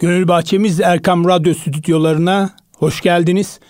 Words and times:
Gönül 0.00 0.28
Bahçemiz 0.28 0.80
Erkam 0.80 1.28
Radyo 1.28 1.54
stüdyolarına 1.54 2.50
hoş 2.78 3.00
geldiniz. 3.00 3.60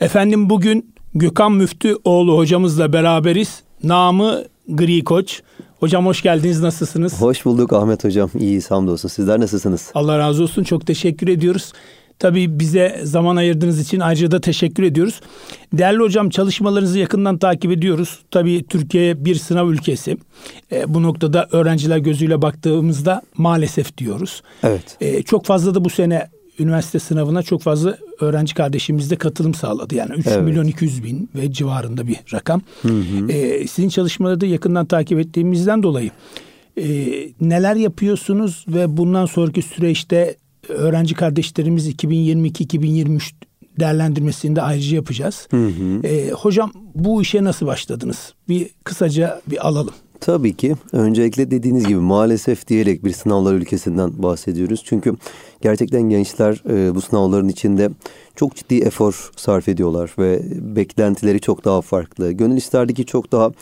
Efendim 0.00 0.50
bugün 0.50 0.94
Gökhan 1.14 1.52
Müftüoğlu 1.52 2.36
hocamızla 2.36 2.92
beraberiz. 2.92 3.62
Namı 3.82 4.44
Gri 4.68 5.04
Koç. 5.04 5.42
Hocam 5.80 6.06
hoş 6.06 6.22
geldiniz. 6.22 6.60
Nasılsınız? 6.60 7.20
Hoş 7.20 7.44
bulduk 7.44 7.72
Ahmet 7.72 8.04
Hocam. 8.04 8.30
İyiyiz 8.38 8.70
hamdolsun. 8.70 9.08
Sizler 9.08 9.40
nasılsınız? 9.40 9.90
Allah 9.94 10.18
razı 10.18 10.42
olsun. 10.42 10.64
Çok 10.64 10.86
teşekkür 10.86 11.28
ediyoruz. 11.28 11.72
Tabii 12.18 12.60
bize 12.60 13.00
zaman 13.02 13.36
ayırdığınız 13.36 13.80
için 13.80 14.00
ayrıca 14.00 14.30
da 14.30 14.40
teşekkür 14.40 14.82
ediyoruz. 14.82 15.20
Değerli 15.72 15.98
hocam 15.98 16.30
çalışmalarınızı 16.30 16.98
yakından 16.98 17.38
takip 17.38 17.72
ediyoruz. 17.72 18.18
Tabii 18.30 18.64
Türkiye 18.66 19.24
bir 19.24 19.34
sınav 19.34 19.68
ülkesi. 19.68 20.16
E, 20.72 20.94
bu 20.94 21.02
noktada 21.02 21.48
öğrenciler 21.52 21.98
gözüyle 21.98 22.42
baktığımızda 22.42 23.22
maalesef 23.36 23.98
diyoruz. 23.98 24.42
Evet. 24.62 24.96
E, 25.00 25.22
çok 25.22 25.44
fazla 25.46 25.74
da 25.74 25.84
bu 25.84 25.90
sene 25.90 26.28
üniversite 26.58 26.98
sınavına 26.98 27.42
çok 27.42 27.62
fazla 27.62 27.98
öğrenci 28.20 28.54
kardeşimiz 28.54 29.10
de 29.10 29.16
katılım 29.16 29.54
sağladı. 29.54 29.94
Yani 29.94 30.12
3 30.14 30.26
evet. 30.26 30.42
milyon 30.42 30.64
200 30.64 31.04
bin 31.04 31.28
ve 31.34 31.52
civarında 31.52 32.06
bir 32.06 32.16
rakam. 32.32 32.62
Hı 32.82 32.88
hı. 32.88 33.32
E, 33.32 33.66
sizin 33.66 33.88
çalışmaları 33.88 34.40
da 34.40 34.46
yakından 34.46 34.86
takip 34.86 35.18
ettiğimizden 35.18 35.82
dolayı 35.82 36.10
e, 36.76 36.84
neler 37.40 37.76
yapıyorsunuz 37.76 38.64
ve 38.68 38.96
bundan 38.96 39.26
sonraki 39.26 39.62
süreçte 39.62 40.36
öğrenci 40.68 41.14
kardeşlerimiz 41.14 41.88
2022-2023 41.88 43.32
değerlendirmesini 43.80 44.56
de 44.56 44.62
ayrıca 44.62 44.96
yapacağız. 44.96 45.48
Hı 45.50 45.66
hı. 45.66 46.06
E, 46.06 46.30
hocam 46.30 46.72
bu 46.94 47.22
işe 47.22 47.44
nasıl 47.44 47.66
başladınız? 47.66 48.34
Bir 48.48 48.70
kısaca 48.84 49.40
bir 49.46 49.68
alalım. 49.68 49.94
Tabii 50.20 50.56
ki. 50.56 50.74
Öncelikle 50.92 51.50
dediğiniz 51.50 51.86
gibi 51.86 51.98
maalesef 51.98 52.68
diyerek 52.68 53.04
bir 53.04 53.12
sınavlar 53.12 53.54
ülkesinden 53.54 54.22
bahsediyoruz. 54.22 54.82
Çünkü 54.84 55.16
gerçekten 55.62 56.02
gençler 56.02 56.62
e, 56.70 56.94
bu 56.94 57.00
sınavların 57.00 57.48
içinde 57.48 57.90
çok 58.36 58.56
ciddi 58.56 58.74
efor 58.74 59.30
sarf 59.36 59.68
ediyorlar 59.68 60.14
ve 60.18 60.42
beklentileri 60.76 61.40
çok 61.40 61.64
daha 61.64 61.80
farklı. 61.80 62.32
Gönül 62.32 62.56
isterdi 62.56 62.94
ki 62.94 63.06
çok 63.06 63.32
daha 63.32 63.52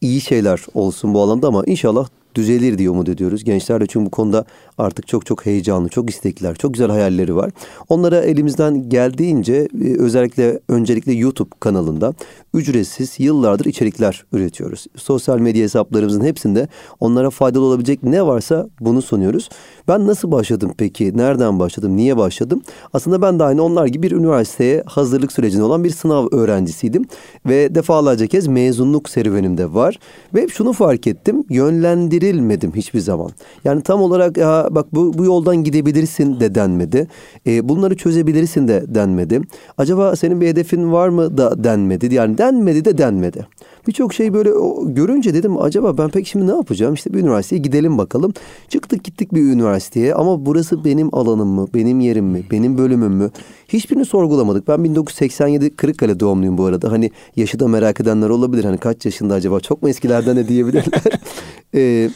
iyi 0.00 0.20
şeyler 0.20 0.60
olsun 0.74 1.14
bu 1.14 1.20
alanda 1.22 1.48
ama 1.48 1.62
inşallah 1.66 2.08
düzelir 2.34 2.78
diye 2.78 2.90
umut 2.90 3.08
ediyoruz. 3.08 3.44
Gençler 3.44 3.80
de 3.80 3.86
çünkü 3.86 4.06
bu 4.06 4.10
konuda 4.10 4.44
artık 4.80 5.08
çok 5.08 5.26
çok 5.26 5.46
heyecanlı, 5.46 5.88
çok 5.88 6.10
istekliler, 6.10 6.54
çok 6.54 6.74
güzel 6.74 6.90
hayalleri 6.90 7.36
var. 7.36 7.50
Onlara 7.88 8.20
elimizden 8.20 8.88
geldiğince 8.88 9.68
e, 9.84 9.96
özellikle 9.98 10.60
öncelikle 10.68 11.12
YouTube 11.12 11.50
kanalında 11.60 12.14
ücretsiz 12.54 13.20
yıllardır 13.20 13.64
içerikler 13.64 14.24
üretiyoruz. 14.32 14.86
Sosyal 14.96 15.38
medya 15.38 15.62
hesaplarımızın 15.62 16.24
hepsinde 16.24 16.68
onlara 17.00 17.30
faydalı 17.30 17.64
olabilecek 17.64 18.02
ne 18.02 18.26
varsa 18.26 18.68
bunu 18.80 19.02
sunuyoruz. 19.02 19.48
Ben 19.88 20.06
nasıl 20.06 20.32
başladım 20.32 20.72
peki? 20.78 21.16
Nereden 21.16 21.58
başladım? 21.58 21.96
Niye 21.96 22.16
başladım? 22.16 22.62
Aslında 22.92 23.22
ben 23.22 23.38
de 23.38 23.44
aynı 23.44 23.62
onlar 23.62 23.86
gibi 23.86 24.00
bir 24.02 24.12
üniversiteye 24.12 24.82
hazırlık 24.86 25.32
sürecinde 25.32 25.62
olan 25.62 25.84
bir 25.84 25.90
sınav 25.90 26.26
öğrencisiydim. 26.32 27.04
Ve 27.46 27.74
defalarca 27.74 28.26
kez 28.26 28.46
mezunluk 28.46 29.08
serüvenimde 29.08 29.74
var. 29.74 29.98
Ve 30.34 30.48
şunu 30.48 30.72
fark 30.72 31.06
ettim. 31.06 31.44
Yönlendirilmedim 31.50 32.72
hiçbir 32.74 33.00
zaman. 33.00 33.30
Yani 33.64 33.82
tam 33.82 34.02
olarak 34.02 34.36
ya 34.36 34.68
bak 34.74 34.94
bu, 34.94 35.18
bu 35.18 35.24
yoldan 35.24 35.56
gidebilirsin 35.56 36.40
de 36.40 36.54
denmedi. 36.54 37.08
E, 37.46 37.68
bunları 37.68 37.96
çözebilirsin 37.96 38.68
de 38.68 38.84
denmedi. 38.88 39.40
Acaba 39.78 40.16
senin 40.16 40.40
bir 40.40 40.46
hedefin 40.46 40.92
var 40.92 41.08
mı 41.08 41.38
da 41.38 41.64
denmedi. 41.64 42.14
Yani 42.14 42.38
denmedi 42.38 42.84
de 42.84 42.98
denmedi. 42.98 43.46
Birçok 43.86 44.14
şey 44.14 44.34
böyle 44.34 44.50
görünce 44.84 45.34
dedim 45.34 45.58
acaba 45.58 45.98
ben 45.98 46.08
pek 46.08 46.26
şimdi 46.26 46.46
ne 46.46 46.50
yapacağım? 46.50 46.94
İşte 46.94 47.14
bir 47.14 47.18
üniversiteye 47.18 47.62
gidelim 47.62 47.98
bakalım. 47.98 48.32
Çıktık 48.68 49.04
gittik 49.04 49.34
bir 49.34 49.42
üniversiteye 49.42 50.14
ama 50.14 50.46
burası 50.46 50.84
benim 50.84 51.14
alanım 51.14 51.48
mı? 51.48 51.66
Benim 51.74 52.00
yerim 52.00 52.24
mi? 52.24 52.42
Benim 52.50 52.78
bölümüm 52.78 53.12
mü? 53.12 53.30
Hiçbirini 53.68 54.04
sorgulamadık. 54.04 54.68
Ben 54.68 54.84
1987 54.84 55.76
Kırıkkale 55.76 56.20
doğumluyum 56.20 56.58
bu 56.58 56.64
arada. 56.64 56.92
Hani 56.92 57.10
yaşı 57.36 57.60
da 57.60 57.68
merak 57.68 58.00
edenler 58.00 58.28
olabilir. 58.28 58.64
Hani 58.64 58.78
kaç 58.78 59.04
yaşında 59.04 59.34
acaba? 59.34 59.60
Çok 59.60 59.82
mu 59.82 59.88
eskilerden 59.88 60.36
ne 60.36 60.48
diyebilirler? 60.48 61.02
ee, 61.74 62.10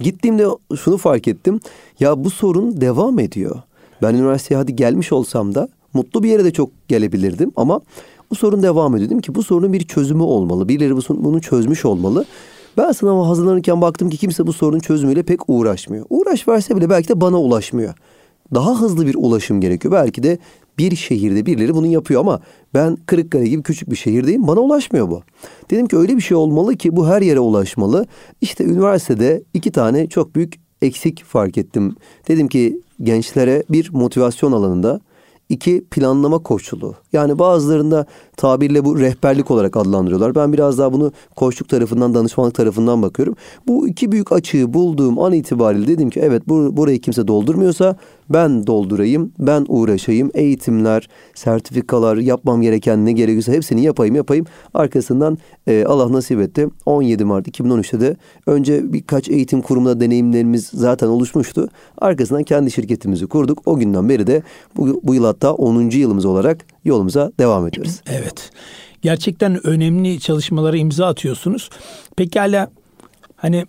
gittiğimde 0.00 0.46
şunu 0.76 0.96
fark 0.96 1.28
ettim. 1.28 1.60
Ya 2.00 2.24
bu 2.24 2.30
sorun 2.30 2.80
devam 2.80 3.18
ediyor. 3.18 3.56
Ben 4.02 4.14
üniversiteye 4.14 4.58
hadi 4.58 4.76
gelmiş 4.76 5.12
olsam 5.12 5.54
da 5.54 5.68
mutlu 5.94 6.22
bir 6.22 6.28
yere 6.28 6.44
de 6.44 6.50
çok 6.50 6.70
gelebilirdim 6.88 7.52
ama 7.56 7.80
bu 8.30 8.34
sorun 8.34 8.62
devam 8.62 8.96
ediyor. 8.96 9.10
Dedim 9.10 9.20
ki 9.20 9.34
bu 9.34 9.42
sorunun 9.42 9.72
bir 9.72 9.86
çözümü 9.86 10.22
olmalı. 10.22 10.68
Birileri 10.68 10.96
bu, 10.96 11.00
bunu 11.08 11.40
çözmüş 11.40 11.84
olmalı. 11.84 12.24
Ben 12.76 12.92
sınava 12.92 13.28
hazırlanırken 13.28 13.80
baktım 13.80 14.10
ki 14.10 14.16
kimse 14.16 14.46
bu 14.46 14.52
sorunun 14.52 14.78
çözümüyle 14.78 15.22
pek 15.22 15.40
uğraşmıyor. 15.48 16.06
Uğraş 16.10 16.48
verse 16.48 16.76
bile 16.76 16.90
belki 16.90 17.08
de 17.08 17.20
bana 17.20 17.40
ulaşmıyor. 17.40 17.94
Daha 18.54 18.80
hızlı 18.80 19.06
bir 19.06 19.14
ulaşım 19.14 19.60
gerekiyor. 19.60 19.94
Belki 19.94 20.22
de 20.22 20.38
bir 20.78 20.96
şehirde 20.96 21.46
birileri 21.46 21.74
bunu 21.74 21.86
yapıyor 21.86 22.20
ama 22.20 22.40
ben 22.74 22.96
Kırıkkale 23.06 23.48
gibi 23.48 23.62
küçük 23.62 23.90
bir 23.90 23.96
şehirdeyim 23.96 24.46
bana 24.46 24.60
ulaşmıyor 24.60 25.10
bu. 25.10 25.22
Dedim 25.70 25.86
ki 25.88 25.96
öyle 25.96 26.16
bir 26.16 26.22
şey 26.22 26.36
olmalı 26.36 26.76
ki 26.76 26.96
bu 26.96 27.08
her 27.08 27.22
yere 27.22 27.40
ulaşmalı. 27.40 28.06
İşte 28.40 28.64
üniversitede 28.64 29.42
iki 29.54 29.72
tane 29.72 30.06
çok 30.06 30.34
büyük 30.34 30.54
eksik 30.82 31.24
fark 31.24 31.58
ettim. 31.58 31.96
Dedim 32.28 32.48
ki 32.48 32.80
gençlere 33.02 33.62
bir 33.70 33.90
motivasyon 33.92 34.52
alanında 34.52 35.00
İki 35.48 35.84
planlama 35.90 36.38
koçluğu. 36.38 36.94
Yani 37.12 37.38
bazılarında 37.38 38.06
tabirle 38.36 38.84
bu 38.84 38.98
rehberlik 38.98 39.50
olarak 39.50 39.76
adlandırıyorlar. 39.76 40.34
Ben 40.34 40.52
biraz 40.52 40.78
daha 40.78 40.92
bunu 40.92 41.12
koçluk 41.36 41.68
tarafından, 41.68 42.14
danışmanlık 42.14 42.54
tarafından 42.54 43.02
bakıyorum. 43.02 43.36
Bu 43.66 43.88
iki 43.88 44.12
büyük 44.12 44.32
açığı 44.32 44.74
bulduğum 44.74 45.18
an 45.18 45.32
itibariyle 45.32 45.86
dedim 45.86 46.10
ki 46.10 46.20
evet 46.20 46.48
bur 46.48 46.76
burayı 46.76 47.00
kimse 47.00 47.28
doldurmuyorsa 47.28 47.96
ben 48.30 48.66
doldurayım, 48.66 49.32
ben 49.38 49.66
uğraşayım. 49.68 50.30
Eğitimler, 50.34 51.08
sertifikalar, 51.34 52.16
yapmam 52.16 52.62
gereken 52.62 53.06
ne 53.06 53.12
gerekiyorsa 53.12 53.52
hepsini 53.52 53.82
yapayım 53.82 54.14
yapayım. 54.14 54.46
Arkasından 54.74 55.38
e, 55.66 55.84
Allah 55.84 56.12
nasip 56.12 56.40
etti. 56.40 56.68
17 56.86 57.24
Mart 57.24 57.48
2013'te 57.48 58.00
de 58.00 58.16
önce 58.46 58.92
birkaç 58.92 59.28
eğitim 59.28 59.62
kurumunda 59.62 60.00
deneyimlerimiz 60.00 60.66
zaten 60.66 61.06
oluşmuştu. 61.06 61.68
Arkasından 61.98 62.42
kendi 62.42 62.70
şirketimizi 62.70 63.26
kurduk. 63.26 63.62
O 63.66 63.78
günden 63.78 64.08
beri 64.08 64.26
de 64.26 64.42
bu, 64.76 65.00
bu 65.02 65.14
yıl 65.14 65.24
hatta 65.24 65.52
10. 65.52 65.90
yılımız 65.90 66.24
olarak 66.24 66.64
yolumuza 66.84 67.32
devam 67.40 67.66
ediyoruz. 67.66 68.00
Evet. 68.18 68.50
Gerçekten 69.02 69.66
önemli 69.66 70.20
çalışmalara 70.20 70.76
imza 70.76 71.06
atıyorsunuz. 71.06 71.70
Pekala 72.16 72.70
hani 73.36 73.66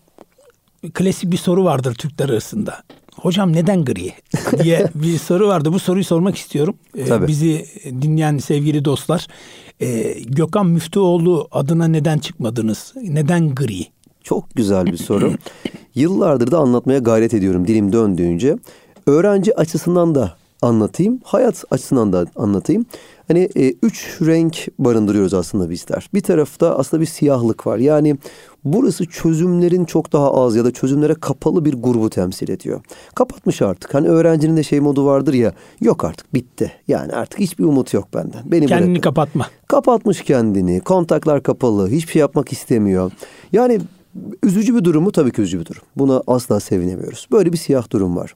klasik 0.93 1.31
bir 1.31 1.37
soru 1.37 1.63
vardır 1.63 1.95
Türkler 1.95 2.29
arasında 2.29 2.83
hocam 3.21 3.53
neden 3.53 3.85
gri 3.85 4.13
diye 4.63 4.89
bir 4.95 5.17
soru 5.17 5.47
vardı. 5.47 5.73
Bu 5.73 5.79
soruyu 5.79 6.03
sormak 6.03 6.35
istiyorum. 6.35 6.75
Ee, 6.97 7.27
bizi 7.27 7.65
dinleyen 8.01 8.37
sevgili 8.37 8.85
dostlar. 8.85 9.27
Ee, 9.81 10.17
Gökhan 10.25 10.67
Müftüoğlu 10.67 11.47
adına 11.51 11.87
neden 11.87 12.17
çıkmadınız? 12.17 12.93
Neden 13.03 13.55
gri? 13.55 13.85
Çok 14.23 14.55
güzel 14.55 14.85
bir 14.85 14.97
soru. 14.97 15.33
Yıllardır 15.95 16.51
da 16.51 16.57
anlatmaya 16.57 16.99
gayret 16.99 17.33
ediyorum 17.33 17.67
dilim 17.67 17.93
döndüğünce. 17.93 18.57
Öğrenci 19.07 19.55
açısından 19.55 20.15
da 20.15 20.37
anlatayım, 20.61 21.19
hayat 21.23 21.63
açısından 21.71 22.13
da 22.13 22.25
anlatayım. 22.35 22.85
Hani 23.29 23.49
e, 23.55 23.73
üç 23.83 24.17
renk 24.21 24.67
barındırıyoruz 24.79 25.33
aslında 25.33 25.69
bizler. 25.69 26.09
Bir 26.13 26.21
tarafta 26.21 26.75
aslında 26.75 27.01
bir 27.01 27.07
siyahlık 27.07 27.67
var. 27.67 27.77
Yani 27.77 28.17
burası 28.63 29.05
çözümlerin 29.05 29.85
çok 29.85 30.13
daha 30.13 30.33
az 30.33 30.55
ya 30.55 30.65
da 30.65 30.71
çözümlere 30.71 31.13
kapalı 31.13 31.65
bir 31.65 31.73
grubu 31.73 32.09
temsil 32.09 32.49
ediyor. 32.49 32.81
Kapatmış 33.15 33.61
artık. 33.61 33.93
Hani 33.93 34.07
öğrencinin 34.07 34.57
de 34.57 34.63
şey 34.63 34.79
modu 34.79 35.05
vardır 35.05 35.33
ya. 35.33 35.53
Yok 35.81 36.05
artık 36.05 36.33
bitti. 36.33 36.71
Yani 36.87 37.13
artık 37.13 37.39
hiçbir 37.39 37.63
umut 37.63 37.93
yok 37.93 38.07
benden. 38.13 38.41
Beni 38.45 38.65
kendini 38.65 38.89
bırakın. 38.89 39.01
kapatma. 39.01 39.47
Kapatmış 39.67 40.23
kendini. 40.23 40.79
Kontaklar 40.79 41.43
kapalı. 41.43 41.89
Hiçbir 41.89 42.11
şey 42.11 42.19
yapmak 42.19 42.51
istemiyor. 42.51 43.11
Yani 43.51 43.79
üzücü 44.43 44.75
bir 44.75 44.83
durumu 44.83 45.11
tabii 45.11 45.31
ki 45.31 45.41
üzücü 45.41 45.59
bir 45.59 45.65
durum. 45.65 45.83
Buna 45.95 46.23
asla 46.27 46.59
sevinemiyoruz. 46.59 47.27
Böyle 47.31 47.53
bir 47.53 47.57
siyah 47.57 47.89
durum 47.91 48.15
var. 48.15 48.35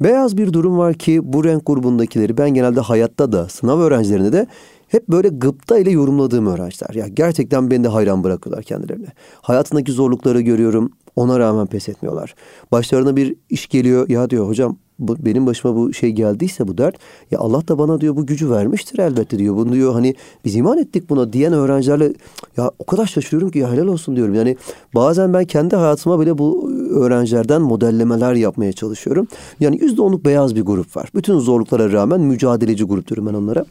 Beyaz 0.00 0.36
bir 0.36 0.52
durum 0.52 0.78
var 0.78 0.94
ki 0.94 1.20
bu 1.22 1.44
renk 1.44 1.66
grubundakileri 1.66 2.38
ben 2.38 2.50
genelde 2.50 2.80
hayatta 2.80 3.32
da 3.32 3.48
sınav 3.48 3.80
öğrencilerinde 3.80 4.32
de 4.32 4.46
hep 4.92 5.08
böyle 5.08 5.28
gıpta 5.28 5.78
ile 5.78 5.90
yorumladığım 5.90 6.46
öğrenciler. 6.46 6.94
Ya 6.94 7.08
gerçekten 7.08 7.70
beni 7.70 7.84
de 7.84 7.88
hayran 7.88 8.24
bırakıyorlar 8.24 8.64
kendilerine. 8.64 9.08
Hayatındaki 9.40 9.92
zorlukları 9.92 10.40
görüyorum. 10.40 10.90
Ona 11.16 11.38
rağmen 11.38 11.66
pes 11.66 11.88
etmiyorlar. 11.88 12.34
Başlarına 12.72 13.16
bir 13.16 13.36
iş 13.50 13.68
geliyor. 13.68 14.08
Ya 14.08 14.30
diyor 14.30 14.48
hocam 14.48 14.76
bu, 14.98 15.16
benim 15.24 15.46
başıma 15.46 15.76
bu 15.76 15.92
şey 15.92 16.10
geldiyse 16.10 16.68
bu 16.68 16.78
dert 16.78 16.96
ya 17.30 17.38
Allah 17.38 17.68
da 17.68 17.78
bana 17.78 18.00
diyor 18.00 18.16
bu 18.16 18.26
gücü 18.26 18.50
vermiştir 18.50 18.98
elbette 18.98 19.38
diyor. 19.38 19.56
Bunu 19.56 19.72
diyor 19.72 19.92
hani 19.92 20.14
biz 20.44 20.56
iman 20.56 20.78
ettik 20.78 21.10
buna 21.10 21.32
diyen 21.32 21.52
öğrencilerle 21.52 22.12
ya 22.56 22.70
o 22.78 22.84
kadar 22.86 23.06
şaşırıyorum 23.06 23.50
ki 23.50 23.58
ya 23.58 23.72
helal 23.72 23.86
olsun 23.86 24.16
diyorum. 24.16 24.34
Yani 24.34 24.56
bazen 24.94 25.34
ben 25.34 25.44
kendi 25.44 25.76
hayatıma 25.76 26.20
bile 26.20 26.38
bu 26.38 26.72
öğrencilerden 26.90 27.62
modellemeler 27.62 28.34
yapmaya 28.34 28.72
çalışıyorum. 28.72 29.26
Yani 29.60 29.78
yüzde 29.80 30.02
onluk 30.02 30.24
beyaz 30.24 30.56
bir 30.56 30.62
grup 30.62 30.96
var. 30.96 31.08
Bütün 31.14 31.38
zorluklara 31.38 31.92
rağmen 31.92 32.20
mücadeleci 32.20 32.84
grup 32.84 33.08
diyorum 33.08 33.26
ben 33.26 33.34
onlara. 33.34 33.64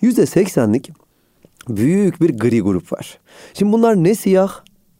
Yüzde 0.00 0.26
seksenlik 0.26 0.90
büyük 1.68 2.20
bir 2.20 2.38
gri 2.38 2.60
grup 2.60 2.92
var. 2.92 3.18
Şimdi 3.54 3.72
bunlar 3.72 4.04
ne 4.04 4.14
siyah 4.14 4.52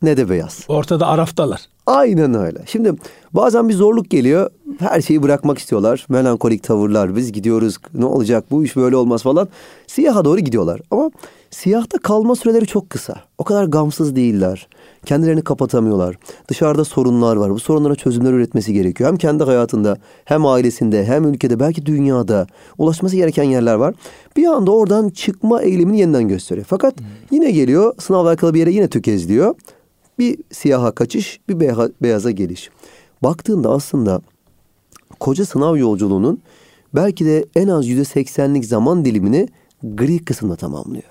ne 0.03 0.17
de 0.17 0.29
beyaz. 0.29 0.65
Ortada 0.69 1.07
araftalar. 1.07 1.61
Aynen 1.87 2.35
öyle. 2.35 2.59
Şimdi 2.67 2.93
bazen 3.33 3.69
bir 3.69 3.75
zorluk 3.75 4.11
geliyor. 4.11 4.51
Her 4.79 5.01
şeyi 5.01 5.23
bırakmak 5.23 5.59
istiyorlar. 5.59 6.07
Melankolik 6.09 6.63
tavırlar. 6.63 7.17
Biz 7.17 7.33
gidiyoruz. 7.33 7.77
Ne 7.95 8.05
olacak? 8.05 8.45
Bu 8.51 8.65
iş 8.65 8.77
böyle 8.77 8.97
olmaz 8.97 9.23
falan. 9.23 9.49
Siyaha 9.87 10.25
doğru 10.25 10.41
gidiyorlar. 10.41 10.81
Ama 10.91 11.11
siyahta 11.51 11.99
kalma 11.99 12.37
süreleri 12.37 12.67
çok 12.67 12.91
kısa. 12.91 13.15
O 13.39 13.45
kadar 13.45 13.65
gamsız 13.65 14.17
değiller. 14.17 14.69
Kendilerini 15.05 15.43
kapatamıyorlar. 15.45 16.19
Dışarıda 16.49 16.85
sorunlar 16.85 17.37
var. 17.37 17.51
Bu 17.51 17.59
sorunlara 17.59 17.95
çözümler 17.95 18.33
üretmesi 18.33 18.73
gerekiyor. 18.73 19.11
Hem 19.11 19.17
kendi 19.17 19.45
hayatında, 19.45 19.97
hem 20.25 20.47
ailesinde, 20.47 21.05
hem 21.05 21.25
ülkede, 21.25 21.61
belki 21.61 21.87
dünyada 21.87 22.47
ulaşması 22.79 23.17
gereken 23.17 23.45
yerler 23.45 23.75
var. 23.75 23.95
Bir 24.37 24.47
anda 24.47 24.71
oradan 24.71 25.09
çıkma 25.09 25.63
eğilimini 25.63 26.01
yeniden 26.01 26.29
gösteriyor. 26.29 26.67
Fakat 26.71 26.95
yine 27.31 27.51
geliyor, 27.51 27.95
sınavla 27.99 28.29
alakalı 28.29 28.55
bir 28.55 28.59
yere 28.59 28.73
yine 28.73 28.89
tökezliyor. 28.89 29.55
Bir 30.19 30.39
siyaha 30.53 30.93
kaçış, 30.93 31.41
bir 31.49 31.61
beyaza 32.03 32.31
geliş. 32.31 32.71
Baktığında 33.23 33.71
aslında 33.71 34.21
koca 35.21 35.47
sınav 35.47 35.77
yolculuğunun 35.77 36.43
belki 36.95 37.27
de 37.27 37.45
en 37.57 37.69
az 37.69 37.87
yüzde 37.87 38.05
seksenlik 38.05 38.65
zaman 38.65 39.05
dilimini 39.05 39.49
gri 39.83 40.25
kısımda 40.25 40.57
tamamlıyor. 40.57 41.05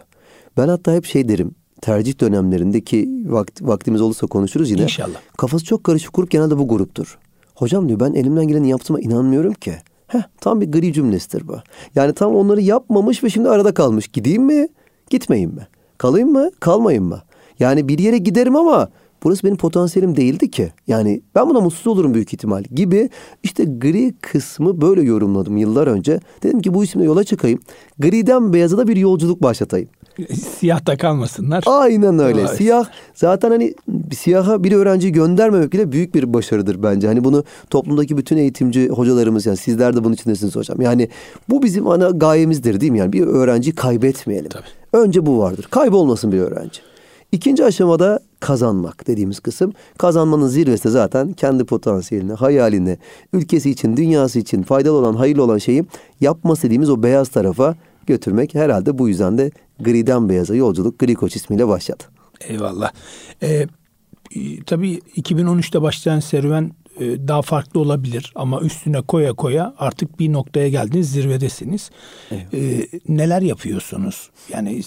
Ben 0.58 0.68
hatta 0.68 0.94
hep 0.94 1.06
şey 1.06 1.30
derim, 1.30 1.56
tercih 1.84 2.20
dönemlerindeki 2.20 3.10
vakt, 3.26 3.62
vaktimiz 3.62 4.02
olursa 4.02 4.28
konuşuruz 4.28 4.72
yine. 4.72 4.82
İnşallah. 4.82 5.18
Kafası 5.38 5.66
çok 5.66 5.84
karışık 5.84 6.14
grup 6.14 6.32
genelde 6.32 6.58
bu 6.58 6.68
gruptur. 6.68 7.18
Hocam 7.56 7.88
diyor 7.88 8.00
ben 8.00 8.14
elimden 8.14 8.48
geleni 8.48 8.70
yaptığıma 8.70 9.00
inanmıyorum 9.00 9.54
ki. 9.54 9.74
Heh, 10.08 10.22
tam 10.42 10.62
bir 10.62 10.72
gri 10.72 10.94
cümlesidir 10.94 11.48
bu. 11.48 11.58
Yani 11.96 12.14
tam 12.14 12.36
onları 12.36 12.62
yapmamış 12.62 13.24
ve 13.24 13.30
şimdi 13.30 13.50
arada 13.50 13.74
kalmış. 13.74 14.08
Gideyim 14.08 14.44
mi? 14.44 14.68
Gitmeyeyim 15.10 15.52
mi? 15.52 15.68
Kalayım 15.98 16.32
mı? 16.32 16.52
Kalmayayım 16.60 17.06
mı? 17.06 17.22
Yani 17.60 17.88
bir 17.88 18.00
yere 18.00 18.18
giderim 18.18 18.56
ama 18.56 18.90
burası 19.24 19.44
benim 19.44 19.58
potansiyelim 19.58 20.16
değildi 20.16 20.52
ki. 20.52 20.72
Yani 20.88 21.22
ben 21.36 21.50
buna 21.50 21.60
mutsuz 21.60 21.88
olurum 21.88 22.14
büyük 22.14 22.34
ihtimal 22.34 22.64
gibi. 22.64 23.10
İşte 23.44 23.64
gri 23.64 24.14
kısmı 24.22 24.82
böyle 24.82 25.02
yorumladım 25.02 25.58
yıllar 25.58 25.88
önce. 25.88 26.20
Dedim 26.44 26.62
ki 26.62 26.74
bu 26.74 26.84
isimle 26.84 27.06
yola 27.06 27.24
çıkayım. 27.24 27.60
Griden 28.00 28.54
beyaza 28.54 28.78
da 28.78 28.88
bir 28.88 28.96
yolculuk 28.96 29.44
başlatayım. 29.44 29.90
Siyah 30.60 30.86
da 30.86 30.98
kalmasınlar. 30.98 31.64
Aynen 31.68 32.20
öyle. 32.20 32.42
Evet. 32.42 32.50
Siyah 32.50 32.86
zaten 33.14 33.52
hani 33.52 33.74
siyaha 34.16 34.64
bir 34.64 34.72
öğrenciyi 34.72 35.14
göndermemek 35.14 35.74
bile 35.74 35.92
büyük 35.92 36.16
bir 36.16 36.34
başarıdır 36.34 36.84
bence. 36.84 37.08
Hani 37.08 37.24
bunu 37.24 37.44
toplumdaki 37.70 38.18
bütün 38.18 38.38
eğitimci 38.38 38.90
hocalarımız 38.90 39.46
yani 39.46 39.58
sizler 39.58 39.96
de 39.96 40.04
bunun 40.04 40.14
içindesiniz 40.14 40.56
hocam. 40.56 40.82
Yani 40.82 41.10
bu 41.50 41.64
bizim 41.64 41.88
ana 41.88 42.10
gayemizdir 42.10 42.82
değil 42.82 42.92
mi? 42.92 43.00
Yani 43.00 43.14
bir 43.14 43.22
öğrenciyi 43.22 43.76
kaybetmeyelim. 43.76 44.50
Tabii. 44.50 44.64
Önce 45.04 45.26
bu 45.26 45.40
vardır. 45.40 45.68
Kaybolmasın 45.72 46.32
bir 46.32 46.40
öğrenci. 46.40 46.80
İkinci 47.32 47.66
aşamada 47.66 48.20
kazanmak 48.40 49.08
dediğimiz 49.08 49.40
kısım. 49.40 49.74
Kazanmanın 49.98 50.48
zirvesi 50.48 50.90
zaten 50.90 51.34
kendi 51.34 51.64
potansiyeline, 51.64 52.34
hayaline, 52.34 52.98
ülkesi 53.34 53.70
için, 53.70 53.98
dünyası 53.98 54.40
için 54.40 54.64
faydalı 54.64 54.98
olan, 54.98 55.14
hayırlı 55.14 55.44
olan 55.44 55.58
şeyi 55.58 55.86
yapması 56.22 56.64
dediğimiz 56.64 56.90
o 56.90 57.04
beyaz 57.04 57.30
tarafa 57.30 57.76
götürmek. 58.08 58.56
Herhalde 58.56 58.98
bu 58.98 59.10
yüzden 59.10 59.38
de 59.38 59.52
griden 59.80 60.30
beyaza 60.30 60.56
yolculuk 60.56 61.00
Gri 61.00 61.16
Koç 61.16 61.36
ismiyle 61.36 61.68
başladı. 61.68 62.04
Eyvallah. 62.42 62.92
Ee, 63.44 63.68
tabii 64.66 65.02
2013'te 65.16 65.82
başlayan 65.82 66.20
serüven 66.20 66.72
e, 67.00 67.28
daha 67.28 67.42
farklı 67.42 67.80
olabilir 67.80 68.32
ama 68.36 68.62
üstüne 68.62 69.02
koya 69.02 69.34
koya 69.34 69.74
artık 69.78 70.20
bir 70.20 70.34
noktaya 70.34 70.70
geldiniz 70.70 71.12
zirvedesiniz. 71.12 71.90
Evet. 72.32 72.54
Ee, 72.54 73.00
neler 73.08 73.42
yapıyorsunuz? 73.42 74.30
Yani 74.54 74.84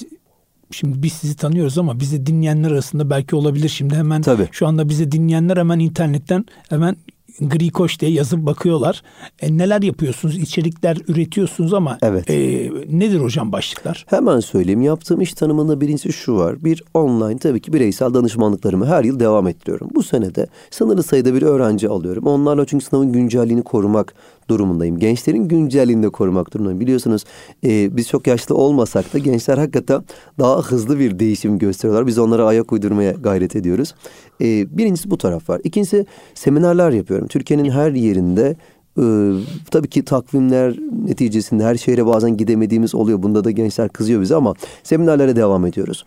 Şimdi 0.71 1.03
biz 1.03 1.13
sizi 1.13 1.37
tanıyoruz 1.37 1.79
ama 1.79 2.01
bizi 2.01 2.27
dinleyenler 2.27 2.71
arasında 2.71 3.11
belki 3.11 3.37
olabilir 3.37 3.69
şimdi 3.69 3.95
hemen 3.95 4.23
Tabii. 4.23 4.49
şu 4.53 4.67
anda 4.67 4.89
bizi 4.89 5.13
dinleyenler 5.13 5.57
hemen 5.57 5.79
internetten 5.79 6.45
hemen 6.69 6.97
Gri 7.41 7.71
Koç 7.71 8.01
diye 8.01 8.11
yazıp 8.11 8.47
bakıyorlar. 8.47 9.03
E, 9.41 9.59
neler 9.59 9.83
yapıyorsunuz? 9.83 10.39
İçerikler 10.39 10.97
üretiyorsunuz 11.09 11.75
ama 11.75 11.99
evet. 12.03 12.31
e, 12.31 12.71
nedir 12.89 13.21
hocam 13.21 13.53
başlıklar? 13.53 14.07
Hemen 14.09 14.41
söyleyeyim. 14.41 14.83
Yaptığım 14.83 15.21
iş 15.21 15.35
tanımında 15.35 15.81
birincisi 15.81 16.13
şu 16.13 16.37
var. 16.37 16.65
Bir 16.65 16.83
online 16.95 17.39
tabii 17.39 17.61
ki 17.61 17.73
bireysel 17.73 18.15
danışmanlıklarımı 18.15 18.87
her 18.87 19.05
yıl 19.05 19.21
devam 19.21 19.49
ettiriyorum. 19.49 19.89
Bu 19.95 20.03
senede 20.03 20.47
sınırlı 20.71 21.03
sayıda 21.03 21.35
bir 21.35 21.43
öğrenci 21.43 21.89
alıyorum. 21.89 22.25
Onlarla 22.27 22.67
çünkü 22.67 22.85
sınavın 22.85 23.13
güncelliğini 23.13 23.63
korumak 23.63 24.15
durumundayım. 24.51 24.99
Gençlerin 24.99 25.49
güncelliğini 25.49 26.03
de 26.03 26.09
korumak 26.09 26.55
durumundayım. 26.55 26.81
Biliyorsunuz 26.81 27.25
e, 27.65 27.97
biz 27.97 28.09
çok 28.09 28.27
yaşlı 28.27 28.55
olmasak 28.55 29.15
da 29.15 29.19
gençler 29.19 29.59
hakikaten 29.59 30.05
daha 30.39 30.63
hızlı 30.63 30.99
bir 30.99 31.19
değişim 31.19 31.59
gösteriyorlar. 31.59 32.07
Biz 32.07 32.19
onlara 32.19 32.47
ayak 32.47 32.73
uydurmaya 32.73 33.13
gayret 33.13 33.57
ediyoruz. 33.57 33.95
E, 34.41 34.79
birincisi 34.79 35.11
bu 35.11 35.19
taraf 35.19 35.49
var. 35.49 35.61
İkincisi 35.65 36.07
seminerler 36.35 36.91
yapıyorum. 36.91 37.29
Türkiye'nin 37.29 37.71
her 37.71 37.93
yerinde 37.93 38.57
ee, 38.99 39.33
tabii 39.71 39.89
ki 39.89 40.05
takvimler 40.05 40.77
neticesinde 41.05 41.65
her 41.65 41.77
şehre 41.77 42.07
bazen 42.07 42.37
gidemediğimiz 42.37 42.95
oluyor. 42.95 43.23
Bunda 43.23 43.45
da 43.45 43.51
gençler 43.51 43.89
kızıyor 43.89 44.21
bize 44.21 44.35
ama 44.35 44.55
seminerlere 44.83 45.37
devam 45.37 45.67
ediyoruz. 45.67 46.05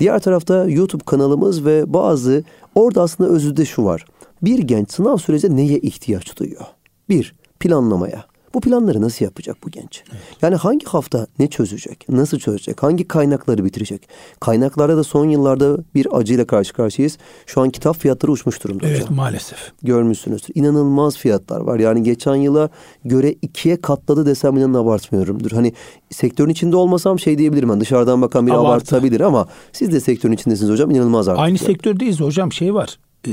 Diğer 0.00 0.18
tarafta 0.18 0.64
YouTube 0.68 1.04
kanalımız 1.04 1.64
ve 1.64 1.92
bazı 1.92 2.44
orada 2.74 3.02
aslında 3.02 3.30
özünde 3.30 3.64
şu 3.64 3.84
var. 3.84 4.04
Bir 4.42 4.58
genç 4.58 4.92
sınav 4.92 5.16
sürecinde 5.16 5.56
neye 5.56 5.78
ihtiyaç 5.78 6.36
duyuyor? 6.38 6.64
Bir, 7.08 7.34
planlamaya. 7.60 8.24
Bu 8.54 8.60
planları 8.60 9.00
nasıl 9.00 9.24
yapacak 9.24 9.56
bu 9.64 9.70
genç? 9.70 10.02
Evet. 10.12 10.22
Yani 10.42 10.54
hangi 10.56 10.86
hafta 10.86 11.26
ne 11.38 11.46
çözecek? 11.46 12.06
Nasıl 12.08 12.38
çözecek? 12.38 12.82
Hangi 12.82 13.08
kaynakları 13.08 13.64
bitirecek? 13.64 14.08
Kaynaklarda 14.40 14.96
da 14.96 15.04
son 15.04 15.28
yıllarda 15.28 15.78
bir 15.94 16.16
acıyla 16.18 16.46
karşı 16.46 16.72
karşıyayız. 16.72 17.18
Şu 17.46 17.60
an 17.60 17.70
kitap 17.70 17.96
fiyatları 17.98 18.32
uçmuş 18.32 18.64
durumda 18.64 18.86
Evet 18.88 19.00
hocam. 19.02 19.14
maalesef. 19.16 19.72
Görmüşsünüzdür. 19.82 20.50
İnanılmaz 20.54 21.16
fiyatlar 21.16 21.60
var. 21.60 21.78
Yani 21.78 22.02
geçen 22.02 22.34
yıla 22.34 22.68
göre 23.04 23.32
ikiye 23.42 23.80
katladı 23.80 24.26
desem 24.26 24.56
inanın 24.56 24.74
abartmıyorumdur. 24.74 25.50
Hani 25.50 25.72
sektörün 26.10 26.50
içinde 26.50 26.76
olmasam 26.76 27.18
şey 27.18 27.38
diyebilirim. 27.38 27.68
Ben 27.68 27.80
dışarıdan 27.80 28.22
bakan 28.22 28.46
bir 28.46 28.52
Abartı. 28.52 28.66
abartabilir 28.68 29.20
ama 29.20 29.46
siz 29.72 29.92
de 29.92 30.00
sektörün 30.00 30.32
içindesiniz 30.32 30.70
hocam. 30.72 30.90
İnanılmaz 30.90 31.28
artık. 31.28 31.42
Aynı 31.42 31.58
sektördeyiz 31.58 32.20
hocam. 32.20 32.52
Şey 32.52 32.74
var. 32.74 32.98
E, 33.26 33.30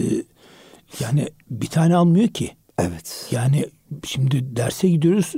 yani 0.99 1.27
bir 1.49 1.67
tane 1.67 1.95
almıyor 1.95 2.27
ki. 2.27 2.51
Evet. 2.79 3.27
Yani 3.31 3.65
şimdi 4.03 4.55
derse 4.55 4.89
gidiyoruz 4.89 5.33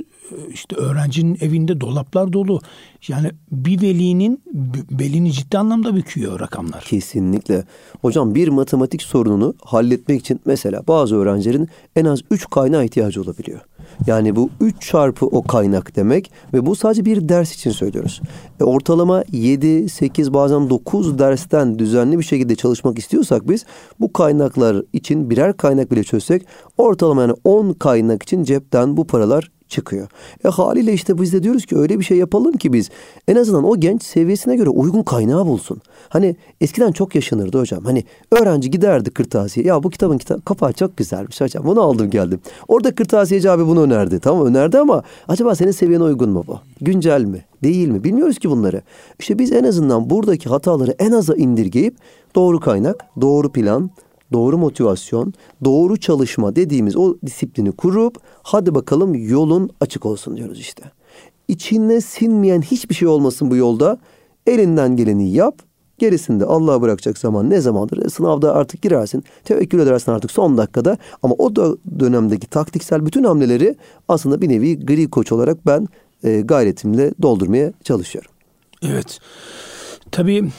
işte 0.52 0.76
öğrencinin 0.76 1.38
evinde 1.40 1.80
dolaplar 1.80 2.32
dolu. 2.32 2.60
Yani 3.08 3.30
bir 3.52 3.82
velinin 3.82 4.42
belini 4.90 5.32
ciddi 5.32 5.58
anlamda 5.58 5.96
büküyor 5.96 6.40
rakamlar. 6.40 6.84
Kesinlikle. 6.84 7.64
Hocam 8.00 8.34
bir 8.34 8.48
matematik 8.48 9.02
sorununu 9.02 9.54
halletmek 9.64 10.20
için 10.20 10.40
mesela 10.44 10.82
bazı 10.88 11.16
öğrencilerin 11.16 11.68
en 11.96 12.04
az 12.04 12.20
3 12.30 12.50
kaynağa 12.50 12.84
ihtiyacı 12.84 13.22
olabiliyor. 13.22 13.60
Yani 14.06 14.36
bu 14.36 14.50
3 14.60 14.80
çarpı 14.80 15.26
o 15.26 15.42
kaynak 15.42 15.96
demek 15.96 16.32
ve 16.54 16.66
bu 16.66 16.76
sadece 16.76 17.04
bir 17.04 17.28
ders 17.28 17.54
için 17.54 17.70
söylüyoruz. 17.70 18.20
E, 18.60 18.64
ortalama 18.64 19.24
7, 19.32 19.88
8 19.88 20.34
bazen 20.34 20.70
9 20.70 21.18
dersten 21.18 21.78
düzenli 21.78 22.18
bir 22.18 22.24
şekilde 22.24 22.56
çalışmak 22.56 22.98
istiyorsak 22.98 23.48
biz 23.48 23.64
bu 24.00 24.12
kaynaklar 24.12 24.82
için 24.92 25.30
birer 25.30 25.56
kaynak 25.56 25.90
bile 25.90 26.04
çözsek 26.04 26.46
ortalama 26.78 27.22
yani 27.22 27.34
10 27.44 27.72
kaynak 27.72 28.22
için 28.22 28.44
cepten 28.44 28.96
bu 28.96 29.06
paralar 29.06 29.50
çıkıyor. 29.70 30.08
E 30.44 30.48
haliyle 30.48 30.92
işte 30.92 31.18
biz 31.18 31.32
de 31.32 31.42
diyoruz 31.42 31.66
ki 31.66 31.78
öyle 31.78 31.98
bir 31.98 32.04
şey 32.04 32.18
yapalım 32.18 32.52
ki 32.52 32.72
biz 32.72 32.90
en 33.28 33.36
azından 33.36 33.64
o 33.64 33.80
genç 33.80 34.02
seviyesine 34.02 34.56
göre 34.56 34.68
uygun 34.68 35.02
kaynağı 35.02 35.46
bulsun. 35.46 35.80
Hani 36.08 36.36
eskiden 36.60 36.92
çok 36.92 37.14
yaşanırdı 37.14 37.58
hocam. 37.60 37.84
Hani 37.84 38.04
öğrenci 38.32 38.70
giderdi 38.70 39.10
kırtasiye. 39.10 39.66
Ya 39.66 39.82
bu 39.82 39.90
kitabın 39.90 40.18
kitap 40.18 40.46
kapağı 40.46 40.72
çok 40.72 40.96
güzelmiş 40.96 41.40
hocam. 41.40 41.64
Bunu 41.64 41.80
aldım 41.80 42.10
geldim. 42.10 42.40
Orada 42.68 42.94
kırtasiyeci 42.94 43.50
abi 43.50 43.66
bunu 43.66 43.82
önerdi. 43.82 44.20
Tamam 44.20 44.46
önerdi 44.46 44.78
ama 44.78 45.02
acaba 45.28 45.54
senin 45.54 45.70
seviyene 45.70 46.02
uygun 46.04 46.30
mu 46.30 46.44
bu? 46.46 46.58
Güncel 46.80 47.24
mi? 47.24 47.44
Değil 47.62 47.88
mi? 47.88 48.04
Bilmiyoruz 48.04 48.38
ki 48.38 48.50
bunları. 48.50 48.82
İşte 49.18 49.38
biz 49.38 49.52
en 49.52 49.64
azından 49.64 50.10
buradaki 50.10 50.48
hataları 50.48 50.94
en 50.98 51.12
aza 51.12 51.34
indirgeyip 51.34 51.96
doğru 52.34 52.60
kaynak, 52.60 53.06
doğru 53.20 53.52
plan, 53.52 53.90
doğru 54.32 54.58
motivasyon, 54.58 55.34
doğru 55.64 55.96
çalışma 55.96 56.56
dediğimiz 56.56 56.96
o 56.96 57.16
disiplini 57.26 57.72
kurup 57.72 58.16
hadi 58.42 58.74
bakalım 58.74 59.14
yolun 59.14 59.70
açık 59.80 60.06
olsun 60.06 60.36
diyoruz 60.36 60.60
işte. 60.60 60.82
İçine 61.48 62.00
sinmeyen 62.00 62.62
hiçbir 62.62 62.94
şey 62.94 63.08
olmasın 63.08 63.50
bu 63.50 63.56
yolda. 63.56 63.98
Elinden 64.46 64.96
geleni 64.96 65.30
yap. 65.30 65.58
Gerisinde 65.98 66.44
Allah'a 66.44 66.82
bırakacak 66.82 67.18
zaman 67.18 67.50
ne 67.50 67.60
zamandır? 67.60 68.04
E, 68.06 68.10
sınavda 68.10 68.54
artık 68.54 68.82
girersin. 68.82 69.24
Tevekkül 69.44 69.78
edersin 69.78 70.12
artık 70.12 70.30
son 70.30 70.58
dakikada. 70.58 70.98
Ama 71.22 71.34
o 71.38 71.56
da 71.56 71.76
dönemdeki 72.00 72.46
taktiksel 72.46 73.06
bütün 73.06 73.24
hamleleri 73.24 73.76
aslında 74.08 74.40
bir 74.40 74.48
nevi 74.48 74.86
gri 74.86 75.10
koç 75.10 75.32
olarak 75.32 75.66
ben 75.66 75.88
e, 76.24 76.40
gayretimle 76.40 77.12
doldurmaya 77.22 77.72
çalışıyorum. 77.84 78.30
Evet. 78.82 79.18
Tabii 80.10 80.50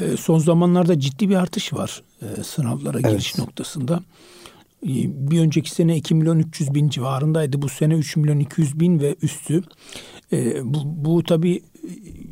e, 0.00 0.16
son 0.16 0.38
zamanlarda 0.38 1.00
ciddi 1.00 1.28
bir 1.28 1.34
artış 1.34 1.72
var 1.72 2.02
e, 2.22 2.44
sınavlara 2.44 3.00
evet. 3.00 3.10
giriş 3.10 3.38
noktasında. 3.38 4.02
E, 4.82 4.90
bir 5.30 5.40
önceki 5.40 5.70
sene 5.70 5.96
2 5.96 6.14
milyon 6.14 6.38
300 6.38 6.74
bin 6.74 6.88
civarındaydı. 6.88 7.62
Bu 7.62 7.68
sene 7.68 7.94
3 7.94 8.16
milyon 8.16 8.38
200 8.38 8.80
bin 8.80 9.00
ve 9.00 9.16
üstü. 9.22 9.62
E, 10.32 10.64
bu, 10.74 10.78
bu 10.84 11.22
tabii 11.22 11.62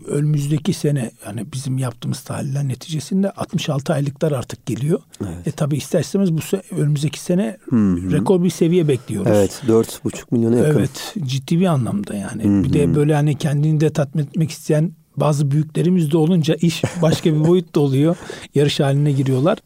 önümüzdeki 0.06 0.72
sene 0.72 1.10
yani 1.26 1.46
bizim 1.52 1.78
yaptığımız 1.78 2.20
tahliller 2.20 2.68
neticesinde 2.68 3.30
66 3.30 3.92
aylıklar 3.92 4.32
artık 4.32 4.66
geliyor. 4.66 5.00
Evet. 5.20 5.46
E 5.46 5.50
tabii 5.50 5.76
ister 5.76 6.00
istemez 6.00 6.32
bu 6.32 6.38
önümüzdeki 6.70 7.20
sene 7.20 7.56
Hı-hı. 7.70 8.12
rekor 8.12 8.44
bir 8.44 8.50
seviye 8.50 8.88
bekliyoruz. 8.88 9.32
Evet 9.34 9.62
4,5 9.66 10.24
milyona 10.30 10.56
yakın. 10.56 10.78
Evet 10.78 11.14
ciddi 11.24 11.60
bir 11.60 11.66
anlamda 11.66 12.14
yani. 12.14 12.44
Hı-hı. 12.44 12.64
Bir 12.64 12.72
de 12.72 12.94
böyle 12.94 13.14
hani 13.14 13.38
kendini 13.38 13.80
de 13.80 13.90
tatmin 13.90 14.22
etmek 14.22 14.50
isteyen 14.50 14.92
bazı 15.16 15.50
büyüklerimiz 15.50 16.12
de 16.12 16.16
olunca 16.16 16.54
iş 16.54 16.82
başka 17.02 17.34
bir 17.34 17.48
boyut 17.48 17.74
da 17.74 17.80
oluyor. 17.80 18.16
Yarış 18.54 18.80
haline 18.80 19.12
giriyorlar. 19.12 19.58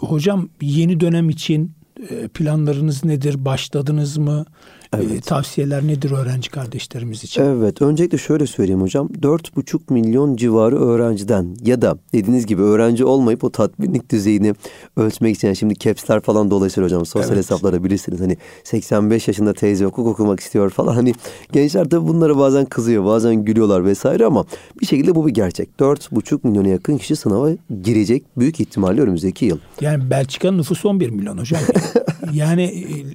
Hocam 0.00 0.48
yeni 0.60 1.00
dönem 1.00 1.30
için 1.30 1.72
e, 2.10 2.28
planlarınız 2.28 3.04
nedir? 3.04 3.44
Başladınız 3.44 4.16
mı? 4.16 4.44
E, 4.92 4.96
evet. 5.02 5.26
tavsiyeler 5.26 5.86
nedir 5.86 6.10
öğrenci 6.10 6.50
kardeşlerimiz 6.50 7.24
için? 7.24 7.42
Evet. 7.42 7.82
Öncelikle 7.82 8.18
şöyle 8.18 8.46
söyleyeyim 8.46 8.82
hocam. 8.82 9.08
4,5 9.08 9.92
milyon 9.92 10.36
civarı 10.36 10.76
öğrenciden 10.80 11.56
ya 11.64 11.82
da 11.82 11.98
dediğiniz 12.12 12.46
gibi 12.46 12.62
öğrenci 12.62 13.04
olmayıp 13.04 13.44
o 13.44 13.50
tatminlik 13.50 14.10
düzeyini 14.10 14.54
ölçmek 14.96 15.36
için 15.36 15.48
yani 15.48 15.56
şimdi 15.56 15.78
caps'ler 15.78 16.20
falan 16.20 16.50
dolaşır 16.50 16.82
hocam. 16.82 17.06
Sosyal 17.06 17.32
evet. 17.32 17.38
hesaplara 17.38 17.84
bilirsiniz. 17.84 18.20
Hani 18.20 18.36
85 18.64 19.28
yaşında 19.28 19.52
teyze 19.52 19.84
hukuk 19.84 20.06
okumak 20.06 20.40
istiyor 20.40 20.70
falan. 20.70 20.94
Hani 20.94 21.14
gençler 21.52 21.84
tabii 21.84 22.08
bunlara 22.08 22.38
bazen 22.38 22.64
kızıyor. 22.64 23.04
Bazen 23.04 23.44
gülüyorlar 23.44 23.84
vesaire 23.84 24.26
ama 24.26 24.44
bir 24.80 24.86
şekilde 24.86 25.14
bu 25.14 25.26
bir 25.26 25.34
gerçek. 25.34 25.68
4,5 25.80 26.38
milyona 26.42 26.68
yakın 26.68 26.98
kişi 26.98 27.16
sınava 27.16 27.50
girecek 27.82 28.24
büyük 28.36 28.60
ihtimalle 28.60 29.00
önümüzdeki 29.00 29.44
yıl. 29.46 29.58
Yani 29.80 30.10
Belçika'nın 30.10 30.58
nüfusu 30.58 30.88
11 30.88 31.10
milyon 31.10 31.38
hocam. 31.38 31.60
yani 32.32 32.62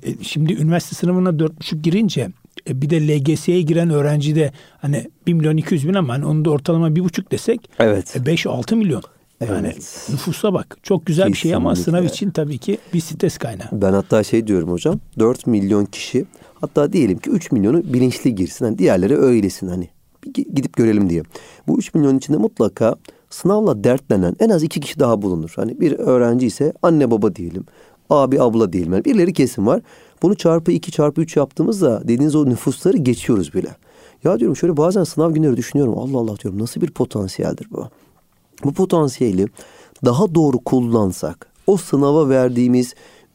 e, 0.03 0.23
şimdi 0.23 0.53
üniversite 0.53 0.95
sınavına 0.95 1.29
4,5 1.29 1.70
girince 1.75 2.27
e, 2.69 2.81
bir 2.81 2.89
de 2.89 3.07
LGS'ye 3.07 3.61
giren 3.61 3.89
öğrenci 3.89 4.35
de 4.35 4.51
hani 4.77 5.07
1 5.27 5.33
milyon 5.33 5.57
200 5.57 5.87
bin 5.87 5.93
ama 5.93 6.13
hani 6.13 6.25
onu 6.25 6.45
da 6.45 6.49
ortalama 6.49 6.87
1,5 6.87 7.31
desek 7.31 7.69
evet. 7.79 8.15
5-6 8.15 8.73
e, 8.73 8.75
milyon. 8.75 9.03
Yani 9.49 9.67
evet. 9.67 10.07
nüfusa 10.11 10.53
bak. 10.53 10.77
Çok 10.83 11.05
güzel 11.05 11.27
Kesinlikle. 11.27 11.33
bir 11.33 11.49
şey 11.49 11.55
ama 11.55 11.75
sınav 11.75 12.03
için 12.03 12.31
tabii 12.31 12.57
ki 12.57 12.77
bir 12.93 12.99
stres 12.99 13.37
kaynağı. 13.37 13.67
Ben 13.71 13.93
hatta 13.93 14.23
şey 14.23 14.47
diyorum 14.47 14.71
hocam. 14.71 14.99
4 15.19 15.47
milyon 15.47 15.85
kişi 15.85 16.25
hatta 16.61 16.93
diyelim 16.93 17.17
ki 17.17 17.29
3 17.29 17.51
milyonu 17.51 17.93
bilinçli 17.93 18.35
girsin. 18.35 18.65
hani 18.65 18.77
diğerleri 18.77 19.17
öylesin 19.17 19.67
hani. 19.67 19.89
Gidip 20.33 20.77
görelim 20.77 21.09
diye. 21.09 21.23
Bu 21.67 21.79
3 21.79 21.93
milyon 21.93 22.17
içinde 22.17 22.37
mutlaka 22.37 22.95
sınavla 23.29 23.83
dertlenen 23.83 24.35
en 24.39 24.49
az 24.49 24.63
iki 24.63 24.79
kişi 24.79 24.99
daha 24.99 25.21
bulunur. 25.21 25.53
Hani 25.55 25.79
bir 25.79 25.91
öğrenci 25.91 26.47
ise 26.47 26.73
anne 26.81 27.11
baba 27.11 27.35
diyelim. 27.35 27.65
Abi 28.09 28.41
abla 28.41 28.73
diyelim. 28.73 28.93
Yani 28.93 29.05
birileri 29.05 29.33
kesin 29.33 29.65
var. 29.65 29.81
Bunu 30.21 30.35
çarpı 30.35 30.71
iki 30.71 30.91
çarpı 30.91 31.21
üç 31.21 31.37
yaptığımızda 31.37 32.01
dediğiniz 32.03 32.35
o 32.35 32.45
nüfusları 32.45 32.97
geçiyoruz 32.97 33.53
bile. 33.53 33.75
Ya 34.23 34.39
diyorum 34.39 34.55
şöyle 34.55 34.77
bazen 34.77 35.03
sınav 35.03 35.31
günleri 35.31 35.57
düşünüyorum. 35.57 35.97
Allah 35.97 36.17
Allah 36.17 36.37
diyorum 36.39 36.59
nasıl 36.61 36.81
bir 36.81 36.91
potansiyeldir 36.91 37.67
bu? 37.71 37.87
Bu 38.63 38.73
potansiyeli 38.73 39.47
daha 40.05 40.35
doğru 40.35 40.59
kullansak 40.59 41.47
o 41.67 41.77
sınava 41.77 42.29
verdiğimiz 42.29 42.93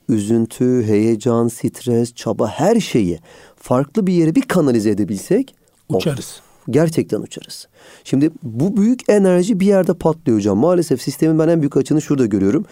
üzüntü, 0.08 0.84
heyecan, 0.86 1.48
stres, 1.48 2.14
çaba 2.14 2.48
her 2.48 2.80
şeyi 2.80 3.18
farklı 3.56 4.06
bir 4.06 4.12
yere 4.12 4.34
bir 4.34 4.42
kanalize 4.42 4.90
edebilsek 4.90 5.54
uçarız. 5.88 6.40
Gerçekten 6.70 7.20
uçarız. 7.20 7.68
Şimdi 8.04 8.30
bu 8.42 8.76
büyük 8.76 9.08
enerji 9.08 9.60
bir 9.60 9.66
yerde 9.66 9.94
patlıyor 9.94 10.38
hocam. 10.38 10.58
Maalesef 10.58 11.02
sistemin 11.02 11.38
ben 11.38 11.48
en 11.48 11.60
büyük 11.60 11.76
açını 11.76 12.02
şurada 12.02 12.26
görüyorum. 12.26 12.64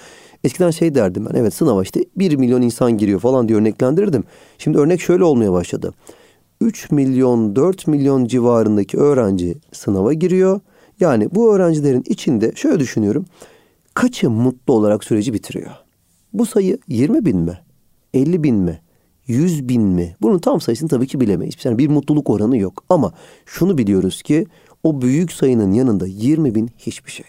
Eskiden 0.44 0.70
şey 0.70 0.94
derdim 0.94 1.26
ben 1.30 1.38
evet 1.38 1.54
sınava 1.54 1.82
işte 1.82 2.04
1 2.16 2.36
milyon 2.36 2.62
insan 2.62 2.98
giriyor 2.98 3.20
falan 3.20 3.48
diye 3.48 3.58
örneklendirirdim. 3.58 4.24
Şimdi 4.58 4.78
örnek 4.78 5.00
şöyle 5.00 5.24
olmaya 5.24 5.52
başladı. 5.52 5.94
3 6.60 6.90
milyon 6.90 7.56
4 7.56 7.86
milyon 7.86 8.26
civarındaki 8.26 8.98
öğrenci 8.98 9.54
sınava 9.72 10.12
giriyor. 10.12 10.60
Yani 11.00 11.28
bu 11.34 11.54
öğrencilerin 11.54 12.04
içinde 12.06 12.52
şöyle 12.54 12.80
düşünüyorum. 12.80 13.24
Kaçı 13.94 14.30
mutlu 14.30 14.74
olarak 14.74 15.04
süreci 15.04 15.32
bitiriyor? 15.32 15.70
Bu 16.32 16.46
sayı 16.46 16.78
20 16.88 17.24
bin 17.24 17.36
mi? 17.36 17.58
50 18.14 18.42
bin 18.42 18.56
mi? 18.56 18.80
100 19.26 19.68
bin 19.68 19.82
mi? 19.82 20.16
Bunun 20.22 20.38
tam 20.38 20.60
sayısını 20.60 20.88
tabii 20.88 21.06
ki 21.06 21.20
bilemeyiz. 21.20 21.54
Yani 21.64 21.78
bir 21.78 21.88
mutluluk 21.88 22.30
oranı 22.30 22.56
yok. 22.56 22.84
Ama 22.88 23.12
şunu 23.46 23.78
biliyoruz 23.78 24.22
ki 24.22 24.46
o 24.82 25.02
büyük 25.02 25.32
sayının 25.32 25.72
yanında 25.72 26.06
20 26.06 26.54
bin 26.54 26.70
hiçbir 26.78 27.10
şey. 27.10 27.26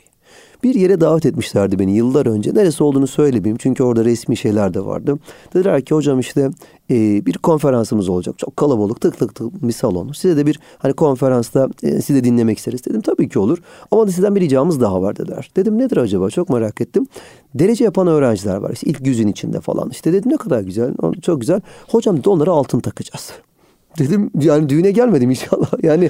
Bir 0.66 0.76
yere 0.76 1.02
davet 1.02 1.26
etmişlerdi 1.26 1.80
beni 1.80 1.96
yıllar 1.96 2.26
önce. 2.26 2.54
Neresi 2.54 2.84
olduğunu 2.84 3.08
söylemeyeyim 3.08 3.58
çünkü 3.58 3.84
orada 3.84 4.06
resmi 4.06 4.38
şeyler 4.38 4.74
de 4.74 4.86
vardı. 4.86 5.20
Dediler 5.54 5.82
ki 5.82 5.96
hocam 5.96 6.20
işte 6.20 6.50
e, 6.90 7.26
bir 7.26 7.34
konferansımız 7.34 8.10
olacak. 8.10 8.40
Çok 8.40 8.58
kalabalık 8.58 9.02
tık 9.02 9.20
tık 9.20 9.36
tık 9.36 9.68
bir 9.68 9.74
salon. 9.74 10.12
Size 10.12 10.38
de 10.38 10.46
bir 10.46 10.60
hani 10.78 10.94
konferansta 10.94 11.70
e, 11.84 12.02
sizi 12.02 12.24
dinlemek 12.24 12.58
isteriz. 12.58 12.86
Dedim 12.86 13.02
tabii 13.02 13.30
ki 13.30 13.40
olur. 13.40 13.58
Ama 13.92 14.08
sizden 14.08 14.36
bir 14.36 14.42
ricamız 14.42 14.82
daha 14.82 15.02
var 15.02 15.16
dediler. 15.16 15.52
Dedim 15.56 15.78
nedir 15.78 15.98
acaba 15.98 16.30
çok 16.30 16.50
merak 16.50 16.82
ettim. 16.82 17.08
Derece 17.56 17.84
yapan 17.84 18.08
öğrenciler 18.08 18.56
var. 18.56 18.72
İşte 18.74 18.88
ilk 18.88 19.08
yüzün 19.08 19.28
içinde 19.28 19.60
falan. 19.60 19.90
İşte 19.90 20.14
dedim 20.14 20.32
ne 20.32 20.38
kadar 20.38 20.62
güzel. 20.62 20.94
Çok 21.22 21.42
güzel. 21.42 21.62
Hocam 21.88 22.18
dedi 22.18 22.30
onlara 22.30 22.52
altın 22.52 22.80
takacağız. 22.80 23.32
Dedim 24.00 24.32
yani 24.40 24.70
düğüne 24.70 24.92
gelmedim 24.92 25.30
inşallah. 25.30 25.72
Yani 25.84 26.10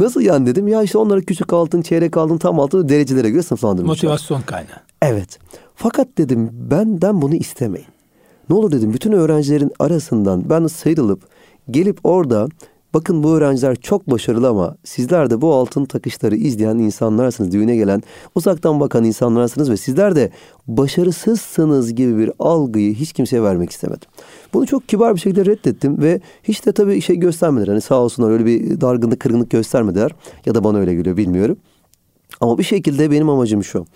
Nasıl 0.00 0.20
yani 0.20 0.46
dedim. 0.46 0.68
Ya 0.68 0.82
işte 0.82 0.98
onları 0.98 1.22
küçük 1.22 1.52
altın, 1.52 1.82
çeyrek 1.82 2.16
altın, 2.16 2.38
tam 2.38 2.60
altın 2.60 2.88
derecelere 2.88 3.30
göre 3.30 3.42
sınıflandırmışlar. 3.42 3.94
Motivasyon 3.94 4.42
kaynağı. 4.42 4.80
Evet. 5.02 5.38
Fakat 5.74 6.08
dedim 6.18 6.50
benden 6.52 7.22
bunu 7.22 7.34
istemeyin. 7.34 7.88
Ne 8.50 8.56
olur 8.56 8.72
dedim 8.72 8.92
bütün 8.92 9.12
öğrencilerin 9.12 9.72
arasından 9.78 10.50
ben 10.50 10.66
sıyrılıp 10.66 11.22
gelip 11.70 12.00
orada 12.04 12.48
Bakın 12.98 13.22
bu 13.22 13.36
öğrenciler 13.36 13.76
çok 13.76 14.10
başarılı 14.10 14.48
ama 14.48 14.76
sizler 14.84 15.30
de 15.30 15.40
bu 15.40 15.54
altın 15.54 15.84
takışları 15.84 16.36
izleyen 16.36 16.78
insanlarsınız. 16.78 17.52
Düğüne 17.52 17.76
gelen, 17.76 18.02
uzaktan 18.34 18.80
bakan 18.80 19.04
insanlarsınız 19.04 19.70
ve 19.70 19.76
sizler 19.76 20.16
de 20.16 20.30
başarısızsınız 20.66 21.94
gibi 21.94 22.18
bir 22.18 22.30
algıyı 22.38 22.94
hiç 22.94 23.12
kimseye 23.12 23.42
vermek 23.42 23.70
istemedim. 23.70 24.08
Bunu 24.54 24.66
çok 24.66 24.88
kibar 24.88 25.14
bir 25.14 25.20
şekilde 25.20 25.46
reddettim 25.46 26.02
ve 26.02 26.20
hiç 26.42 26.66
de 26.66 26.72
tabii 26.72 27.00
şey 27.00 27.16
göstermediler. 27.16 27.68
Hani 27.68 27.80
sağ 27.80 28.00
olsunlar 28.00 28.30
öyle 28.30 28.46
bir 28.46 28.80
dargınlık, 28.80 29.20
kırgınlık 29.20 29.50
göstermediler. 29.50 30.14
Ya 30.46 30.54
da 30.54 30.64
bana 30.64 30.78
öyle 30.78 30.94
geliyor 30.94 31.16
bilmiyorum. 31.16 31.56
Ama 32.40 32.58
bir 32.58 32.64
şekilde 32.64 33.10
benim 33.10 33.28
amacım 33.28 33.64
şu. 33.64 33.86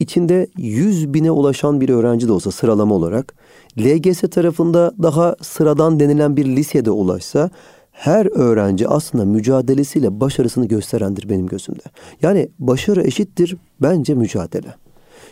İçinde 0.00 0.46
100 0.56 1.14
bine 1.14 1.30
ulaşan 1.30 1.80
bir 1.80 1.88
öğrenci 1.88 2.28
de 2.28 2.32
olsa 2.32 2.50
sıralama 2.50 2.94
olarak 2.94 3.34
LGS 3.78 4.20
tarafında 4.20 4.92
daha 5.02 5.36
sıradan 5.42 6.00
denilen 6.00 6.36
bir 6.36 6.46
lisede 6.46 6.90
ulaşsa 6.90 7.50
her 7.98 8.26
öğrenci 8.26 8.88
aslında 8.88 9.24
mücadelesiyle 9.24 10.20
başarısını 10.20 10.66
gösterendir 10.66 11.28
benim 11.28 11.46
gözümde. 11.46 11.82
Yani 12.22 12.48
başarı 12.58 13.02
eşittir 13.02 13.56
bence 13.82 14.14
mücadele. 14.14 14.74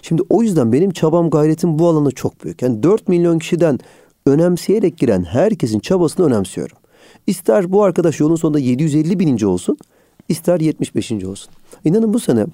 Şimdi 0.03 0.23
o 0.29 0.43
yüzden 0.43 0.73
benim 0.73 0.91
çabam 0.91 1.31
gayretim 1.31 1.79
bu 1.79 1.89
alanda 1.89 2.11
çok 2.11 2.45
büyük. 2.45 2.63
Yani 2.63 2.83
4 2.83 3.09
milyon 3.09 3.39
kişiden 3.39 3.79
önemseyerek 4.27 4.99
giren 4.99 5.25
herkesin 5.25 5.79
çabasını 5.79 6.27
önemsiyorum. 6.27 6.77
İster 7.27 7.73
bu 7.73 7.83
arkadaş 7.83 8.21
yolun 8.21 8.37
sonunda 8.37 8.59
750 8.59 9.19
bininci 9.19 9.47
olsun, 9.47 9.79
ister 10.29 10.61
75. 10.61 11.13
olsun. 11.13 11.53
İnanın 11.85 12.15
bu 12.15 12.21
sene 12.21 12.47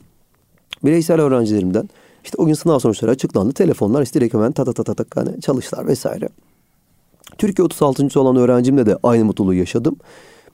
bireysel 0.85 1.21
öğrencilerimden 1.21 1.89
işte 2.25 2.37
o 2.39 2.47
gün 2.47 2.55
sınav 2.55 2.79
sonuçları 2.79 3.11
açıklandı. 3.11 3.53
Telefonlar 3.53 4.03
işte 4.03 4.21
direkt 4.21 4.35
hemen 4.35 4.53
ta 4.53 4.65
ta 4.65 4.73
ta 4.73 4.85
ta, 4.85 5.05
ta 5.05 5.05
hani 5.15 5.41
çalıştılar 5.41 5.87
vesaire. 5.87 6.29
Türkiye 7.39 7.65
36. 7.65 8.21
olan 8.21 8.37
öğrencimle 8.37 8.87
de 8.87 8.97
aynı 9.03 9.25
mutluluğu 9.25 9.55
yaşadım. 9.55 9.97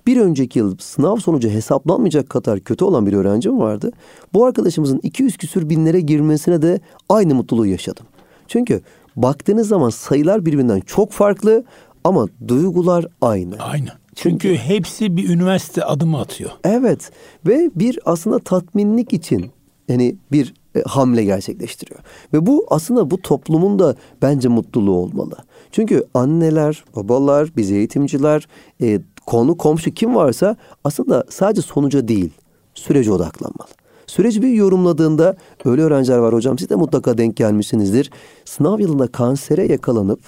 Bir 0.06 0.20
önceki 0.20 0.58
yıl 0.58 0.76
sınav 0.78 1.16
sonucu 1.16 1.48
hesaplanmayacak 1.48 2.30
kadar 2.30 2.60
kötü 2.60 2.84
olan 2.84 3.06
bir 3.06 3.12
öğrencim 3.12 3.58
vardı. 3.58 3.92
Bu 4.32 4.44
arkadaşımızın 4.44 5.00
200 5.02 5.36
küsür 5.36 5.70
binlere 5.70 6.00
girmesine 6.00 6.62
de 6.62 6.80
aynı 7.08 7.34
mutluluğu 7.34 7.66
yaşadım. 7.66 8.06
Çünkü 8.48 8.80
baktığınız 9.16 9.68
zaman 9.68 9.90
sayılar 9.90 10.46
birbirinden 10.46 10.80
çok 10.80 11.12
farklı 11.12 11.64
ama 12.04 12.26
duygular 12.48 13.06
aynı. 13.20 13.56
Aynı. 13.58 13.88
Çünkü, 14.14 14.48
Çünkü 14.48 14.56
hepsi 14.56 15.16
bir 15.16 15.28
üniversite 15.28 15.84
adımı 15.84 16.20
atıyor. 16.20 16.50
Evet 16.64 17.10
ve 17.46 17.70
bir 17.74 17.98
aslında 18.04 18.38
tatminlik 18.38 19.12
için 19.12 19.50
yani 19.88 20.16
bir 20.32 20.54
e, 20.76 20.82
hamle 20.82 21.24
gerçekleştiriyor. 21.24 22.00
Ve 22.32 22.46
bu 22.46 22.66
aslında 22.70 23.10
bu 23.10 23.22
toplumun 23.22 23.78
da 23.78 23.94
bence 24.22 24.48
mutluluğu 24.48 24.96
olmalı. 24.96 25.36
Çünkü 25.72 26.04
anneler, 26.14 26.84
babalar, 26.96 27.48
biz 27.56 27.70
eğitimciler, 27.70 28.48
e, 28.82 29.00
konu 29.26 29.56
komşu 29.56 29.90
kim 29.90 30.14
varsa 30.14 30.56
aslında 30.84 31.24
sadece 31.28 31.62
sonuca 31.62 32.08
değil 32.08 32.30
sürece 32.74 33.12
odaklanmalı. 33.12 33.68
Süreci 34.06 34.42
bir 34.42 34.48
yorumladığında 34.48 35.36
öyle 35.64 35.82
öğrenciler 35.82 36.18
var 36.18 36.34
hocam 36.34 36.58
siz 36.58 36.70
de 36.70 36.74
mutlaka 36.74 37.18
denk 37.18 37.36
gelmişsinizdir. 37.36 38.10
Sınav 38.44 38.80
yılında 38.80 39.06
kansere 39.06 39.66
yakalanıp 39.66 40.20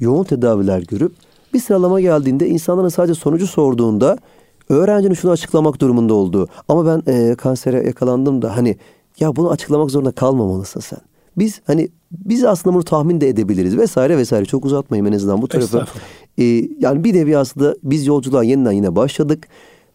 yoğun 0.00 0.24
tedaviler 0.24 0.82
görüp 0.82 1.12
bir 1.54 1.60
sıralama 1.60 2.00
geldiğinde 2.00 2.48
insanların 2.48 2.88
sadece 2.88 3.14
sonucu 3.14 3.46
sorduğunda 3.46 4.18
öğrencinin 4.68 5.14
şunu 5.14 5.30
açıklamak 5.30 5.80
durumunda 5.80 6.14
olduğu 6.14 6.48
ama 6.68 6.86
ben 6.86 7.12
e, 7.12 7.34
kansere 7.34 7.86
yakalandım 7.86 8.42
da 8.42 8.56
hani 8.56 8.76
ya 9.20 9.36
bunu 9.36 9.50
açıklamak 9.50 9.90
zorunda 9.90 10.12
kalmamalısın 10.12 10.80
sen. 10.80 10.98
Biz 11.38 11.60
hani 11.66 11.88
biz 12.10 12.44
aslında 12.44 12.74
bunu 12.74 12.84
tahmin 12.84 13.20
de 13.20 13.28
edebiliriz 13.28 13.78
vesaire 13.78 14.16
vesaire. 14.16 14.44
Çok 14.44 14.64
uzatmayayım 14.64 15.06
en 15.06 15.16
azından 15.16 15.42
bu 15.42 15.48
tarafı. 15.48 15.84
Ee, 16.38 16.44
yani 16.78 17.04
bir 17.04 17.14
nevi 17.14 17.38
aslında 17.38 17.76
biz 17.82 18.06
yolculuğa 18.06 18.44
yeniden 18.44 18.72
yine 18.72 18.96
başladık. 18.96 19.48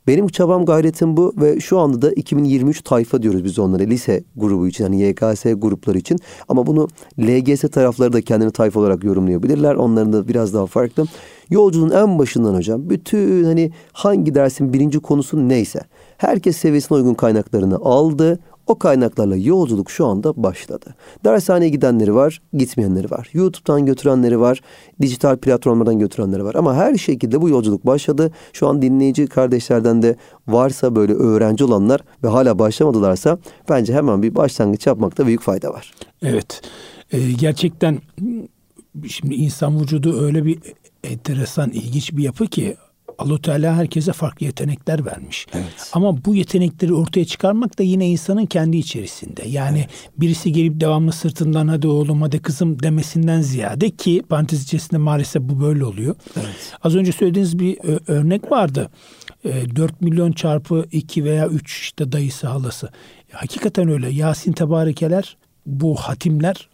Benim 0.07 0.27
çabam 0.27 0.65
gayretim 0.65 1.17
bu 1.17 1.33
ve 1.37 1.59
şu 1.59 1.79
anda 1.79 2.01
da 2.01 2.11
2023 2.11 2.81
tayfa 2.81 3.23
diyoruz 3.23 3.43
biz 3.43 3.59
onlara 3.59 3.83
lise 3.83 4.23
grubu 4.35 4.67
için 4.67 4.83
hani 4.83 5.01
YKS 5.01 5.43
grupları 5.43 5.97
için 5.97 6.19
ama 6.47 6.67
bunu 6.67 6.87
LGS 7.19 7.61
tarafları 7.61 8.13
da 8.13 8.21
kendini 8.21 8.51
tayfa 8.51 8.79
olarak 8.79 9.03
yorumlayabilirler. 9.03 9.75
Onların 9.75 10.13
da 10.13 10.27
biraz 10.27 10.53
daha 10.53 10.65
farklı. 10.65 11.05
Yolculuğun 11.49 11.91
en 11.91 12.19
başından 12.19 12.55
hocam 12.55 12.89
bütün 12.89 13.43
hani 13.43 13.71
hangi 13.93 14.35
dersin 14.35 14.73
birinci 14.73 14.99
konusu 14.99 15.49
neyse 15.49 15.79
herkes 16.17 16.57
seviyesine 16.57 16.97
uygun 16.97 17.13
kaynaklarını 17.13 17.75
aldı. 17.75 18.39
O 18.69 18.79
kaynaklarla 18.79 19.35
yolculuk 19.35 19.91
şu 19.91 20.05
anda 20.05 20.43
başladı. 20.43 20.95
Dershaneye 21.25 21.69
gidenleri 21.69 22.15
var, 22.15 22.41
gitmeyenleri 22.53 23.11
var. 23.11 23.29
YouTube'dan 23.33 23.85
götürenleri 23.85 24.39
var, 24.39 24.61
dijital 25.01 25.37
platformlardan 25.37 25.99
götürenleri 25.99 26.43
var. 26.43 26.55
Ama 26.55 26.75
her 26.75 26.95
şekilde 26.95 27.41
bu 27.41 27.49
yolculuk 27.49 27.85
başladı. 27.85 28.31
Şu 28.53 28.67
an 28.67 28.81
dinleyici 28.81 29.27
kardeşlerden 29.27 30.01
de 30.01 30.15
varsa 30.47 30.95
böyle 30.95 31.13
öğrenci 31.13 31.63
olanlar 31.63 32.01
ve 32.23 32.27
hala 32.27 32.59
başlamadılarsa 32.59 33.37
bence 33.69 33.93
hemen 33.93 34.23
bir 34.23 34.35
başlangıç 34.35 34.87
yapmakta 34.87 35.27
büyük 35.27 35.41
fayda 35.41 35.73
var. 35.73 35.93
Evet. 36.21 36.61
Ee, 37.11 37.31
gerçekten 37.31 37.99
şimdi 39.07 39.35
insan 39.35 39.81
vücudu 39.81 40.21
öyle 40.21 40.45
bir 40.45 40.59
enteresan, 41.03 41.69
ilginç 41.69 42.13
bir 42.13 42.23
yapı 42.23 42.47
ki 42.47 42.75
allah 43.19 43.41
Teala 43.41 43.75
herkese 43.75 44.13
farklı 44.13 44.45
yetenekler 44.45 45.05
vermiş. 45.05 45.47
Evet. 45.53 45.89
Ama 45.93 46.25
bu 46.25 46.35
yetenekleri 46.35 46.93
ortaya 46.93 47.25
çıkarmak 47.25 47.79
da 47.79 47.83
yine 47.83 48.09
insanın 48.09 48.45
kendi 48.45 48.77
içerisinde. 48.77 49.47
Yani 49.47 49.79
evet. 49.79 50.09
birisi 50.17 50.51
gelip 50.51 50.79
devamlı 50.79 51.11
sırtından 51.11 51.67
hadi 51.67 51.87
oğlum 51.87 52.21
hadi 52.21 52.39
kızım 52.39 52.83
demesinden 52.83 53.41
ziyade 53.41 53.89
ki 53.89 54.23
parantez 54.29 54.63
içerisinde 54.63 54.97
maalesef 54.97 55.41
bu 55.41 55.61
böyle 55.61 55.85
oluyor. 55.85 56.15
Evet. 56.35 56.73
Az 56.83 56.95
önce 56.95 57.11
söylediğiniz 57.11 57.59
bir 57.59 57.77
örnek 58.07 58.51
vardı. 58.51 58.89
4 59.43 59.91
e, 59.91 59.95
milyon 59.99 60.31
çarpı 60.31 60.85
2 60.91 61.23
veya 61.23 61.47
3 61.47 61.81
işte 61.81 62.11
dayısı 62.11 62.47
halası. 62.47 62.89
Hakikaten 63.31 63.89
öyle. 63.89 64.09
Yasin 64.09 64.51
tebarekeler 64.51 65.37
bu 65.65 65.95
hatimler 65.95 66.69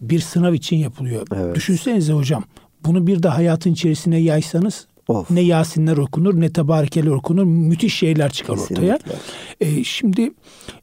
bir 0.00 0.20
sınav 0.20 0.54
için 0.54 0.76
yapılıyor. 0.76 1.26
Evet. 1.36 1.56
Düşünsenize 1.56 2.12
hocam 2.12 2.44
bunu 2.84 3.06
bir 3.06 3.22
de 3.22 3.28
hayatın 3.28 3.72
içerisine 3.72 4.18
yaysanız 4.18 4.86
Of. 5.08 5.30
Ne 5.30 5.40
Yasinler 5.40 5.96
okunur 5.96 6.40
ne 6.40 6.52
Tebarekeler 6.52 7.10
okunur. 7.10 7.44
Müthiş 7.44 7.94
şeyler 7.94 8.30
çıkar 8.30 8.56
Kesinlikle. 8.56 8.94
ortaya. 8.94 9.16
E, 9.60 9.84
şimdi 9.84 10.32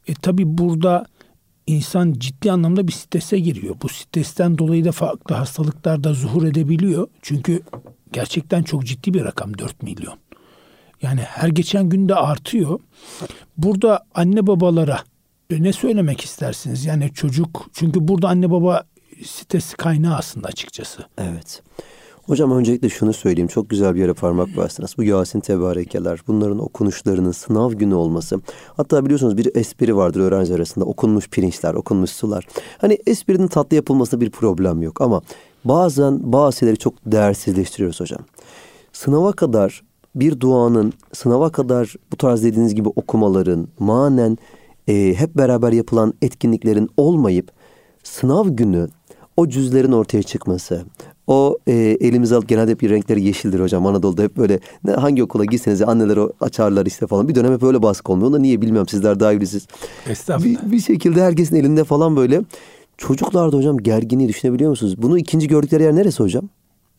e, 0.08 0.14
tabii 0.14 0.58
burada 0.58 1.06
insan 1.68 2.14
ciddi 2.18 2.52
anlamda 2.52 2.88
bir 2.88 2.94
strese 2.94 3.40
giriyor. 3.40 3.76
Bu 3.82 3.90
stresten 3.90 4.58
dolayı 4.58 4.86
da 4.86 4.92
farklı 4.92 5.36
hastalıklar 5.36 6.04
da 6.04 6.14
zuhur 6.14 6.44
edebiliyor. 6.44 7.08
Çünkü 7.22 7.62
gerçekten 8.14 8.64
çok 8.64 8.86
ciddi 8.86 9.14
bir 9.14 9.24
rakam 9.24 9.58
4 9.58 9.84
milyon. 9.84 10.18
Yani 11.02 11.22
her 11.22 11.50
geçen 11.50 11.90
günde 11.90 12.16
artıyor. 12.16 12.80
Burada 13.58 14.06
anne 14.16 14.48
babalara 14.48 15.00
e, 15.50 15.64
ne 15.64 15.74
söylemek 15.74 16.22
istersiniz? 16.22 16.86
Yani 16.86 17.12
çocuk 17.14 17.70
çünkü 17.74 18.08
burada 18.08 18.30
anne 18.30 18.52
baba 18.52 18.84
stres 19.26 19.74
kaynağı 19.74 20.16
aslında 20.16 20.48
açıkçası. 20.48 21.06
Evet. 21.18 21.64
Hocam 22.28 22.52
öncelikle 22.52 22.90
şunu 22.90 23.14
söyleyeyim. 23.14 23.48
Çok 23.48 23.70
güzel 23.70 23.96
bir 23.96 24.00
yere 24.00 24.14
parmak 24.14 24.58
bastınız. 24.58 24.96
Bu 24.98 25.04
Yasin 25.04 25.40
Tebarekeler, 25.40 26.20
bunların 26.28 26.60
okunuşlarının 26.60 27.32
sınav 27.32 27.72
günü 27.72 27.94
olması. 27.96 28.42
Hatta 28.78 29.06
biliyorsunuz 29.06 29.38
bir 29.38 29.56
espri 29.56 29.96
vardır 29.96 30.20
öğrenci 30.20 30.54
arasında. 30.56 30.86
Okunmuş 30.86 31.30
pirinçler, 31.30 31.74
okunmuş 31.74 32.10
sular. 32.10 32.48
Hani 32.78 32.98
esprinin 33.08 33.48
tatlı 33.48 33.76
yapılmasında 33.76 34.22
bir 34.22 34.30
problem 34.30 34.82
yok. 34.82 35.02
Ama 35.02 35.22
bazen 35.66 36.34
bazı 36.34 36.58
şeyleri 36.58 36.78
çok 36.78 36.94
değersizleştiriyoruz 37.06 38.00
hocam. 38.00 38.22
Sınava 38.94 39.32
kadar 39.32 39.84
bir 40.16 40.40
duanın, 40.40 40.94
sınava 41.14 41.50
kadar 41.50 41.96
bu 42.12 42.16
tarz 42.16 42.44
dediğiniz 42.44 42.76
gibi 42.76 42.90
okumaların, 42.90 43.68
manen 43.80 44.38
e, 44.88 45.14
hep 45.18 45.36
beraber 45.36 45.72
yapılan 45.72 46.14
etkinliklerin 46.22 46.90
olmayıp 46.98 47.52
sınav 48.04 48.48
günü 48.48 48.88
o 49.38 49.48
cüzlerin 49.50 49.92
ortaya 49.92 50.24
çıkması, 50.24 50.86
o 51.28 51.58
e, 51.68 51.74
elimize 52.00 52.36
alıp 52.36 52.50
genelde 52.50 52.72
hep 52.72 52.82
bir 52.82 52.90
renkleri 52.90 53.24
yeşildir 53.24 53.60
hocam. 53.60 53.86
Anadolu'da 53.86 54.24
hep 54.24 54.38
böyle 54.38 54.60
ne, 54.84 54.92
hangi 54.92 55.24
okula 55.24 55.46
gitseniz 55.46 55.82
anneler 55.82 56.18
o 56.18 56.32
açarlar 56.42 56.86
işte 56.86 57.08
falan. 57.08 57.28
Bir 57.28 57.36
dönem 57.36 57.54
hep 57.54 57.64
öyle 57.64 57.82
baskı 57.82 58.12
olmuyor. 58.12 58.30
Onu 58.30 58.42
niye 58.42 58.62
bilmiyorum 58.62 58.88
sizler 58.88 59.20
daha 59.20 59.34
iyi 59.34 59.38
bilirsiniz. 59.38 59.68
Estağfurullah. 60.10 60.66
Bir, 60.66 60.72
bir 60.72 60.80
şekilde 60.80 61.24
herkesin 61.24 61.56
elinde 61.56 61.84
falan 61.84 62.16
böyle. 62.16 62.42
Çocuklarda 62.98 63.58
hocam 63.58 63.78
gerginliği 63.78 64.30
düşünebiliyor 64.30 64.70
musunuz? 64.70 64.96
Bunu 64.98 65.18
ikinci 65.18 65.48
gördükleri 65.48 65.84
yer 65.84 65.96
neresi 65.96 66.24
hocam? 66.24 66.50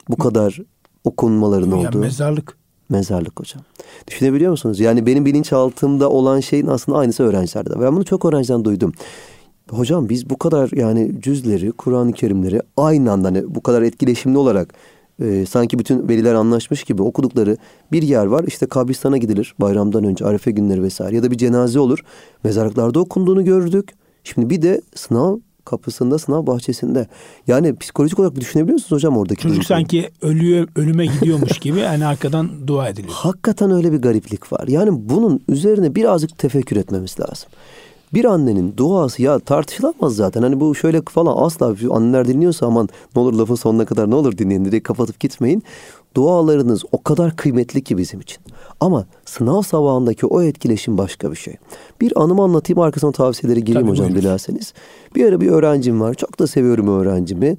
Bu 0.08 0.16
kadar 0.16 0.58
okunmaların 1.04 1.70
yani 1.70 1.88
olduğu. 1.88 1.98
Mezarlık. 1.98 2.56
Mezarlık 2.88 3.40
hocam. 3.40 3.62
Düşünebiliyor 4.08 4.50
musunuz? 4.50 4.80
Yani 4.80 5.06
benim 5.06 5.24
bilinçaltımda 5.24 6.10
olan 6.10 6.40
şeyin 6.40 6.66
aslında 6.66 6.98
aynısı 6.98 7.22
öğrencilerde. 7.22 7.80
Ben 7.80 7.96
bunu 7.96 8.04
çok 8.04 8.24
öğrenciden 8.24 8.64
duydum. 8.64 8.92
Hocam 9.70 10.08
biz 10.08 10.30
bu 10.30 10.38
kadar 10.38 10.70
yani 10.74 11.12
cüzleri, 11.20 11.72
Kur'an-ı 11.72 12.12
Kerimleri 12.12 12.60
aynı 12.76 13.12
anda 13.12 13.28
hani 13.28 13.54
bu 13.54 13.60
kadar 13.62 13.82
etkileşimli 13.82 14.38
olarak 14.38 14.74
e, 15.22 15.46
sanki 15.46 15.78
bütün 15.78 16.08
veliler 16.08 16.34
anlaşmış 16.34 16.84
gibi 16.84 17.02
okudukları 17.02 17.56
bir 17.92 18.02
yer 18.02 18.26
var. 18.26 18.44
İşte 18.46 18.66
kabristana 18.66 19.16
gidilir 19.16 19.54
bayramdan 19.60 20.04
önce, 20.04 20.24
arefe 20.24 20.50
günleri 20.50 20.82
vesaire 20.82 21.16
ya 21.16 21.22
da 21.22 21.30
bir 21.30 21.38
cenaze 21.38 21.78
olur. 21.80 21.98
Mezarlıklarda 22.44 23.00
okunduğunu 23.00 23.44
gördük. 23.44 23.90
Şimdi 24.24 24.50
bir 24.50 24.62
de 24.62 24.80
sınav 24.94 25.38
kapısında, 25.64 26.18
sınav 26.18 26.46
bahçesinde. 26.46 27.06
Yani 27.46 27.76
psikolojik 27.76 28.18
olarak 28.18 28.36
düşünebiliyor 28.36 28.74
musunuz 28.74 28.92
hocam 28.92 29.16
oradaki? 29.16 29.42
Çocuk 29.42 29.56
duyguyu? 29.56 29.66
sanki 29.66 30.10
ölüyor, 30.22 30.68
ölüme 30.76 31.06
gidiyormuş 31.06 31.58
gibi 31.58 31.78
yani 31.78 32.06
arkadan 32.06 32.66
dua 32.66 32.88
ediliyor. 32.88 33.14
Hakikaten 33.14 33.70
öyle 33.70 33.92
bir 33.92 33.98
gariplik 33.98 34.52
var. 34.52 34.68
Yani 34.68 34.90
bunun 34.92 35.42
üzerine 35.48 35.94
birazcık 35.94 36.38
tefekkür 36.38 36.76
etmemiz 36.76 37.20
lazım 37.20 37.48
bir 38.14 38.24
annenin 38.24 38.74
duası 38.76 39.22
ya 39.22 39.38
tartışılamaz 39.38 40.16
zaten. 40.16 40.42
Hani 40.42 40.60
bu 40.60 40.74
şöyle 40.74 41.02
falan 41.10 41.34
asla 41.46 41.74
anneler 41.90 42.28
dinliyorsa 42.28 42.66
aman 42.66 42.88
ne 43.16 43.22
olur 43.22 43.32
lafın 43.32 43.54
sonuna 43.54 43.84
kadar 43.84 44.10
ne 44.10 44.14
olur 44.14 44.38
dinleyin 44.38 44.64
direkt 44.64 44.88
kapatıp 44.88 45.20
gitmeyin. 45.20 45.62
Dualarınız 46.16 46.84
o 46.92 47.02
kadar 47.02 47.36
kıymetli 47.36 47.84
ki 47.84 47.98
bizim 47.98 48.20
için. 48.20 48.38
Ama 48.80 49.06
sınav 49.24 49.62
sabahındaki 49.62 50.26
o 50.26 50.42
etkileşim 50.42 50.98
başka 50.98 51.30
bir 51.30 51.36
şey. 51.36 51.54
Bir 52.00 52.22
anımı 52.22 52.42
anlatayım 52.42 52.80
arkasına 52.80 53.12
tavsiyeleri 53.12 53.64
gireyim 53.64 53.86
Tabii 53.86 53.90
hocam 53.90 54.06
buyurun. 54.06 54.22
dilerseniz. 54.22 54.72
Bir 55.14 55.24
ara 55.28 55.40
bir 55.40 55.50
öğrencim 55.50 56.00
var. 56.00 56.14
Çok 56.14 56.38
da 56.38 56.46
seviyorum 56.46 56.88
öğrencimi 56.88 57.56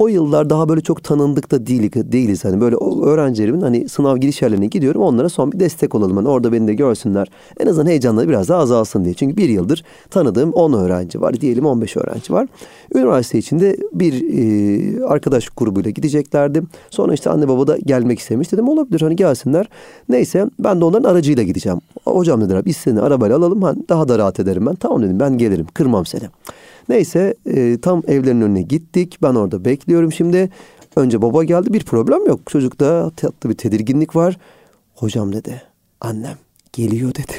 o 0.00 0.08
yıllar 0.08 0.50
daha 0.50 0.68
böyle 0.68 0.80
çok 0.80 1.04
tanındık 1.04 1.50
da 1.50 1.66
değil, 1.66 1.92
değiliz. 1.92 2.44
Hani 2.44 2.60
böyle 2.60 2.76
öğrencilerimin 3.04 3.60
hani 3.60 3.88
sınav 3.88 4.16
giriş 4.16 4.42
yerlerine 4.42 4.66
gidiyorum. 4.66 5.02
Onlara 5.02 5.28
son 5.28 5.52
bir 5.52 5.60
destek 5.60 5.94
olalım. 5.94 6.16
Hani 6.16 6.28
orada 6.28 6.52
beni 6.52 6.68
de 6.68 6.74
görsünler. 6.74 7.28
En 7.60 7.66
azından 7.66 7.86
heyecanları 7.86 8.28
biraz 8.28 8.48
daha 8.48 8.60
azalsın 8.60 9.04
diye. 9.04 9.14
Çünkü 9.14 9.36
bir 9.36 9.48
yıldır 9.48 9.84
tanıdığım 10.10 10.52
10 10.52 10.72
öğrenci 10.72 11.20
var. 11.20 11.40
Diyelim 11.40 11.66
15 11.66 11.96
öğrenci 11.96 12.32
var. 12.32 12.46
Üniversite 12.94 13.38
içinde 13.38 13.76
bir 13.92 14.12
e, 14.12 15.04
arkadaş 15.04 15.48
grubuyla 15.48 15.90
gideceklerdi. 15.90 16.62
Sonra 16.90 17.14
işte 17.14 17.30
anne 17.30 17.48
baba 17.48 17.66
da 17.66 17.76
gelmek 17.76 18.18
istemiş. 18.18 18.52
Dedim 18.52 18.68
olabilir 18.68 19.00
hani 19.00 19.16
gelsinler. 19.16 19.68
Neyse 20.08 20.46
ben 20.58 20.80
de 20.80 20.84
onların 20.84 21.10
aracıyla 21.10 21.42
gideceğim. 21.42 21.78
Hocam 22.04 22.40
dediler 22.40 22.64
biz 22.64 22.76
seni 22.76 23.00
arabayla 23.00 23.36
alalım. 23.36 23.62
Hani 23.62 23.78
daha 23.88 24.08
da 24.08 24.18
rahat 24.18 24.40
ederim 24.40 24.66
ben. 24.66 24.74
Tamam 24.74 25.02
dedim 25.02 25.20
ben 25.20 25.38
gelirim. 25.38 25.66
Kırmam 25.74 26.06
seni. 26.06 26.24
Neyse 26.90 27.34
e, 27.46 27.78
tam 27.82 28.02
evlerin 28.08 28.40
önüne 28.40 28.62
gittik. 28.62 29.18
Ben 29.22 29.34
orada 29.34 29.64
bekliyorum 29.64 30.12
şimdi. 30.12 30.50
Önce 30.96 31.22
baba 31.22 31.44
geldi 31.44 31.72
bir 31.72 31.84
problem 31.84 32.26
yok. 32.26 32.40
Çocukta 32.46 33.10
tatlı 33.10 33.50
bir 33.50 33.54
tedirginlik 33.54 34.16
var. 34.16 34.38
Hocam 34.94 35.32
dedi 35.32 35.62
annem 36.00 36.36
geliyor 36.72 37.14
dedi. 37.14 37.32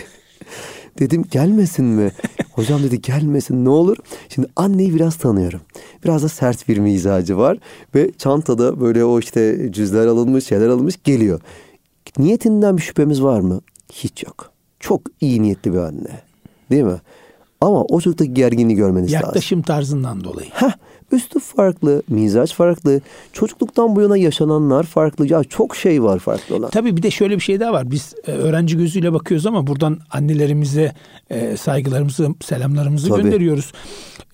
Dedim 1.00 1.26
gelmesin 1.32 1.86
mi? 1.86 2.12
Hocam 2.52 2.84
dedi 2.84 3.02
gelmesin 3.02 3.66
ne 3.66 3.70
olur. 3.70 3.98
Şimdi 4.30 4.48
anneyi 4.56 4.96
biraz 4.96 5.16
tanıyorum. 5.16 5.62
Biraz 6.04 6.24
da 6.24 6.30
sert 6.30 6.68
bir 6.68 6.78
mizacı 6.78 7.38
var. 7.38 7.58
Ve 7.96 8.12
çantada 8.18 8.82
böyle 8.82 9.06
o 9.06 9.20
işte 9.20 9.72
cüzler 9.72 10.08
alınmış 10.08 10.46
şeyler 10.46 10.68
alınmış 10.68 11.04
geliyor. 11.04 11.42
Niyetinden 12.18 12.78
bir 12.78 12.82
şüphemiz 12.82 13.24
var 13.24 13.40
mı? 13.40 13.62
Hiç 13.94 14.24
yok. 14.24 14.52
Çok 14.80 15.02
iyi 15.22 15.42
niyetli 15.42 15.74
bir 15.74 15.78
anne. 15.78 16.22
Değil 16.72 16.84
mi? 16.84 17.02
Ama 17.62 17.84
o 17.84 18.02
çocuktaki 18.02 18.34
gerginliği 18.34 18.78
görmeniz 18.78 19.12
Yaklaşım 19.12 19.28
lazım. 19.28 19.38
Yaklaşım 19.38 19.62
tarzından 19.62 20.24
dolayı. 20.24 20.50
Heh, 20.54 20.72
üslup 21.12 21.44
farklı, 21.44 22.04
mizaç 22.10 22.54
farklı, 22.54 23.02
çocukluktan 23.34 23.96
bu 23.96 24.02
yana 24.02 24.18
yaşananlar 24.18 24.84
farklı. 24.84 25.28
Ya 25.28 25.44
çok 25.44 25.76
şey 25.76 26.04
var 26.04 26.20
farklı 26.20 26.56
olan. 26.56 26.70
Tabii 26.70 26.98
bir 26.98 27.04
de 27.04 27.12
şöyle 27.12 27.36
bir 27.36 27.42
şey 27.42 27.60
daha 27.60 27.74
var. 27.74 27.92
Biz 27.92 28.14
e, 28.28 28.32
öğrenci 28.32 28.78
gözüyle 28.78 29.14
bakıyoruz 29.14 29.46
ama 29.46 29.68
buradan 29.68 30.00
annelerimize 30.12 30.94
e, 31.30 31.58
saygılarımızı, 31.58 32.30
selamlarımızı 32.42 33.10
Tabii. 33.10 33.22
gönderiyoruz. 33.22 33.72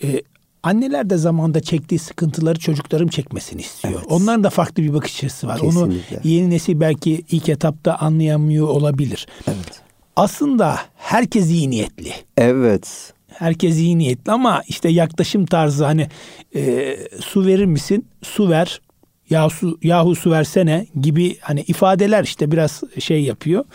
E, 0.04 0.22
anneler 0.63 1.10
de 1.10 1.18
zamanda 1.18 1.60
çektiği 1.60 2.00
sıkıntıları 2.00 2.60
çocuklarım 2.60 3.08
çekmesini 3.08 3.62
istiyor. 3.62 3.94
Evet. 3.98 4.12
Onların 4.12 4.44
da 4.44 4.50
farklı 4.50 4.84
bir 4.84 4.94
bakış 4.94 5.24
açısı 5.24 5.48
var. 5.48 5.60
Kesinlikle. 5.60 6.16
Onu 6.16 6.28
yeni 6.28 6.50
nesil 6.50 6.80
belki 6.80 7.24
ilk 7.32 7.50
etapta 7.50 7.96
anlayamıyor 7.96 8.68
olabilir. 8.68 9.28
Evet. 9.48 9.82
Aslında 10.16 10.80
herkes 10.96 11.50
iyi 11.50 11.70
niyetli. 11.70 12.12
Evet 12.38 13.13
herkes 13.28 13.78
iyi 13.78 13.98
niyetli 13.98 14.32
ama 14.32 14.62
işte 14.68 14.90
yaklaşım 14.90 15.46
tarzı 15.46 15.86
hani 15.86 16.08
e, 16.56 16.96
su 17.20 17.46
verir 17.46 17.66
misin? 17.66 18.08
Su 18.24 18.50
ver. 18.50 18.82
yahu 19.30 19.50
su, 19.50 19.80
yahu 19.84 20.16
su 20.16 20.32
versene 20.32 20.88
gibi 21.02 21.38
hani 21.42 21.62
ifadeler 21.62 22.24
işte 22.24 22.52
biraz 22.52 22.84
şey 23.00 23.24
yapıyor. 23.24 23.66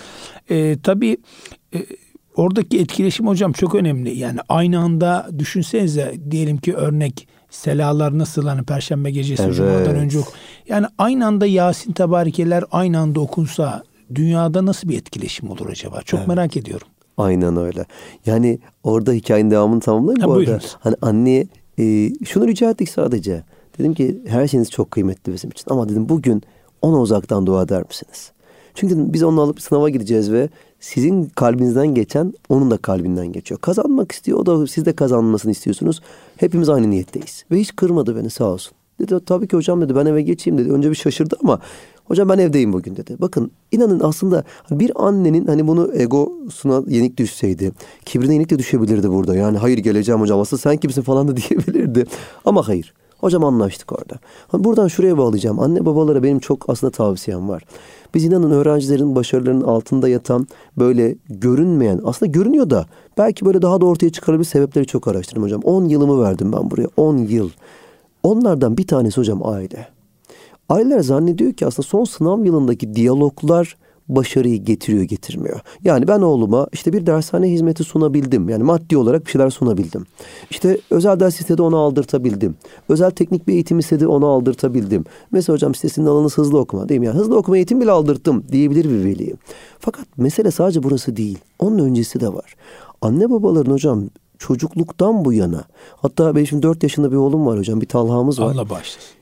E, 0.50 0.78
tabii 0.82 1.16
e, 1.74 1.86
oradaki 2.36 2.80
etkileşim 2.80 3.26
hocam 3.26 3.52
çok 3.52 3.74
önemli. 3.74 4.18
Yani 4.18 4.40
aynı 4.48 4.78
anda 4.78 5.28
düşünsenize 5.38 6.14
diyelim 6.30 6.56
ki 6.56 6.74
örnek 6.74 7.28
selalar 7.50 8.18
nasıl 8.18 8.46
hani 8.46 8.62
perşembe 8.62 9.10
gecesi 9.10 9.42
evet. 9.42 9.56
cumadan 9.56 9.96
önce 9.96 10.18
ok. 10.18 10.32
Yani 10.68 10.86
aynı 10.98 11.26
anda 11.26 11.46
Yasin 11.46 11.92
tebarikeler 11.92 12.64
aynı 12.70 12.98
anda 12.98 13.20
okunsa 13.20 13.82
dünyada 14.14 14.66
nasıl 14.66 14.88
bir 14.88 14.98
etkileşim 14.98 15.50
olur 15.50 15.70
acaba? 15.70 16.02
Çok 16.02 16.18
evet. 16.18 16.28
merak 16.28 16.56
ediyorum. 16.56 16.88
Aynen 17.22 17.56
öyle. 17.56 17.86
Yani 18.26 18.58
orada 18.84 19.12
hikayenin 19.12 19.50
devamını 19.50 19.80
tamamlayayım. 19.80 20.20
Ha, 20.20 20.28
bu 20.28 20.32
arada 20.32 20.58
hani 20.80 20.96
anneye 21.02 21.46
e, 21.78 22.10
şunu 22.24 22.48
rica 22.48 22.70
ettik 22.70 22.88
sadece. 22.88 23.42
Dedim 23.78 23.94
ki 23.94 24.22
her 24.26 24.48
şeyiniz 24.48 24.70
çok 24.70 24.90
kıymetli 24.90 25.32
bizim 25.32 25.50
için. 25.50 25.64
Ama 25.70 25.88
dedim 25.88 26.08
bugün 26.08 26.42
ona 26.82 27.00
uzaktan 27.00 27.46
dua 27.46 27.62
eder 27.62 27.82
misiniz? 27.88 28.32
Çünkü 28.74 29.12
biz 29.12 29.22
onu 29.22 29.40
alıp 29.40 29.62
sınava 29.62 29.88
gideceğiz 29.90 30.32
ve 30.32 30.48
sizin 30.80 31.24
kalbinizden 31.24 31.86
geçen 31.94 32.32
onun 32.48 32.70
da 32.70 32.76
kalbinden 32.76 33.32
geçiyor. 33.32 33.60
Kazanmak 33.60 34.12
istiyor. 34.12 34.38
O 34.38 34.46
da 34.46 34.66
siz 34.66 34.84
de 34.84 34.92
kazanmasını 34.92 35.52
istiyorsunuz. 35.52 36.00
Hepimiz 36.36 36.68
aynı 36.68 36.90
niyetteyiz. 36.90 37.44
Ve 37.50 37.60
hiç 37.60 37.76
kırmadı 37.76 38.16
beni 38.16 38.30
sağ 38.30 38.44
olsun. 38.44 38.72
Dedi 39.00 39.24
tabii 39.26 39.48
ki 39.48 39.56
hocam 39.56 39.80
dedi 39.80 39.96
ben 39.96 40.06
eve 40.06 40.22
geçeyim 40.22 40.58
dedi. 40.58 40.72
Önce 40.72 40.90
bir 40.90 40.94
şaşırdı 40.94 41.36
ama 41.42 41.60
hocam 42.04 42.28
ben 42.28 42.38
evdeyim 42.38 42.72
bugün 42.72 42.96
dedi. 42.96 43.16
Bakın 43.18 43.50
inanın 43.72 44.00
aslında 44.00 44.44
bir 44.70 45.06
annenin 45.06 45.46
hani 45.46 45.68
bunu 45.68 45.90
egosuna 45.94 46.82
yenik 46.88 47.16
düşseydi, 47.16 47.72
kibrine 48.04 48.34
yenik 48.34 48.50
de 48.50 48.58
düşebilirdi 48.58 49.10
burada. 49.10 49.36
Yani 49.36 49.58
hayır 49.58 49.78
geleceğim 49.78 50.20
hocam 50.20 50.40
aslında 50.40 50.60
sen 50.60 50.76
kimsin 50.76 51.02
falan 51.02 51.28
da 51.28 51.36
diyebilirdi. 51.36 52.04
Ama 52.44 52.68
hayır. 52.68 52.94
Hocam 53.22 53.44
anlaştık 53.44 53.92
orada. 53.92 54.18
Buradan 54.64 54.88
şuraya 54.88 55.18
bağlayacağım. 55.18 55.60
Anne 55.60 55.86
babalara 55.86 56.22
benim 56.22 56.38
çok 56.38 56.64
aslında 56.68 56.90
tavsiyem 56.90 57.48
var. 57.48 57.62
Biz 58.14 58.24
inanın 58.24 58.50
öğrencilerin 58.50 59.16
başarılarının 59.16 59.64
altında 59.64 60.08
yatan 60.08 60.46
böyle 60.78 61.16
görünmeyen 61.28 62.00
aslında 62.04 62.32
görünüyor 62.32 62.70
da 62.70 62.86
belki 63.18 63.44
böyle 63.44 63.62
daha 63.62 63.80
da 63.80 63.86
ortaya 63.86 64.10
çıkarabilir 64.10 64.48
sebepleri 64.48 64.86
çok 64.86 65.08
araştırdım 65.08 65.42
hocam. 65.42 65.60
10 65.64 65.84
yılımı 65.84 66.22
verdim 66.22 66.52
ben 66.52 66.70
buraya. 66.70 66.88
10 66.96 67.16
yıl. 67.16 67.50
Onlardan 68.22 68.76
bir 68.76 68.86
tanesi 68.86 69.20
hocam 69.20 69.46
aile. 69.46 69.88
Aileler 70.72 71.00
zannediyor 71.00 71.52
ki 71.52 71.66
aslında 71.66 71.88
son 71.88 72.04
sınav 72.04 72.44
yılındaki 72.44 72.94
diyaloglar 72.94 73.76
başarıyı 74.08 74.64
getiriyor 74.64 75.02
getirmiyor. 75.02 75.60
Yani 75.84 76.08
ben 76.08 76.20
oğluma 76.20 76.66
işte 76.72 76.92
bir 76.92 77.06
dershane 77.06 77.50
hizmeti 77.50 77.84
sunabildim. 77.84 78.48
Yani 78.48 78.62
maddi 78.62 78.96
olarak 78.96 79.26
bir 79.26 79.30
şeyler 79.30 79.50
sunabildim. 79.50 80.06
İşte 80.50 80.78
özel 80.90 81.20
ders 81.20 81.40
istedi 81.40 81.62
onu 81.62 81.76
aldırtabildim. 81.76 82.54
Özel 82.88 83.10
teknik 83.10 83.48
bir 83.48 83.52
eğitim 83.52 83.78
istedi 83.78 84.06
onu 84.06 84.26
aldırtabildim. 84.26 85.04
Mesela 85.32 85.54
hocam 85.54 85.74
sitesinin 85.74 86.06
alanınız 86.06 86.38
hızlı 86.38 86.58
okuma 86.58 86.88
değil 86.88 87.00
mi? 87.00 87.06
Yani 87.06 87.18
hızlı 87.18 87.36
okuma 87.36 87.56
eğitim 87.56 87.80
bile 87.80 87.90
aldırttım 87.90 88.44
diyebilir 88.52 88.84
bir 88.84 89.04
veli. 89.04 89.34
Fakat 89.78 90.06
mesele 90.16 90.50
sadece 90.50 90.82
burası 90.82 91.16
değil. 91.16 91.38
Onun 91.58 91.78
öncesi 91.78 92.20
de 92.20 92.28
var. 92.28 92.54
Anne 93.02 93.30
babaların 93.30 93.72
hocam 93.72 94.04
çocukluktan 94.38 95.24
bu 95.24 95.32
yana 95.32 95.64
hatta 95.96 96.34
benim 96.36 96.46
şimdi 96.46 96.62
4 96.62 96.82
yaşında 96.82 97.10
bir 97.10 97.16
oğlum 97.16 97.46
var 97.46 97.58
hocam 97.58 97.80
bir 97.80 97.86
talhamız 97.86 98.40
var. 98.40 98.54
Allah 98.54 98.70
başlasın. 98.70 99.21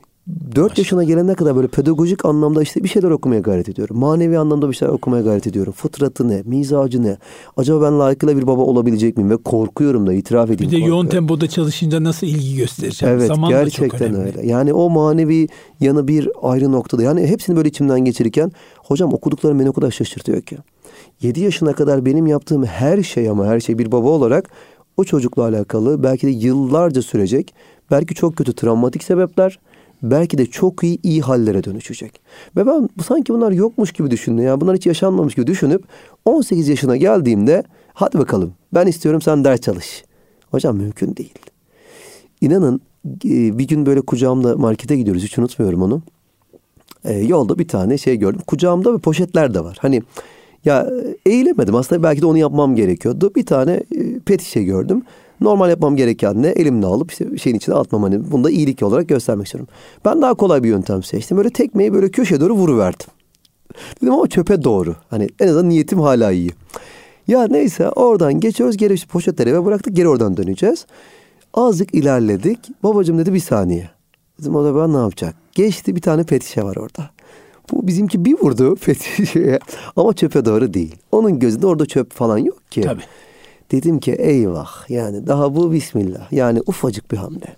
4 0.55 0.77
yaşına 0.77 1.03
gelene 1.03 1.35
kadar 1.35 1.55
böyle 1.55 1.67
pedagojik 1.67 2.25
anlamda 2.25 2.61
işte 2.61 2.83
bir 2.83 2.89
şeyler 2.89 3.09
okumaya 3.09 3.41
gayret 3.41 3.69
ediyorum. 3.69 3.99
Manevi 3.99 4.37
anlamda 4.37 4.69
bir 4.69 4.75
şeyler 4.75 4.93
okumaya 4.93 5.23
gayret 5.23 5.47
ediyorum. 5.47 5.73
Fıtratı 5.73 6.27
ne, 6.27 6.41
mizacı 6.45 7.03
ne? 7.03 7.17
Acaba 7.57 7.81
ben 7.81 7.99
layıkıyla 7.99 8.37
bir 8.37 8.47
baba 8.47 8.61
olabilecek 8.61 9.17
miyim? 9.17 9.29
Ve 9.29 9.37
korkuyorum 9.37 10.07
da 10.07 10.13
itiraf 10.13 10.49
edeyim. 10.49 10.59
Bir 10.59 10.65
de 10.65 10.69
korkuyorum. 10.69 10.89
yoğun 10.89 11.07
tempoda 11.07 11.47
çalışınca 11.47 12.03
nasıl 12.03 12.27
ilgi 12.27 12.55
göstereceğim? 12.55 13.15
Evet 13.15 13.27
Zaman 13.27 13.49
gerçekten 13.49 14.15
öyle. 14.15 14.47
Yani 14.47 14.73
o 14.73 14.89
manevi 14.89 15.47
yanı 15.79 16.07
bir 16.07 16.29
ayrı 16.41 16.71
noktada. 16.71 17.03
Yani 17.03 17.27
hepsini 17.27 17.55
böyle 17.55 17.69
içimden 17.69 17.99
geçirirken 17.99 18.51
hocam 18.77 19.13
okuduklarım 19.13 19.59
beni 19.59 19.69
o 19.69 19.73
kadar 19.73 19.91
şaşırtıyor 19.91 20.41
ki. 20.41 20.57
7 21.21 21.39
yaşına 21.39 21.73
kadar 21.73 22.05
benim 22.05 22.27
yaptığım 22.27 22.63
her 22.65 23.03
şey 23.03 23.29
ama 23.29 23.45
her 23.45 23.59
şey 23.59 23.77
bir 23.77 23.91
baba 23.91 24.09
olarak 24.09 24.49
o 24.97 25.03
çocukla 25.03 25.43
alakalı 25.43 26.03
belki 26.03 26.27
de 26.27 26.31
yıllarca 26.31 27.01
sürecek. 27.01 27.53
Belki 27.91 28.15
çok 28.15 28.35
kötü 28.35 28.53
travmatik 28.53 29.03
sebepler 29.03 29.59
belki 30.03 30.37
de 30.37 30.45
çok 30.45 30.83
iyi 30.83 30.99
iyi 31.03 31.21
hallere 31.21 31.63
dönüşecek. 31.63 32.21
Ve 32.55 32.67
ben 32.67 32.89
sanki 33.07 33.33
bunlar 33.33 33.51
yokmuş 33.51 33.91
gibi 33.91 34.11
düşündüm. 34.11 34.45
Yani 34.45 34.61
bunlar 34.61 34.75
hiç 34.75 34.85
yaşanmamış 34.85 35.35
gibi 35.35 35.47
düşünüp 35.47 35.83
18 36.25 36.67
yaşına 36.67 36.97
geldiğimde 36.97 37.63
hadi 37.93 38.17
bakalım 38.17 38.53
ben 38.73 38.87
istiyorum 38.87 39.21
sen 39.21 39.43
ders 39.43 39.61
çalış. 39.61 40.03
Hocam 40.51 40.77
mümkün 40.77 41.15
değil. 41.15 41.33
İnanın 42.41 42.81
e, 43.25 43.57
bir 43.57 43.67
gün 43.67 43.85
böyle 43.85 44.01
kucağımda 44.01 44.57
markete 44.57 44.97
gidiyoruz 44.97 45.23
hiç 45.23 45.37
unutmuyorum 45.37 45.81
onu. 45.81 46.01
E, 47.03 47.13
yolda 47.13 47.59
bir 47.59 47.67
tane 47.67 47.97
şey 47.97 48.17
gördüm. 48.17 48.41
Kucağımda 48.47 48.93
ve 48.93 48.97
poşetler 48.97 49.53
de 49.53 49.63
var. 49.63 49.77
Hani 49.81 50.03
ya 50.65 50.89
eğilemedim 51.25 51.75
aslında 51.75 52.03
belki 52.03 52.21
de 52.21 52.25
onu 52.25 52.37
yapmam 52.37 52.75
gerekiyordu. 52.75 53.31
Bir 53.35 53.45
tane 53.45 53.71
e, 53.71 54.19
pet 54.19 54.41
şişe 54.41 54.63
gördüm. 54.63 55.03
Normal 55.41 55.69
yapmam 55.69 55.95
gereken 55.95 56.41
ne? 56.41 56.47
Elimle 56.47 56.85
alıp 56.85 57.11
işte 57.11 57.37
şeyin 57.37 57.57
içine 57.57 57.75
atmam 57.75 58.03
hani 58.03 58.31
bunu 58.31 58.43
da 58.43 58.49
iyilik 58.49 58.83
olarak 58.83 59.09
göstermek 59.09 59.45
istiyorum. 59.45 59.67
Ben 60.05 60.21
daha 60.21 60.33
kolay 60.33 60.63
bir 60.63 60.69
yöntem 60.69 61.03
seçtim. 61.03 61.37
Böyle 61.37 61.49
tekmeyi 61.49 61.93
böyle 61.93 62.11
köşeye 62.11 62.41
doğru 62.41 62.53
vuruverdim. 62.53 63.07
Dedim 64.01 64.13
ama 64.13 64.27
çöpe 64.27 64.63
doğru. 64.63 64.95
Hani 65.09 65.29
en 65.39 65.47
azından 65.47 65.69
niyetim 65.69 65.99
hala 65.99 66.31
iyi. 66.31 66.51
Ya 67.27 67.47
neyse 67.47 67.89
oradan 67.89 68.39
geçiyoruz 68.39 68.77
geri 68.77 68.93
işte 68.93 69.07
poşetleri 69.07 69.49
eve 69.49 69.65
bıraktık 69.65 69.95
geri 69.95 70.07
oradan 70.07 70.37
döneceğiz. 70.37 70.85
Azıcık 71.53 71.95
ilerledik. 71.95 72.59
Babacığım 72.83 73.17
dedi 73.17 73.33
bir 73.33 73.39
saniye. 73.39 73.89
Dedim 74.39 74.55
o 74.55 74.63
da 74.63 74.75
ben 74.75 74.93
ne 74.93 74.97
yapacak? 74.97 75.35
Geçti 75.51 75.95
bir 75.95 76.01
tane 76.01 76.23
petişe 76.23 76.63
var 76.63 76.75
orada. 76.75 77.09
Bu 77.71 77.87
bizimki 77.87 78.25
bir 78.25 78.33
vurdu 78.41 78.75
petişeye 78.85 79.59
ama 79.95 80.13
çöpe 80.13 80.45
doğru 80.45 80.73
değil. 80.73 80.95
Onun 81.11 81.39
gözünde 81.39 81.67
orada 81.67 81.85
çöp 81.85 82.13
falan 82.13 82.37
yok 82.37 82.71
ki. 82.71 82.81
Tabii. 82.81 83.03
Dedim 83.71 83.99
ki 83.99 84.11
eyvah 84.11 84.89
yani 84.89 85.27
daha 85.27 85.55
bu 85.55 85.71
bismillah. 85.71 86.31
Yani 86.31 86.61
ufacık 86.67 87.11
bir 87.11 87.17
hamle. 87.17 87.55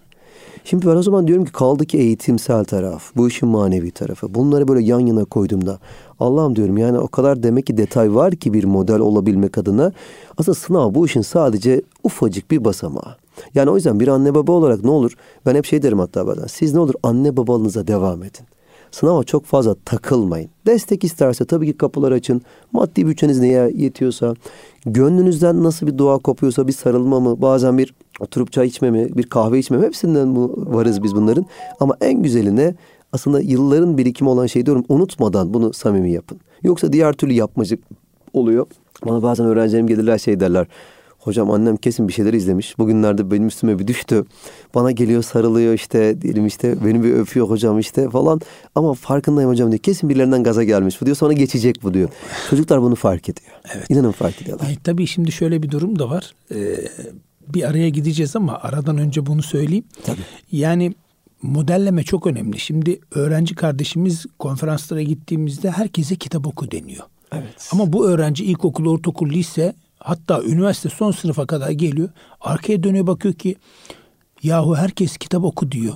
Şimdi 0.65 0.88
ben 0.88 0.95
o 0.95 1.04
zaman 1.04 1.28
diyorum 1.28 1.45
ki 1.45 1.52
kaldı 1.52 1.86
ki 1.86 1.97
eğitimsel 1.97 2.63
taraf, 2.63 3.04
bu 3.15 3.28
işin 3.28 3.49
manevi 3.49 3.91
tarafı. 3.91 4.34
Bunları 4.34 4.67
böyle 4.67 4.84
yan 4.86 4.99
yana 4.99 5.26
koyduğumda 5.26 5.80
Allah'ım 6.19 6.56
diyorum 6.56 6.78
yani 6.78 6.99
o 6.99 7.08
kadar 7.08 7.43
demek 7.43 7.65
ki 7.65 7.78
detay 7.78 8.15
var 8.15 8.36
ki 8.36 8.54
bir 8.54 8.63
model 8.63 8.99
olabilmek 8.99 9.58
adına. 9.58 9.91
Aslında 10.38 10.56
sınav 10.56 10.93
bu 10.93 11.06
işin 11.06 11.21
sadece 11.21 11.82
ufacık 12.04 12.52
bir 12.52 12.65
basamağı. 12.65 13.15
Yani 13.56 13.69
o 13.69 13.76
yüzden 13.76 13.99
bir 13.99 14.08
anne 14.08 14.36
baba 14.36 14.52
olarak 14.52 14.84
ne 14.84 14.89
olur? 14.89 15.12
Ben 15.45 15.56
hep 15.56 15.65
şey 15.65 15.84
derim 15.84 15.99
hatta 15.99 16.28
bazen. 16.28 16.47
Siz 16.47 16.73
ne 16.73 16.80
olur 16.80 16.93
anne 17.04 17.38
babalığınıza 17.38 17.88
devam 17.88 18.23
edin. 18.23 18.45
Sınava 18.93 19.23
çok 19.23 19.45
fazla 19.45 19.75
takılmayın. 19.86 20.49
Destek 20.65 21.03
isterse 21.03 21.45
tabii 21.45 21.65
ki 21.65 21.77
kapılar 21.77 22.12
açın. 22.12 22.41
Maddi 22.71 23.08
bütçeniz 23.08 23.39
neye 23.39 23.71
yetiyorsa, 23.75 24.36
gönlünüzden 24.86 25.63
nasıl 25.63 25.88
bir 25.88 25.97
dua 25.97 26.17
kopuyorsa 26.17 26.67
bir 26.67 26.71
sarılma 26.73 27.19
mı, 27.19 27.41
bazen 27.41 27.77
bir 27.77 27.93
oturup 28.19 28.51
çay 28.51 28.67
içme 28.67 28.91
mi, 28.91 29.17
bir 29.17 29.23
kahve 29.23 29.60
içme 29.60 29.77
mi 29.77 29.86
hepsinden 29.86 30.36
bu, 30.36 30.65
varız 30.67 31.03
biz 31.03 31.15
bunların. 31.15 31.45
Ama 31.79 31.97
en 32.01 32.21
güzeline 32.23 32.75
aslında 33.13 33.41
yılların 33.41 33.97
birikimi 33.97 34.29
olan 34.29 34.45
şey 34.45 34.65
diyorum 34.65 34.86
unutmadan 34.89 35.53
bunu 35.53 35.73
samimi 35.73 36.12
yapın. 36.12 36.39
Yoksa 36.63 36.93
diğer 36.93 37.13
türlü 37.13 37.34
yapmacık 37.34 37.84
oluyor. 38.34 38.67
Bana 39.06 39.23
bazen 39.23 39.45
öğrencilerim 39.45 39.88
gelirler 39.88 40.17
şey 40.17 40.39
derler. 40.39 40.67
Hocam 41.23 41.51
annem 41.51 41.77
kesin 41.77 42.07
bir 42.07 42.13
şeyler 42.13 42.33
izlemiş. 42.33 42.77
Bugünlerde 42.77 43.31
benim 43.31 43.47
üstüme 43.47 43.79
bir 43.79 43.88
düştü. 43.88 44.25
Bana 44.75 44.91
geliyor 44.91 45.23
sarılıyor 45.23 45.73
işte 45.73 46.21
diyelim 46.21 46.45
işte 46.45 46.86
beni 46.86 47.03
bir 47.03 47.13
öpüyor 47.13 47.49
hocam 47.49 47.79
işte 47.79 48.09
falan. 48.09 48.41
Ama 48.75 48.93
farkındayım 48.93 49.49
hocam 49.49 49.71
diyor. 49.71 49.79
Kesin 49.83 50.09
birilerinden 50.09 50.43
gaza 50.43 50.63
gelmiş 50.63 51.01
bu 51.01 51.05
diyor. 51.05 51.17
Sonra 51.17 51.33
geçecek 51.33 51.83
bu 51.83 51.93
diyor. 51.93 52.09
Çocuklar 52.49 52.81
bunu 52.81 52.95
fark 52.95 53.29
ediyor. 53.29 53.51
Evet. 53.75 53.86
İnanın 53.89 54.12
fark 54.12 54.41
ediyorlar. 54.41 54.69
E, 54.69 54.75
tabii 54.83 55.07
şimdi 55.07 55.31
şöyle 55.31 55.63
bir 55.63 55.71
durum 55.71 55.99
da 55.99 56.09
var. 56.09 56.33
Ee, 56.51 56.88
bir 57.47 57.63
araya 57.69 57.89
gideceğiz 57.89 58.36
ama 58.36 58.59
aradan 58.62 58.97
önce 58.97 59.25
bunu 59.25 59.43
söyleyeyim. 59.43 59.86
Tabii. 60.05 60.21
Yani 60.51 60.93
modelleme 61.41 62.03
çok 62.03 62.27
önemli. 62.27 62.59
Şimdi 62.59 62.99
öğrenci 63.12 63.55
kardeşimiz 63.55 64.25
konferanslara 64.39 65.01
gittiğimizde 65.01 65.71
herkese 65.71 66.15
kitap 66.15 66.47
oku 66.47 66.71
deniyor. 66.71 67.03
Evet. 67.31 67.69
Ama 67.71 67.93
bu 67.93 68.07
öğrenci 68.07 68.45
ilkokul, 68.45 68.86
ortaokul, 68.86 69.29
lise 69.29 69.73
Hatta 70.03 70.43
üniversite 70.43 70.89
son 70.89 71.11
sınıfa 71.11 71.45
kadar 71.45 71.69
geliyor. 71.69 72.09
Arkaya 72.41 72.83
dönüyor 72.83 73.07
bakıyor 73.07 73.33
ki 73.33 73.55
yahu 74.43 74.75
herkes 74.75 75.17
kitap 75.17 75.43
oku 75.43 75.71
diyor. 75.71 75.93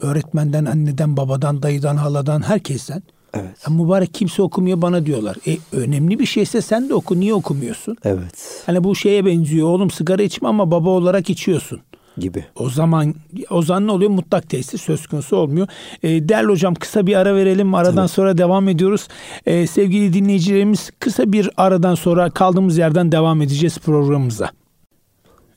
Öğretmenden, 0.00 0.64
anneden, 0.64 1.16
babadan, 1.16 1.62
dayıdan, 1.62 1.96
haladan, 1.96 2.42
herkesten. 2.42 3.02
Evet. 3.34 3.56
Ya 3.68 3.74
mübarek 3.74 4.14
kimse 4.14 4.42
okumuyor 4.42 4.82
bana 4.82 5.06
diyorlar. 5.06 5.36
E 5.46 5.56
önemli 5.72 6.18
bir 6.18 6.26
şeyse 6.26 6.62
sen 6.62 6.88
de 6.88 6.94
oku. 6.94 7.20
Niye 7.20 7.34
okumuyorsun? 7.34 7.96
Evet. 8.04 8.62
Hani 8.66 8.84
bu 8.84 8.96
şeye 8.96 9.26
benziyor. 9.26 9.68
Oğlum 9.68 9.90
sigara 9.90 10.22
içme 10.22 10.48
ama 10.48 10.70
baba 10.70 10.90
olarak 10.90 11.30
içiyorsun 11.30 11.80
gibi. 12.18 12.44
O 12.54 12.70
zaman 12.70 13.14
o 13.50 13.62
zaman 13.62 13.86
ne 13.86 13.92
oluyor? 13.92 14.10
Mutlak 14.10 14.50
tesis 14.50 14.82
söz 14.82 15.06
konusu 15.06 15.36
olmuyor. 15.36 15.68
E, 16.02 16.28
değerli 16.28 16.48
hocam 16.48 16.74
kısa 16.74 17.06
bir 17.06 17.16
ara 17.16 17.34
verelim. 17.34 17.74
Aradan 17.74 17.94
Tabii. 17.94 18.08
sonra 18.08 18.38
devam 18.38 18.68
ediyoruz. 18.68 19.08
E, 19.46 19.66
sevgili 19.66 20.12
dinleyicilerimiz 20.12 20.90
kısa 21.00 21.32
bir 21.32 21.50
aradan 21.56 21.94
sonra 21.94 22.30
kaldığımız 22.30 22.78
yerden 22.78 23.12
devam 23.12 23.42
edeceğiz 23.42 23.78
programımıza. 23.78 24.50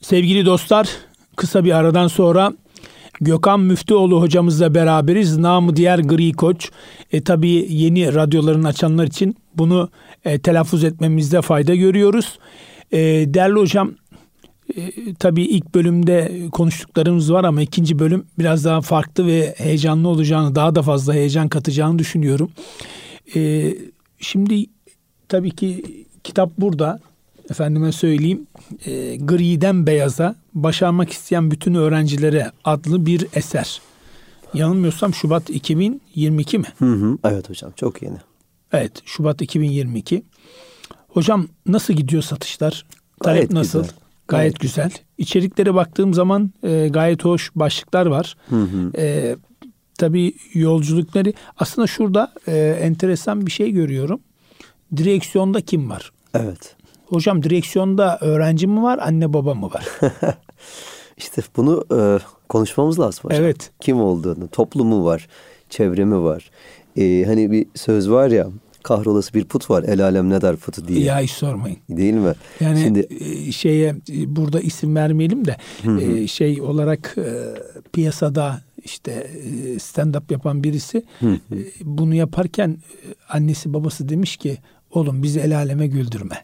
Sevgili 0.02 0.45
dostlar 0.45 0.89
kısa 1.36 1.63
bir 1.63 1.72
aradan 1.72 2.08
sonra 2.08 2.54
Gökhan 3.22 3.60
Müftüoğlu 3.60 4.22
hocamızla 4.22 4.76
beraberiz. 4.76 5.38
Namı 5.38 5.76
diğer 5.76 6.00
Gri 6.00 6.32
Koç. 6.32 6.72
E, 7.12 7.22
tabii 7.22 7.65
yeni 7.69 8.15
radyoların 8.15 8.63
açanlar 8.63 9.08
için 9.08 9.36
bunu 9.58 9.89
e, 10.26 10.39
telaffuz 10.39 10.84
etmemizde 10.84 11.41
fayda 11.41 11.76
görüyoruz. 11.76 12.39
E, 12.91 12.98
değerli 13.34 13.60
hocam 13.60 13.91
tabii 15.20 15.44
ilk 15.44 15.76
bölümde 15.76 16.32
konuştuklarımız 16.52 17.34
var 17.34 17.44
ama 17.44 17.62
ikinci 17.62 18.00
bölüm 18.00 18.26
biraz 18.39 18.65
daha 18.65 18.82
farklı 18.82 19.28
ve 19.28 19.56
heyecanlı 19.58 20.08
olacağını, 20.08 20.56
daha 20.56 20.76
da 20.76 20.82
fazla 20.82 21.13
heyecan 21.13 21.50
katacağını 21.50 22.00
düşünüyorum. 22.00 22.52
E, 23.36 23.74
şimdi 24.20 24.65
tabii 25.30 25.52
ki 25.52 25.84
kitap 26.24 26.52
burada. 26.58 27.00
Efendime 27.50 27.92
söyleyeyim 27.92 28.48
e, 28.86 29.15
griden 29.15 29.88
beyaza 29.88 30.36
başarmak 30.54 31.12
isteyen 31.12 31.52
bütün 31.52 31.74
öğrencilere 31.74 32.52
adlı 32.63 33.06
bir 33.06 33.28
eser. 33.34 33.82
Yanılmıyorsam 34.54 35.13
Şubat 35.13 35.50
2022 35.50 36.58
mi? 36.58 36.65
Hı 36.80 36.86
hı, 36.86 37.18
evet 37.24 37.50
hocam 37.50 37.72
çok 37.76 38.02
yeni. 38.02 38.18
Evet 38.74 38.92
Şubat 39.06 39.42
2022. 39.42 40.24
Hocam 41.08 41.48
nasıl 41.65 41.94
gidiyor 41.94 42.24
satışlar? 42.24 42.86
Talep 43.24 43.36
Gayet 43.38 43.52
nasıl? 43.52 43.82
güzel. 43.82 43.96
Gayet, 44.30 44.60
güzel. 44.60 44.92
İçeriklere 45.18 45.74
baktığım 45.74 46.13
zaman 46.13 46.52
e, 46.63 46.88
gayet 46.88 47.26
hoş 47.26 47.52
başlıklar 47.56 48.06
var. 48.06 48.38
Hı 48.50 48.56
hı. 48.56 48.92
E, 48.98 49.36
tabii 49.98 50.34
yolculukları 50.54 51.34
aslında 51.58 51.88
şurada 51.88 52.34
e, 52.48 52.58
enteresan 52.82 53.46
bir 53.46 53.52
şey 53.52 53.72
görüyorum. 53.72 54.20
Direksiyonda 54.98 55.62
kim 55.62 55.89
var? 55.89 56.12
Evet. 56.34 56.76
Hocam 57.06 57.44
direksiyonda 57.44 58.18
öğrenci 58.22 58.68
mi 58.68 58.84
var, 58.84 59.00
anne 59.02 59.34
baba 59.34 59.54
mı 59.54 59.70
var? 59.74 59.86
İşte 61.18 61.42
bunu 61.58 61.86
e, 61.98 62.20
konuşmamız 62.50 63.00
lazım 63.00 63.24
hocam. 63.24 63.44
Evet. 63.44 63.72
Kim 63.80 64.02
olduğunu, 64.02 64.48
toplumu 64.48 65.06
var, 65.06 65.28
çevremi 65.70 66.24
var. 66.24 66.52
E, 66.98 67.24
hani 67.26 67.52
bir 67.52 67.65
söz 67.76 68.12
var 68.12 68.30
ya, 68.30 68.48
kahrolası 68.84 69.34
bir 69.34 69.46
put 69.46 69.70
var, 69.70 69.84
el 69.84 70.04
alem 70.04 70.30
ne 70.30 70.42
der 70.42 70.56
putu 70.56 70.88
diye. 70.88 71.00
ya 71.00 71.20
hiç 71.20 71.32
sormayın. 71.32 71.78
Değil 71.89 72.13
mi? 72.13 72.34
Yani 72.60 72.82
Şimdi 72.82 73.08
e, 73.20 73.52
şeye 73.52 73.89
e, 73.89 74.36
burada 74.36 74.60
isim 74.60 74.96
vermeyelim 74.96 75.46
de 75.46 75.58
e, 76.02 76.28
şey 76.28 76.62
olarak 76.62 77.15
e, 77.18 77.32
piyasada 77.94 78.62
işte 78.84 79.28
stand-up 79.78 80.32
yapan 80.32 80.63
birisi 80.63 81.04
e, 81.24 81.28
bunu 81.82 82.15
yaparken 82.15 82.78
annesi 83.30 83.74
babası 83.74 84.10
demiş 84.10 84.38
ki 84.38 84.58
oğlum 84.92 85.24
bizi 85.24 85.39
el 85.39 85.58
aleme 85.58 85.88
güldürme. 85.88 86.36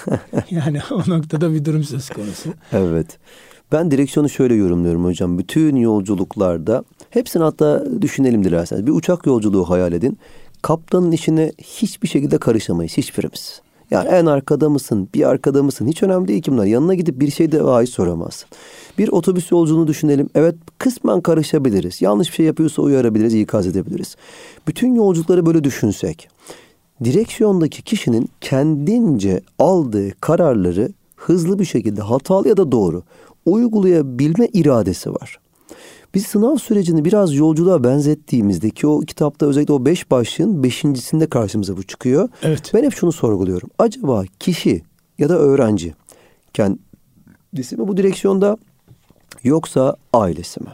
yani 0.50 0.80
o 0.90 1.10
noktada 1.10 1.52
bir 1.54 1.64
durum 1.64 1.84
söz 1.84 2.10
konusu. 2.10 2.50
Evet. 2.72 3.18
Ben 3.72 3.90
direksiyonu 3.90 4.28
şöyle 4.28 4.54
yorumluyorum 4.54 5.04
hocam. 5.04 5.38
Bütün 5.38 5.76
yolculuklarda 5.76 6.84
hepsini 7.10 7.42
hatta 7.42 7.84
düşünelim 8.02 8.44
dilerseniz. 8.44 8.86
Bir 8.86 8.92
uçak 8.92 9.26
yolculuğu 9.26 9.70
hayal 9.70 9.92
edin. 9.92 10.18
Kaptanın 10.64 11.12
işine 11.12 11.52
hiçbir 11.58 12.08
şekilde 12.08 12.38
karışamayız 12.38 12.96
hiçbirimiz. 12.96 13.60
Yani 13.90 14.08
en 14.08 14.26
arkada 14.26 14.68
mısın, 14.68 15.08
bir 15.14 15.28
arkada 15.28 15.62
mısın 15.62 15.86
hiç 15.86 16.02
önemli 16.02 16.28
değil 16.28 16.42
ki 16.42 16.52
bunlar. 16.52 16.64
Yanına 16.64 16.94
gidip 16.94 17.20
bir 17.20 17.30
şey 17.30 17.52
de 17.52 17.62
ait 17.62 17.88
soramazsın. 17.88 18.48
Bir 18.98 19.08
otobüs 19.08 19.52
yolculuğunu 19.52 19.86
düşünelim. 19.86 20.28
Evet 20.34 20.54
kısmen 20.78 21.20
karışabiliriz. 21.20 22.02
Yanlış 22.02 22.28
bir 22.28 22.34
şey 22.34 22.46
yapıyorsa 22.46 22.82
uyarabiliriz, 22.82 23.34
ikaz 23.34 23.66
edebiliriz. 23.66 24.16
Bütün 24.66 24.94
yolculukları 24.94 25.46
böyle 25.46 25.64
düşünsek. 25.64 26.28
Direksiyondaki 27.04 27.82
kişinin 27.82 28.28
kendince 28.40 29.40
aldığı 29.58 30.20
kararları 30.20 30.92
hızlı 31.16 31.58
bir 31.58 31.64
şekilde 31.64 32.02
hatalı 32.02 32.48
ya 32.48 32.56
da 32.56 32.72
doğru 32.72 33.02
uygulayabilme 33.46 34.48
iradesi 34.52 35.12
var. 35.12 35.38
Biz 36.14 36.26
sınav 36.26 36.56
sürecini 36.56 37.04
biraz 37.04 37.34
yolculuğa 37.34 37.84
benzettiğimizde 37.84 38.70
ki 38.70 38.86
o 38.86 39.00
kitapta 39.00 39.46
özellikle 39.46 39.72
o 39.72 39.84
beş 39.84 40.10
başlığın 40.10 40.62
beşincisinde 40.62 41.26
karşımıza 41.26 41.76
bu 41.76 41.82
çıkıyor. 41.82 42.28
Evet. 42.42 42.70
Ben 42.74 42.84
hep 42.84 42.92
şunu 42.92 43.12
sorguluyorum. 43.12 43.70
Acaba 43.78 44.24
kişi 44.40 44.82
ya 45.18 45.28
da 45.28 45.38
öğrenci 45.38 45.94
kendisi 46.54 47.76
mi 47.76 47.88
bu 47.88 47.96
direksiyonda 47.96 48.56
yoksa 49.44 49.96
ailesi 50.12 50.60
mi? 50.60 50.70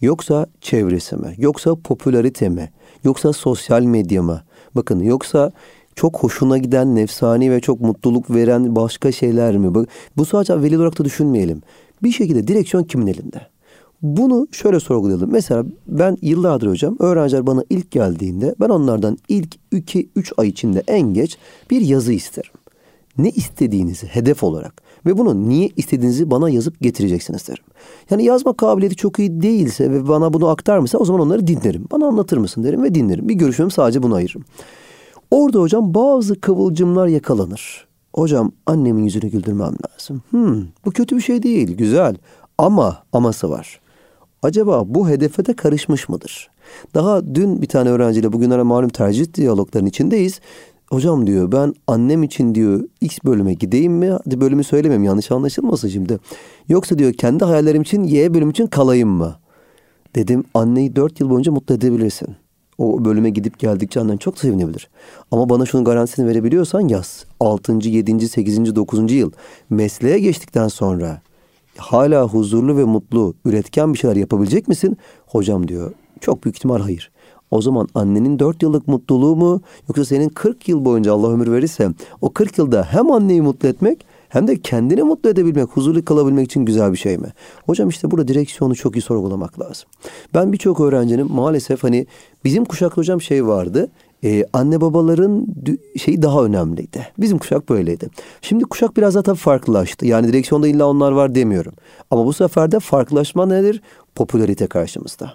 Yoksa 0.00 0.46
çevresi 0.60 1.16
mi? 1.16 1.34
Yoksa 1.38 1.74
popülarite 1.74 2.48
mi? 2.48 2.70
Yoksa 3.04 3.32
sosyal 3.32 3.82
medya 3.82 4.22
mı? 4.22 4.42
Bakın 4.74 5.00
yoksa 5.00 5.52
çok 5.94 6.16
hoşuna 6.22 6.58
giden 6.58 6.96
nefsani 6.96 7.50
ve 7.50 7.60
çok 7.60 7.80
mutluluk 7.80 8.30
veren 8.30 8.76
başka 8.76 9.12
şeyler 9.12 9.56
mi? 9.56 9.74
Bu, 9.74 9.86
bu 10.16 10.24
sadece 10.24 10.62
veli 10.62 10.76
olarak 10.76 10.98
da 10.98 11.04
düşünmeyelim. 11.04 11.62
Bir 12.02 12.12
şekilde 12.12 12.48
direksiyon 12.48 12.84
kimin 12.84 13.06
elinde? 13.06 13.57
Bunu 14.02 14.48
şöyle 14.52 14.80
sorgulayalım. 14.80 15.32
Mesela 15.32 15.64
ben 15.86 16.16
yıllardır 16.22 16.68
hocam 16.68 16.96
öğrenciler 16.98 17.46
bana 17.46 17.64
ilk 17.70 17.90
geldiğinde 17.90 18.54
ben 18.60 18.68
onlardan 18.68 19.18
ilk 19.28 19.56
2-3 19.72 20.32
ay 20.36 20.48
içinde 20.48 20.82
en 20.86 21.14
geç 21.14 21.38
bir 21.70 21.80
yazı 21.80 22.12
isterim. 22.12 22.52
Ne 23.18 23.30
istediğinizi 23.30 24.06
hedef 24.06 24.42
olarak 24.42 24.82
ve 25.06 25.18
bunu 25.18 25.48
niye 25.48 25.70
istediğinizi 25.76 26.30
bana 26.30 26.50
yazıp 26.50 26.80
getireceksiniz 26.80 27.48
derim. 27.48 27.64
Yani 28.10 28.24
yazma 28.24 28.52
kabiliyeti 28.52 28.96
çok 28.96 29.18
iyi 29.18 29.42
değilse 29.42 29.90
ve 29.90 30.08
bana 30.08 30.32
bunu 30.32 30.48
aktar 30.48 30.98
o 30.98 31.04
zaman 31.04 31.20
onları 31.20 31.46
dinlerim. 31.46 31.84
Bana 31.90 32.06
anlatır 32.06 32.36
mısın 32.36 32.64
derim 32.64 32.82
ve 32.82 32.94
dinlerim. 32.94 33.28
Bir 33.28 33.34
görüşmemi 33.34 33.70
sadece 33.70 34.02
buna 34.02 34.14
ayırırım. 34.14 34.44
Orada 35.30 35.60
hocam 35.60 35.94
bazı 35.94 36.40
kıvılcımlar 36.40 37.06
yakalanır. 37.06 37.86
Hocam 38.14 38.52
annemin 38.66 39.04
yüzünü 39.04 39.30
güldürmem 39.30 39.72
lazım. 39.90 40.22
Hmm, 40.30 40.64
bu 40.84 40.90
kötü 40.90 41.16
bir 41.16 41.22
şey 41.22 41.42
değil, 41.42 41.76
güzel. 41.76 42.16
Ama 42.58 43.02
aması 43.12 43.50
var. 43.50 43.80
Acaba 44.42 44.82
bu 44.86 45.08
hedefe 45.08 45.46
de 45.46 45.52
karışmış 45.52 46.08
mıdır? 46.08 46.50
Daha 46.94 47.34
dün 47.34 47.62
bir 47.62 47.66
tane 47.66 47.90
öğrenciyle 47.90 48.32
bugünlere 48.32 48.62
malum 48.62 48.88
tercih 48.88 49.34
diyalogların 49.34 49.86
içindeyiz. 49.86 50.40
Hocam 50.90 51.26
diyor 51.26 51.52
ben 51.52 51.74
annem 51.86 52.22
için 52.22 52.54
diyor 52.54 52.84
X 53.00 53.18
bölüme 53.24 53.54
gideyim 53.54 53.92
mi? 53.92 54.10
Hadi 54.24 54.40
bölümü 54.40 54.64
söylemeyeyim 54.64 55.04
yanlış 55.04 55.30
anlaşılmasın 55.30 55.88
şimdi. 55.88 56.18
Yoksa 56.68 56.98
diyor 56.98 57.12
kendi 57.12 57.44
hayallerim 57.44 57.82
için 57.82 58.04
Y 58.04 58.34
bölüm 58.34 58.50
için 58.50 58.66
kalayım 58.66 59.08
mı? 59.08 59.36
Dedim 60.14 60.44
anneyi 60.54 60.96
dört 60.96 61.20
yıl 61.20 61.30
boyunca 61.30 61.52
mutlu 61.52 61.74
edebilirsin. 61.74 62.28
O 62.78 63.04
bölüme 63.04 63.30
gidip 63.30 63.58
geldikçe 63.58 64.00
annen 64.00 64.16
çok 64.16 64.38
sevinebilir. 64.38 64.88
Ama 65.30 65.48
bana 65.48 65.66
şunun 65.66 65.84
garantisini 65.84 66.26
verebiliyorsan 66.26 66.88
yaz. 66.88 67.24
6. 67.40 67.72
7. 67.88 68.28
8. 68.28 68.76
9. 68.76 69.12
yıl 69.12 69.32
mesleğe 69.70 70.18
geçtikten 70.18 70.68
sonra 70.68 71.22
hala 71.78 72.24
huzurlu 72.24 72.76
ve 72.76 72.84
mutlu, 72.84 73.34
üretken 73.44 73.94
bir 73.94 73.98
şeyler 73.98 74.16
yapabilecek 74.16 74.68
misin? 74.68 74.96
Hocam 75.26 75.68
diyor 75.68 75.92
çok 76.20 76.44
büyük 76.44 76.56
ihtimal 76.56 76.80
hayır. 76.80 77.10
O 77.50 77.62
zaman 77.62 77.88
annenin 77.94 78.38
4 78.38 78.62
yıllık 78.62 78.88
mutluluğu 78.88 79.36
mu 79.36 79.60
yoksa 79.88 80.04
senin 80.04 80.28
40 80.28 80.68
yıl 80.68 80.84
boyunca 80.84 81.12
Allah 81.12 81.30
ömür 81.30 81.52
verirse 81.52 81.90
o 82.20 82.32
40 82.32 82.58
yılda 82.58 82.88
hem 82.90 83.10
anneyi 83.10 83.42
mutlu 83.42 83.68
etmek 83.68 84.06
hem 84.28 84.48
de 84.48 84.60
kendini 84.60 85.02
mutlu 85.02 85.30
edebilmek, 85.30 85.68
huzurlu 85.68 86.04
kalabilmek 86.04 86.46
için 86.46 86.64
güzel 86.64 86.92
bir 86.92 86.98
şey 86.98 87.18
mi? 87.18 87.28
Hocam 87.66 87.88
işte 87.88 88.10
burada 88.10 88.28
direksiyonu 88.28 88.74
çok 88.74 88.96
iyi 88.96 89.00
sorgulamak 89.00 89.60
lazım. 89.60 89.88
Ben 90.34 90.52
birçok 90.52 90.80
öğrencinin 90.80 91.32
maalesef 91.32 91.84
hani 91.84 92.06
bizim 92.44 92.64
kuşakta 92.64 92.96
hocam 92.96 93.20
şey 93.20 93.46
vardı. 93.46 93.88
Ee, 94.24 94.44
anne 94.52 94.80
babaların 94.80 95.46
şeyi 95.98 96.22
daha 96.22 96.44
önemliydi. 96.44 97.08
Bizim 97.18 97.38
kuşak 97.38 97.68
böyleydi. 97.68 98.08
Şimdi 98.42 98.64
kuşak 98.64 98.96
biraz 98.96 99.14
daha 99.14 99.22
tabii 99.22 99.38
farklılaştı. 99.38 100.06
Yani 100.06 100.28
direksiyonda 100.28 100.68
illa 100.68 100.86
onlar 100.86 101.12
var 101.12 101.34
demiyorum. 101.34 101.72
Ama 102.10 102.26
bu 102.26 102.32
sefer 102.32 102.72
de 102.72 102.80
farklılaşma 102.80 103.46
nedir? 103.46 103.82
Popülarite 104.14 104.66
karşımızda. 104.66 105.32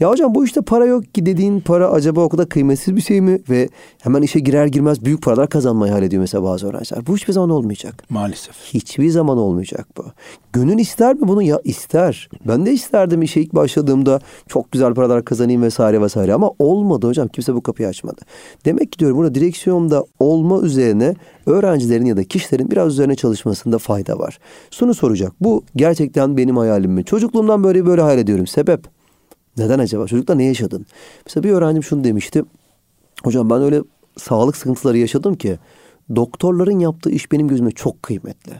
Ya 0.00 0.10
hocam 0.10 0.34
bu 0.34 0.44
işte 0.44 0.60
para 0.60 0.86
yok 0.86 1.14
ki 1.14 1.26
dediğin 1.26 1.60
para 1.60 1.90
acaba 1.90 2.20
o 2.20 2.28
kadar 2.28 2.48
kıymetsiz 2.48 2.96
bir 2.96 3.00
şey 3.00 3.20
mi? 3.20 3.38
Ve 3.50 3.68
hemen 4.02 4.22
işe 4.22 4.40
girer 4.40 4.66
girmez 4.66 5.04
büyük 5.04 5.22
paralar 5.22 5.48
kazanmayı 5.48 5.92
hayal 5.92 6.04
ediyor 6.04 6.20
mesela 6.20 6.44
bazı 6.44 6.68
öğrenciler. 6.68 7.06
Bu 7.06 7.16
hiçbir 7.16 7.32
zaman 7.32 7.50
olmayacak. 7.50 8.04
Maalesef. 8.10 8.56
Hiçbir 8.74 9.10
zaman 9.10 9.38
olmayacak 9.38 9.86
bu. 9.96 10.04
Gönül 10.52 10.78
ister 10.78 11.14
mi 11.14 11.28
bunu? 11.28 11.42
Ya 11.42 11.60
ister. 11.64 12.28
Ben 12.48 12.66
de 12.66 12.72
isterdim 12.72 13.22
işe 13.22 13.40
ilk 13.40 13.54
başladığımda 13.54 14.20
çok 14.48 14.72
güzel 14.72 14.94
paralar 14.94 15.24
kazanayım 15.24 15.62
vesaire 15.62 16.00
vesaire. 16.00 16.34
Ama 16.34 16.50
olmadı 16.58 17.06
hocam. 17.06 17.28
Kimse 17.28 17.54
bu 17.54 17.62
kapıyı 17.62 17.88
açmadı. 17.88 18.20
Demek 18.64 18.92
ki 18.92 18.98
diyorum 18.98 19.16
burada 19.18 19.34
direksiyonda 19.34 20.04
olma 20.18 20.60
üzerine 20.60 21.14
öğrencilerin 21.46 22.04
ya 22.04 22.16
da 22.16 22.24
kişilerin 22.24 22.70
biraz 22.70 22.92
üzerine 22.92 23.14
çalışmasında 23.14 23.78
fayda 23.78 24.18
var. 24.18 24.38
Şunu 24.70 24.94
soracak. 24.94 25.32
Bu 25.40 25.64
gerçekten 25.76 26.36
benim 26.36 26.56
hayalim 26.56 26.90
mi? 26.92 27.04
Çocukluğumdan 27.04 27.64
böyle 27.64 27.86
böyle 27.86 28.02
hayal 28.02 28.18
ediyorum. 28.18 28.46
Sebep? 28.46 29.01
Neden 29.58 29.78
acaba? 29.78 30.06
Çocukta 30.06 30.34
ne 30.34 30.44
yaşadın? 30.44 30.86
Mesela 31.26 31.44
bir 31.44 31.50
öğrencim 31.50 31.82
şunu 31.82 32.04
demişti. 32.04 32.42
Hocam 33.24 33.50
ben 33.50 33.62
öyle 33.62 33.82
sağlık 34.16 34.56
sıkıntıları 34.56 34.98
yaşadım 34.98 35.34
ki 35.34 35.58
doktorların 36.16 36.78
yaptığı 36.78 37.10
iş 37.10 37.32
benim 37.32 37.48
gözümde 37.48 37.70
çok 37.70 38.02
kıymetli. 38.02 38.52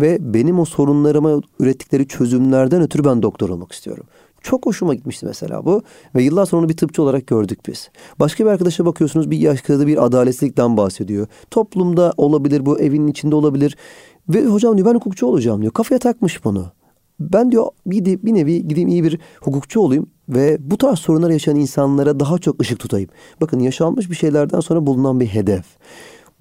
Ve 0.00 0.34
benim 0.34 0.58
o 0.58 0.64
sorunlarıma 0.64 1.40
ürettikleri 1.60 2.08
çözümlerden 2.08 2.82
ötürü 2.82 3.04
ben 3.04 3.22
doktor 3.22 3.48
olmak 3.48 3.72
istiyorum. 3.72 4.04
Çok 4.42 4.66
hoşuma 4.66 4.94
gitmişti 4.94 5.26
mesela 5.26 5.64
bu. 5.64 5.82
Ve 6.14 6.22
yıllar 6.22 6.46
sonra 6.46 6.60
onu 6.60 6.68
bir 6.68 6.76
tıpçı 6.76 7.02
olarak 7.02 7.26
gördük 7.26 7.58
biz. 7.68 7.90
Başka 8.20 8.44
bir 8.44 8.50
arkadaşa 8.50 8.86
bakıyorsunuz 8.86 9.30
bir 9.30 9.38
yaşlı 9.38 9.86
bir 9.86 10.04
adaletsizlikten 10.04 10.76
bahsediyor. 10.76 11.26
Toplumda 11.50 12.12
olabilir 12.16 12.66
bu 12.66 12.80
evinin 12.80 13.06
içinde 13.06 13.34
olabilir. 13.34 13.76
Ve 14.28 14.44
hocam 14.46 14.76
diyor 14.76 14.88
ben 14.88 14.94
hukukçu 14.94 15.26
olacağım 15.26 15.60
diyor. 15.60 15.72
Kafaya 15.72 15.98
takmış 15.98 16.44
bunu. 16.44 16.72
Ben 17.20 17.52
diyor 17.52 17.66
de, 17.86 18.22
bir 18.22 18.34
nevi 18.34 18.68
gideyim 18.68 18.88
iyi 18.88 19.04
bir 19.04 19.18
hukukçu 19.40 19.80
olayım 19.80 20.06
ve 20.28 20.58
bu 20.60 20.78
tarz 20.78 20.98
sorunlar 20.98 21.30
yaşayan 21.30 21.56
insanlara 21.56 22.20
daha 22.20 22.38
çok 22.38 22.62
ışık 22.62 22.78
tutayım. 22.78 23.10
Bakın 23.40 23.60
yaşanmış 23.60 24.10
bir 24.10 24.16
şeylerden 24.16 24.60
sonra 24.60 24.86
bulunan 24.86 25.20
bir 25.20 25.26
hedef. 25.26 25.64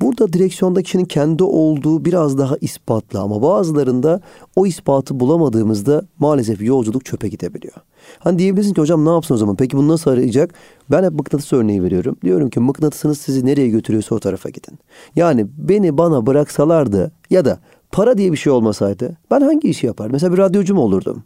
Burada 0.02 0.34
direksiyonda 0.34 0.82
kişinin 0.82 1.06
kendi 1.06 1.44
olduğu 1.44 2.06
biraz 2.06 2.38
daha 2.38 2.58
ispatlı 2.62 3.20
ama 3.20 3.42
bazılarında 3.42 4.22
o 4.56 4.66
ispatı 4.66 5.20
bulamadığımızda 5.20 6.04
maalesef 6.20 6.62
yolculuk 6.62 7.06
çöpe 7.06 7.28
gidebiliyor. 7.28 7.74
Hani 8.20 8.40
diyebilirsin 8.40 8.74
ki 8.74 8.82
hocam 8.82 9.06
ne 9.06 9.10
yapsın 9.10 9.36
o 9.36 9.38
zaman? 9.38 9.56
Peki 9.56 9.78
bunu 9.78 9.88
nasıl 9.88 10.12
arayacak? 10.12 10.54
Ben 10.92 11.04
hep 11.04 11.12
mıknatıs 11.12 11.54
örneği 11.54 11.84
veriyorum. 11.84 12.16
Diyorum 12.24 12.50
ki 12.50 12.60
mıknatısınız 12.60 13.18
sizi 13.18 13.46
nereye 13.46 13.68
götürüyorsa 13.68 14.16
o 14.16 14.20
tarafa 14.20 14.50
gidin. 14.50 14.80
Yani 15.16 15.48
beni 15.58 15.98
bana 15.98 16.26
bıraksalardı 16.26 17.12
ya 17.30 17.46
da 17.46 17.60
para 17.92 18.18
diye 18.18 18.32
bir 18.32 18.38
şey 18.38 18.54
olmasaydı 18.54 19.18
ben 19.32 19.42
hangi 19.42 19.70
işi 19.70 19.88
yapardım? 19.88 20.14
Mesela 20.14 20.34
bir 20.34 20.38
radyocu 20.38 20.76
mu 20.76 20.82
olurdum? 20.82 21.24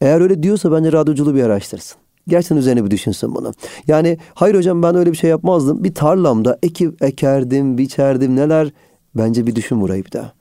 Eğer 0.00 0.20
öyle 0.20 0.42
diyorsa 0.42 0.72
bence 0.72 0.92
radyoculuğu 0.92 1.34
bir 1.34 1.42
araştırsın. 1.42 1.98
Gerçekten 2.28 2.56
üzerine 2.56 2.84
bir 2.84 2.90
düşünsün 2.90 3.34
bunu. 3.34 3.52
Yani 3.86 4.18
hayır 4.34 4.54
hocam 4.54 4.82
ben 4.82 4.94
öyle 4.94 5.12
bir 5.12 5.16
şey 5.16 5.30
yapmazdım. 5.30 5.84
Bir 5.84 5.94
tarlamda 5.94 6.58
ekip 6.62 7.02
ekerdim, 7.02 7.78
biçerdim 7.78 8.36
neler. 8.36 8.72
Bence 9.14 9.46
bir 9.46 9.54
düşün 9.54 9.80
burayı 9.80 10.04
bir 10.04 10.12
daha. 10.12 10.32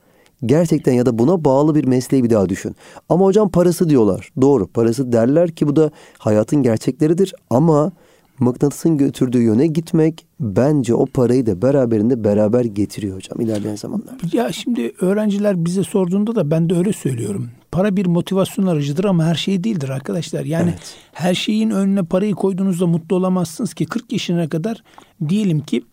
Gerçekten 0.45 0.93
ya 0.93 1.05
da 1.05 1.17
buna 1.19 1.45
bağlı 1.45 1.75
bir 1.75 1.86
mesleği 1.86 2.23
bir 2.23 2.29
daha 2.29 2.49
düşün. 2.49 2.75
Ama 3.10 3.25
hocam 3.25 3.49
parası 3.49 3.89
diyorlar. 3.89 4.31
Doğru 4.41 4.67
parası 4.67 5.12
derler 5.12 5.51
ki 5.51 5.67
bu 5.67 5.75
da 5.75 5.91
hayatın 6.17 6.63
gerçekleridir. 6.63 7.34
Ama 7.49 7.91
mıknatısın 8.39 8.98
götürdüğü 8.98 9.41
yöne 9.41 9.67
gitmek 9.67 10.26
bence 10.39 10.93
o 10.95 11.06
parayı 11.06 11.45
da 11.45 11.62
beraberinde 11.62 12.24
beraber 12.24 12.65
getiriyor 12.65 13.15
hocam 13.15 13.41
ilerleyen 13.41 13.76
zamanlarda. 13.76 14.38
Ya 14.38 14.52
şimdi 14.52 14.93
öğrenciler 15.02 15.65
bize 15.65 15.84
sorduğunda 15.84 16.36
da 16.36 16.52
ben 16.52 16.69
de 16.69 16.76
öyle 16.76 16.93
söylüyorum. 16.93 17.50
Para 17.71 17.95
bir 17.95 18.06
motivasyon 18.06 18.67
aracıdır 18.67 19.06
ama 19.06 19.26
her 19.26 19.36
şey 19.36 19.63
değildir 19.63 19.89
arkadaşlar. 19.89 20.45
Yani 20.45 20.69
evet. 20.69 20.95
her 21.12 21.36
şeyin 21.36 21.69
önüne 21.69 22.04
parayı 22.04 22.34
koyduğunuzda 22.34 22.88
mutlu 22.88 23.15
olamazsınız 23.15 23.74
ki 23.74 23.86
40 23.86 24.12
yaşına 24.12 24.50
kadar 24.50 24.84
diyelim 25.30 25.60
ki 25.60 25.84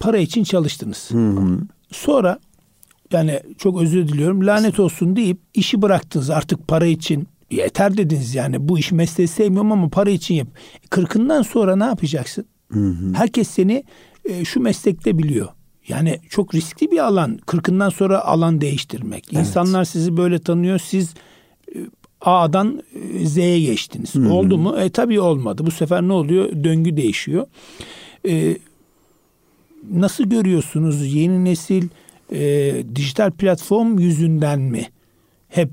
para 0.00 0.18
için 0.18 0.44
çalıştınız. 0.44 1.10
Hı 1.10 1.28
hı. 1.28 1.58
Sonra 1.92 2.38
yani 3.12 3.40
çok 3.58 3.82
özür 3.82 4.08
diliyorum 4.08 4.46
lanet 4.46 4.80
olsun 4.80 5.16
deyip 5.16 5.38
işi 5.54 5.82
bıraktınız 5.82 6.30
artık 6.30 6.68
para 6.68 6.86
için 6.86 7.28
yeter 7.50 7.96
dediniz 7.96 8.34
yani 8.34 8.68
bu 8.68 8.78
iş 8.78 8.92
mesleği 8.92 9.28
sevmiyorum 9.28 9.72
ama 9.72 9.88
para 9.88 10.10
için 10.10 10.34
yap. 10.34 10.48
Kırkından 10.90 11.42
sonra 11.42 11.76
ne 11.76 11.84
yapacaksın? 11.84 12.46
Hı 12.72 12.80
hı. 12.80 13.14
Herkes 13.14 13.48
seni 13.48 13.84
e, 14.24 14.44
şu 14.44 14.60
meslekte 14.60 15.18
biliyor. 15.18 15.48
Yani 15.88 16.20
çok 16.30 16.54
riskli 16.54 16.90
bir 16.90 16.98
alan. 16.98 17.38
Kırkından 17.46 17.88
sonra 17.88 18.24
alan 18.24 18.60
değiştirmek. 18.60 19.24
Evet. 19.32 19.46
İnsanlar 19.46 19.84
sizi 19.84 20.16
böyle 20.16 20.38
tanıyor. 20.38 20.78
Siz 20.78 21.14
e, 21.74 21.78
A'dan 22.20 22.82
e, 22.94 23.26
Z'ye 23.26 23.60
geçtiniz. 23.60 24.14
Hı 24.14 24.18
hı. 24.18 24.32
Oldu 24.32 24.58
mu? 24.58 24.76
E 24.78 24.90
tabii 24.90 25.20
olmadı. 25.20 25.66
Bu 25.66 25.70
sefer 25.70 26.02
ne 26.02 26.12
oluyor? 26.12 26.64
Döngü 26.64 26.96
değişiyor. 26.96 27.46
E, 28.28 28.56
nasıl 29.90 30.24
görüyorsunuz 30.24 31.14
yeni 31.14 31.44
nesil 31.44 31.88
e, 32.32 32.72
dijital 32.94 33.30
platform 33.30 33.98
yüzünden 33.98 34.60
mi? 34.60 34.86
Hep 35.48 35.70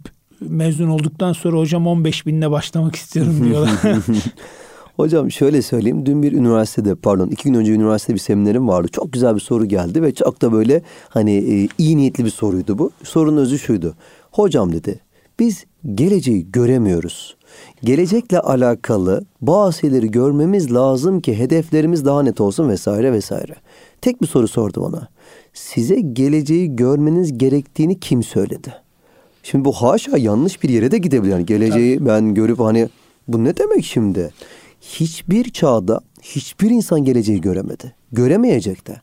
mezun 0.50 0.88
olduktan 0.88 1.34
sonra 1.34 1.58
hocam 1.58 1.88
15 1.88 2.26
binle 2.26 2.52
başlamak 2.52 2.96
istiyorum 2.96 3.42
diyorlar. 3.44 3.72
Hocam 4.98 5.32
şöyle 5.32 5.62
söyleyeyim. 5.62 6.06
Dün 6.06 6.24
bir 6.24 6.32
üniversitede 6.32 6.96
pardon 6.96 7.28
iki 7.28 7.44
gün 7.44 7.54
önce 7.54 7.72
üniversitede 7.72 8.16
bir 8.16 8.20
seminerim 8.20 8.68
vardı. 8.68 8.88
Çok 8.92 9.14
güzel 9.14 9.36
bir 9.36 9.40
soru 9.40 9.66
geldi 9.66 10.02
ve 10.02 10.14
çok 10.14 10.42
da 10.42 10.52
böyle 10.52 10.82
hani 11.10 11.32
e, 11.32 11.68
iyi 11.78 11.98
niyetli 11.98 12.26
bir 12.26 12.30
soruydu 12.30 12.78
bu. 12.78 12.92
Sorunun 13.04 13.38
özü 13.38 13.60
şuydu. 13.60 13.96
Hocam 14.32 14.74
dedi 14.74 15.00
biz 15.40 15.66
geleceği 15.96 16.52
göremiyoruz. 16.52 17.36
Gelecekle 17.84 18.40
alakalı 18.40 19.26
bazı 19.42 19.80
şeyleri 19.80 20.12
görmemiz 20.12 20.74
lazım 20.74 21.22
ki 21.22 21.40
hedeflerimiz 21.40 22.06
daha 22.06 22.24
net 22.24 22.42
olsun 22.42 22.70
vesaire 22.70 23.12
vesaire. 23.12 23.56
Tek 24.02 24.22
bir 24.22 24.28
soru 24.28 24.48
sordu 24.48 24.82
bana. 24.82 25.08
Size 25.54 26.00
geleceği 26.00 26.76
görmeniz 26.76 27.38
gerektiğini 27.38 28.00
kim 28.00 28.24
söyledi? 28.24 28.74
Şimdi 29.44 29.66
bu 29.66 29.72
haşa 29.72 30.18
yanlış 30.18 30.64
bir 30.64 30.70
yere 30.70 30.92
de 30.92 30.98
gidebilir. 30.98 31.32
Yani 31.32 31.46
geleceği 31.46 31.98
Tabii. 31.98 32.10
ben 32.10 32.34
görüp 32.34 32.60
hani 32.60 32.90
bu 33.28 33.44
ne 33.44 33.58
demek 33.58 33.86
şimdi? 33.86 34.34
Hiçbir 34.82 35.50
çağda 35.52 36.02
hiçbir 36.22 36.70
insan 36.70 37.04
geleceği 37.04 37.42
göremedi. 37.42 37.96
Göremeyecek 38.12 38.88
de. 38.88 39.02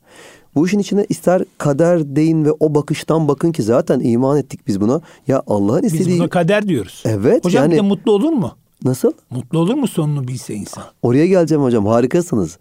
Bu 0.54 0.66
işin 0.66 0.78
içine 0.78 1.06
ister 1.08 1.44
kader 1.58 2.16
deyin 2.16 2.44
ve 2.44 2.52
o 2.60 2.74
bakıştan 2.74 3.28
bakın 3.28 3.52
ki 3.52 3.62
zaten 3.62 4.00
iman 4.00 4.38
ettik 4.38 4.60
biz 4.66 4.80
buna. 4.80 5.00
Ya 5.28 5.42
Allah'ın 5.46 5.82
istediği... 5.82 6.08
Biz 6.08 6.18
buna 6.18 6.28
kader 6.28 6.68
diyoruz. 6.68 7.02
Evet. 7.06 7.44
Hocam 7.44 7.62
yani... 7.62 7.76
de 7.76 7.80
mutlu 7.80 8.12
olur 8.12 8.32
mu? 8.32 8.52
Nasıl? 8.84 9.12
Mutlu 9.30 9.58
olur 9.58 9.74
mu 9.74 9.86
sonunu 9.86 10.28
bilse 10.28 10.54
insan? 10.54 10.84
Oraya 11.02 11.26
geleceğim 11.26 11.62
hocam 11.62 11.86
harikasınız. 11.86 12.58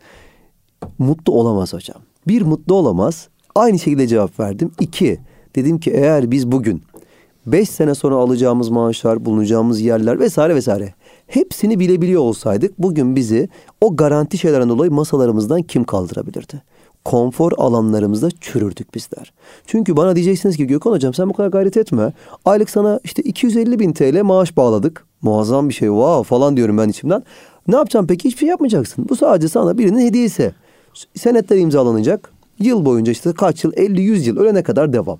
Mutlu 1.00 1.34
olamaz 1.34 1.74
hocam. 1.74 1.98
Bir 2.28 2.42
mutlu 2.42 2.76
olamaz. 2.76 3.28
Aynı 3.56 3.80
şekilde 3.80 4.08
cevap 4.08 4.40
verdim. 4.40 4.72
İki, 4.80 5.20
dedim 5.56 5.80
ki 5.80 5.92
eğer 5.92 6.32
biz 6.32 6.52
bugün 6.52 6.84
5 7.52 7.70
sene 7.70 7.96
sonra 7.96 8.16
alacağımız 8.16 8.70
maaşlar, 8.70 9.26
bulunacağımız 9.26 9.82
yerler 9.82 10.20
vesaire 10.20 10.56
vesaire. 10.56 10.94
Hepsini 11.28 11.80
bilebiliyor 11.80 12.22
olsaydık 12.22 12.80
bugün 12.80 13.16
bizi 13.16 13.50
o 13.82 13.96
garanti 13.96 14.38
şeylerden 14.38 14.70
dolayı 14.70 14.92
masalarımızdan 14.92 15.62
kim 15.62 15.84
kaldırabilirdi? 15.84 16.62
Konfor 17.06 17.52
alanlarımızda 17.58 18.30
çürürdük 18.42 18.96
bizler. 18.96 19.34
Çünkü 19.66 19.98
bana 19.98 20.16
diyeceksiniz 20.16 20.58
ki 20.58 20.68
Gökhan 20.68 20.92
hocam 20.92 21.14
sen 21.14 21.30
bu 21.30 21.34
kadar 21.34 21.50
gayret 21.50 21.78
etme. 21.78 22.14
Aylık 22.46 22.70
sana 22.70 23.00
işte 23.04 23.22
250 23.22 23.80
bin 23.80 23.94
TL 23.94 24.22
maaş 24.22 24.58
bağladık. 24.58 25.06
Muazzam 25.22 25.70
bir 25.70 25.74
şey 25.74 25.88
wow 25.88 26.24
falan 26.24 26.58
diyorum 26.58 26.78
ben 26.78 26.90
içimden. 26.90 27.24
Ne 27.68 27.76
yapacağım 27.76 28.08
peki? 28.08 28.28
Hiçbir 28.28 28.40
şey 28.40 28.50
yapmayacaksın. 28.50 29.10
Bu 29.10 29.16
sadece 29.16 29.48
sana 29.48 29.78
birinin 29.78 30.00
hediyesi. 30.00 30.52
Senetler 31.16 31.58
imzalanacak. 31.58 32.32
Yıl 32.60 32.86
boyunca 32.86 33.12
işte 33.12 33.34
kaç 33.34 33.64
yıl? 33.64 33.74
50-100 33.74 34.28
yıl 34.28 34.38
ölene 34.38 34.64
kadar 34.64 34.94
devam. 34.94 35.20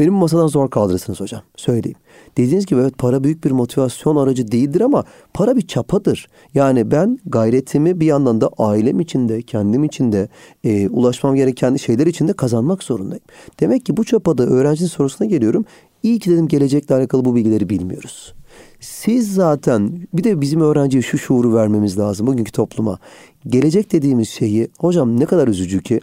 Benim 0.00 0.14
masadan 0.14 0.46
zor 0.46 0.70
kaldırırsınız 0.70 1.20
hocam. 1.20 1.42
Söyleyeyim. 1.56 1.98
Dediğiniz 2.36 2.66
gibi 2.66 2.80
evet 2.80 2.98
para 2.98 3.24
büyük 3.24 3.44
bir 3.44 3.50
motivasyon 3.50 4.16
aracı 4.16 4.52
değildir 4.52 4.80
ama 4.80 5.04
para 5.34 5.56
bir 5.56 5.66
çapadır. 5.66 6.28
Yani 6.54 6.90
ben 6.90 7.18
gayretimi 7.26 8.00
bir 8.00 8.06
yandan 8.06 8.40
da 8.40 8.50
ailem 8.58 9.00
içinde, 9.00 9.42
kendim 9.42 9.84
içinde, 9.84 10.28
e, 10.64 10.88
ulaşmam 10.88 11.34
gereken 11.34 11.76
şeyler 11.76 12.06
içinde 12.06 12.32
kazanmak 12.32 12.82
zorundayım. 12.82 13.24
Demek 13.60 13.86
ki 13.86 13.96
bu 13.96 14.04
çapada 14.04 14.42
öğrencinin 14.42 14.88
sorusuna 14.88 15.28
geliyorum. 15.28 15.64
İyi 16.02 16.18
ki 16.18 16.30
dedim 16.30 16.48
gelecekle 16.48 16.94
alakalı 16.94 17.24
bu 17.24 17.34
bilgileri 17.34 17.68
bilmiyoruz. 17.68 18.34
Siz 18.80 19.34
zaten 19.34 20.08
bir 20.14 20.24
de 20.24 20.40
bizim 20.40 20.60
öğrenciye 20.60 21.02
şu 21.02 21.18
şuuru 21.18 21.54
vermemiz 21.54 21.98
lazım 21.98 22.26
bugünkü 22.26 22.52
topluma. 22.52 22.98
Gelecek 23.46 23.92
dediğimiz 23.92 24.28
şeyi 24.28 24.68
hocam 24.78 25.20
ne 25.20 25.26
kadar 25.26 25.48
üzücü 25.48 25.82
ki 25.82 26.00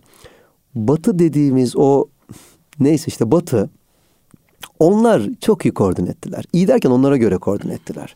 batı 0.76 1.20
dediğimiz 1.20 1.76
o 1.78 2.06
neyse 2.80 3.06
işte 3.08 3.32
batı 3.32 3.70
onlar 4.80 5.30
çok 5.42 5.66
iyi 5.66 5.74
koordine 5.74 6.10
ettiler. 6.10 6.46
İyi 6.54 6.68
derken 6.68 6.90
onlara 6.90 7.18
göre 7.18 7.38
koordine 7.38 7.74
ettiler. 7.74 8.16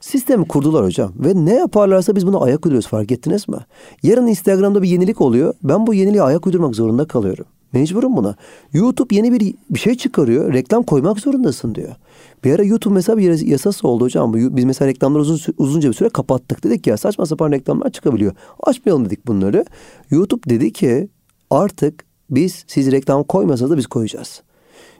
Sistemi 0.00 0.48
kurdular 0.48 0.84
hocam 0.84 1.12
ve 1.18 1.32
ne 1.34 1.54
yaparlarsa 1.54 2.16
biz 2.16 2.26
buna 2.26 2.38
ayak 2.38 2.66
uyduruyoruz 2.66 2.88
fark 2.88 3.12
ettiniz 3.12 3.48
mi? 3.48 3.56
Yarın 4.02 4.26
Instagram'da 4.26 4.82
bir 4.82 4.88
yenilik 4.88 5.20
oluyor. 5.20 5.54
Ben 5.62 5.86
bu 5.86 5.94
yeniliğe 5.94 6.22
ayak 6.22 6.46
uydurmak 6.46 6.74
zorunda 6.74 7.04
kalıyorum. 7.04 7.44
Mecburum 7.72 8.16
buna. 8.16 8.36
YouTube 8.72 9.14
yeni 9.14 9.32
bir 9.32 9.54
bir 9.70 9.78
şey 9.78 9.94
çıkarıyor. 9.94 10.52
Reklam 10.52 10.82
koymak 10.82 11.20
zorundasın 11.20 11.74
diyor. 11.74 11.94
Bir 12.44 12.52
ara 12.52 12.62
YouTube 12.62 12.94
mesela 12.94 13.18
bir 13.18 13.46
yasası 13.46 13.88
oldu 13.88 14.04
hocam. 14.04 14.34
Biz 14.34 14.64
mesela 14.64 14.88
reklamları 14.88 15.22
uzun, 15.22 15.54
uzunca 15.58 15.88
bir 15.88 15.94
süre 15.94 16.08
kapattık. 16.08 16.64
Dedik 16.64 16.86
ya 16.86 16.96
saçma 16.96 17.26
sapan 17.26 17.52
reklamlar 17.52 17.90
çıkabiliyor. 17.90 18.32
Açmayalım 18.62 19.04
dedik 19.04 19.26
bunları. 19.26 19.64
YouTube 20.10 20.50
dedi 20.50 20.72
ki 20.72 21.08
artık 21.50 22.04
biz 22.30 22.64
siz 22.66 22.92
reklam 22.92 23.24
koymasanız 23.24 23.70
da 23.70 23.76
biz 23.76 23.86
koyacağız. 23.86 24.42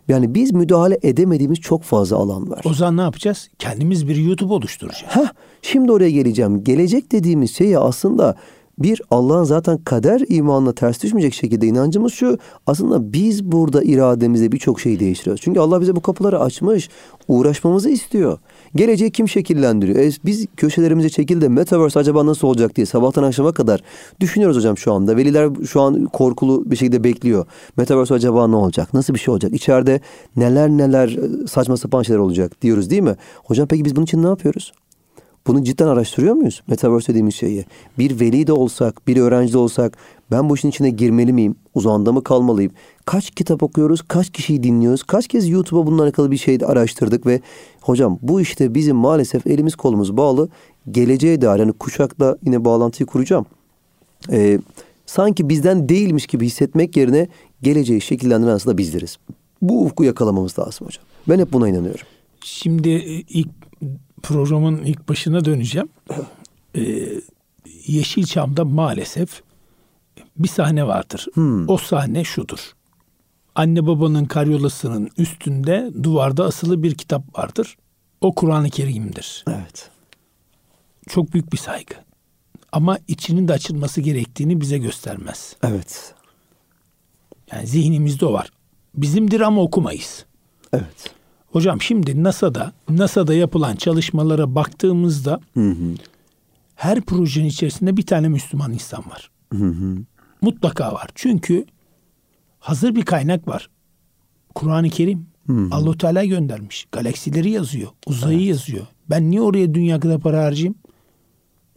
Yani 0.08 0.34
biz 0.34 0.52
müdahale 0.52 0.98
edemediğimiz 1.02 1.60
çok 1.60 1.82
fazla 1.82 2.16
alan 2.16 2.50
var. 2.50 2.62
O 2.64 2.74
zaman 2.74 2.96
ne 2.96 3.00
yapacağız? 3.00 3.48
Kendimiz 3.58 4.08
bir 4.08 4.16
YouTube 4.16 4.52
oluşturacağız. 4.52 5.04
Heh, 5.16 5.28
şimdi 5.62 5.92
oraya 5.92 6.10
geleceğim. 6.10 6.64
Gelecek 6.64 7.12
dediğimiz 7.12 7.56
şey 7.56 7.76
aslında 7.76 8.36
bir 8.78 9.02
Allah'ın 9.10 9.44
zaten 9.44 9.78
kader 9.78 10.22
imanına 10.28 10.72
ters 10.72 11.02
düşmeyecek 11.02 11.34
şekilde 11.34 11.66
inancımız 11.66 12.12
şu. 12.12 12.38
Aslında 12.66 13.12
biz 13.12 13.44
burada 13.44 13.82
irademizde 13.82 14.52
birçok 14.52 14.80
şeyi 14.80 15.00
değiştiriyoruz. 15.00 15.42
Çünkü 15.42 15.60
Allah 15.60 15.80
bize 15.80 15.96
bu 15.96 16.00
kapıları 16.00 16.40
açmış. 16.40 16.88
Uğraşmamızı 17.28 17.90
istiyor. 17.90 18.38
Geleceği 18.74 19.10
kim 19.10 19.28
şekillendiriyor? 19.28 19.98
E, 19.98 20.10
biz 20.24 20.46
köşelerimize 20.56 21.08
çekildi. 21.08 21.48
Metaverse 21.48 22.00
acaba 22.00 22.26
nasıl 22.26 22.48
olacak 22.48 22.76
diye 22.76 22.86
sabahtan 22.86 23.22
akşama 23.22 23.52
kadar 23.52 23.82
düşünüyoruz 24.20 24.56
hocam 24.56 24.78
şu 24.78 24.92
anda. 24.92 25.16
Veliler 25.16 25.50
şu 25.68 25.80
an 25.80 26.04
korkulu 26.04 26.70
bir 26.70 26.76
şekilde 26.76 27.04
bekliyor. 27.04 27.46
Metaverse 27.76 28.14
acaba 28.14 28.46
ne 28.48 28.56
olacak? 28.56 28.94
Nasıl 28.94 29.14
bir 29.14 29.18
şey 29.18 29.32
olacak? 29.32 29.52
İçeride 29.54 30.00
neler 30.36 30.68
neler 30.68 31.08
e, 31.08 31.46
saçma 31.46 31.76
sapan 31.76 32.02
şeyler 32.02 32.20
olacak 32.20 32.62
diyoruz 32.62 32.90
değil 32.90 33.02
mi? 33.02 33.16
Hocam 33.44 33.68
peki 33.68 33.84
biz 33.84 33.96
bunun 33.96 34.04
için 34.04 34.22
ne 34.22 34.26
yapıyoruz? 34.28 34.72
Bunu 35.46 35.64
cidden 35.64 35.86
araştırıyor 35.86 36.34
muyuz? 36.34 36.62
Metaverse 36.68 37.08
dediğimiz 37.08 37.34
şeyi. 37.34 37.64
Bir 37.98 38.20
veli 38.20 38.46
de 38.46 38.52
olsak, 38.52 39.08
bir 39.08 39.16
öğrenci 39.16 39.52
de 39.52 39.58
olsak 39.58 39.98
ben 40.30 40.50
bu 40.50 40.54
işin 40.54 40.68
içine 40.68 40.90
girmeli 40.90 41.32
miyim? 41.32 41.54
Uzağında 41.74 42.12
mı 42.12 42.24
kalmalıyım? 42.24 42.72
Kaç 43.06 43.30
kitap 43.30 43.62
okuyoruz? 43.62 44.02
Kaç 44.02 44.30
kişiyi 44.30 44.62
dinliyoruz? 44.62 45.02
Kaç 45.02 45.28
kez 45.28 45.48
YouTube'a 45.48 45.86
bununla 45.86 46.02
alakalı 46.02 46.30
bir 46.30 46.36
şey 46.36 46.58
araştırdık 46.66 47.26
ve 47.26 47.40
hocam 47.80 48.18
bu 48.22 48.40
işte 48.40 48.74
bizim 48.74 48.96
maalesef 48.96 49.46
elimiz 49.46 49.76
kolumuz 49.76 50.16
bağlı. 50.16 50.48
Geleceğe 50.90 51.40
dair 51.42 51.60
yani 51.60 51.72
kuşakla 51.72 52.36
yine 52.44 52.64
bağlantıyı 52.64 53.06
kuracağım. 53.06 53.46
Ee, 54.30 54.58
sanki 55.06 55.48
bizden 55.48 55.88
değilmiş 55.88 56.26
gibi 56.26 56.46
hissetmek 56.46 56.96
yerine 56.96 57.28
geleceği 57.62 58.00
şekillendiren 58.00 58.52
aslında 58.52 58.78
bizleriz. 58.78 59.16
Bu 59.62 59.84
ufku 59.84 60.04
yakalamamız 60.04 60.58
lazım 60.58 60.86
hocam. 60.86 61.04
Ben 61.28 61.38
hep 61.38 61.52
buna 61.52 61.68
inanıyorum. 61.68 62.06
Şimdi 62.40 62.88
e, 62.88 63.12
ilk 63.12 63.48
programın 64.22 64.84
ilk 64.84 65.08
başına 65.08 65.44
döneceğim. 65.44 65.88
Ee, 66.76 67.08
Yeşilçam'da 67.86 68.64
maalesef 68.64 69.42
bir 70.36 70.48
sahne 70.48 70.86
vardır. 70.86 71.26
Hmm. 71.34 71.68
O 71.68 71.78
sahne 71.78 72.24
şudur. 72.24 72.72
Anne 73.56 73.86
babanın 73.86 74.24
karyolasının 74.24 75.10
üstünde 75.18 75.90
duvarda 76.02 76.44
asılı 76.44 76.82
bir 76.82 76.94
kitap 76.94 77.38
vardır. 77.38 77.76
O 78.20 78.34
Kur'an-ı 78.34 78.70
Kerim'dir. 78.70 79.44
Evet. 79.48 79.90
Çok 81.08 81.32
büyük 81.32 81.52
bir 81.52 81.58
saygı. 81.58 81.94
Ama 82.72 82.98
içinin 83.08 83.48
de 83.48 83.52
açılması 83.52 84.00
gerektiğini 84.00 84.60
bize 84.60 84.78
göstermez. 84.78 85.56
Evet. 85.62 86.14
Yani 87.52 87.66
zihnimizde 87.66 88.26
o 88.26 88.32
var. 88.32 88.50
Bizimdir 88.94 89.40
ama 89.40 89.62
okumayız. 89.62 90.24
Evet. 90.72 91.14
Hocam 91.46 91.82
şimdi 91.82 92.22
NASA'da 92.22 92.72
NASA'da 92.88 93.34
yapılan 93.34 93.76
çalışmalara 93.76 94.54
baktığımızda 94.54 95.40
hı 95.54 95.70
hı. 95.70 95.94
her 96.74 97.00
projenin 97.00 97.48
içerisinde 97.48 97.96
bir 97.96 98.06
tane 98.06 98.28
Müslüman 98.28 98.72
insan 98.72 99.10
var. 99.10 99.30
Hı 99.52 99.64
hı. 99.64 99.96
Mutlaka 100.40 100.92
var. 100.92 101.08
Çünkü 101.14 101.66
hazır 102.66 102.94
bir 102.94 103.02
kaynak 103.04 103.48
var. 103.48 103.70
Kur'an-ı 104.54 104.90
Kerim. 104.90 105.26
allah 105.70 105.98
Teala 105.98 106.24
göndermiş. 106.24 106.86
Galaksileri 106.92 107.50
yazıyor. 107.50 107.88
Uzayı 108.06 108.38
evet. 108.38 108.48
yazıyor. 108.48 108.86
Ben 109.10 109.30
niye 109.30 109.40
oraya 109.40 109.74
dünya 109.74 110.00
kadar 110.00 110.20
para 110.20 110.44
harcayayım? 110.44 110.74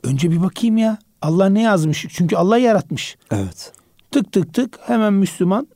Önce 0.03 0.31
bir 0.31 0.41
bakayım 0.41 0.77
ya. 0.77 0.97
Allah 1.21 1.49
ne 1.49 1.61
yazmış? 1.61 2.05
Çünkü 2.09 2.35
Allah 2.35 2.57
yaratmış. 2.57 3.17
Evet. 3.31 3.73
Tık 4.11 4.31
tık 4.31 4.53
tık 4.53 4.79
hemen 4.81 5.13
Müslüman 5.13 5.67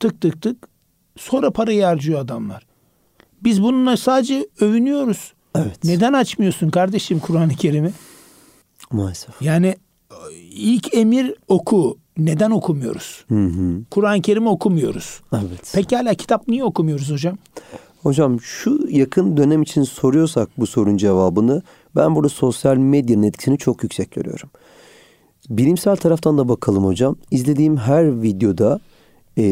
tık 0.00 0.20
tık 0.20 0.42
tık 0.42 0.68
sonra 1.16 1.50
parayı 1.50 1.84
harcıyor 1.84 2.20
adamlar. 2.20 2.66
Biz 3.44 3.62
bununla 3.62 3.96
sadece 3.96 4.48
övünüyoruz. 4.60 5.32
Evet. 5.54 5.84
Neden 5.84 6.12
açmıyorsun 6.12 6.70
kardeşim 6.70 7.18
Kur'an-ı 7.18 7.54
Kerim'i? 7.54 7.92
Maalesef. 8.92 9.42
Yani 9.42 9.76
ilk 10.50 10.94
emir 10.94 11.34
oku. 11.48 11.98
Neden 12.18 12.50
okumuyoruz? 12.50 13.24
Kur'an-ı 13.90 14.22
Kerim'i 14.22 14.48
okumuyoruz. 14.48 15.20
Evet. 15.32 15.72
Pekala 15.74 16.14
kitap 16.14 16.48
niye 16.48 16.64
okumuyoruz 16.64 17.10
hocam? 17.10 17.38
Hocam 18.02 18.40
şu 18.40 18.86
yakın 18.90 19.36
dönem 19.36 19.62
için 19.62 19.82
soruyorsak 19.82 20.48
bu 20.58 20.66
sorun 20.66 20.96
cevabını 20.96 21.62
ben 21.96 22.14
burada 22.14 22.28
sosyal 22.28 22.76
medyanın 22.76 23.22
etkisini 23.22 23.58
çok 23.58 23.82
yüksek 23.82 24.10
görüyorum. 24.10 24.50
Bilimsel 25.50 25.96
taraftan 25.96 26.38
da 26.38 26.48
bakalım 26.48 26.84
hocam. 26.84 27.16
İzlediğim 27.30 27.76
her 27.76 28.22
videoda 28.22 28.80
e, 29.38 29.44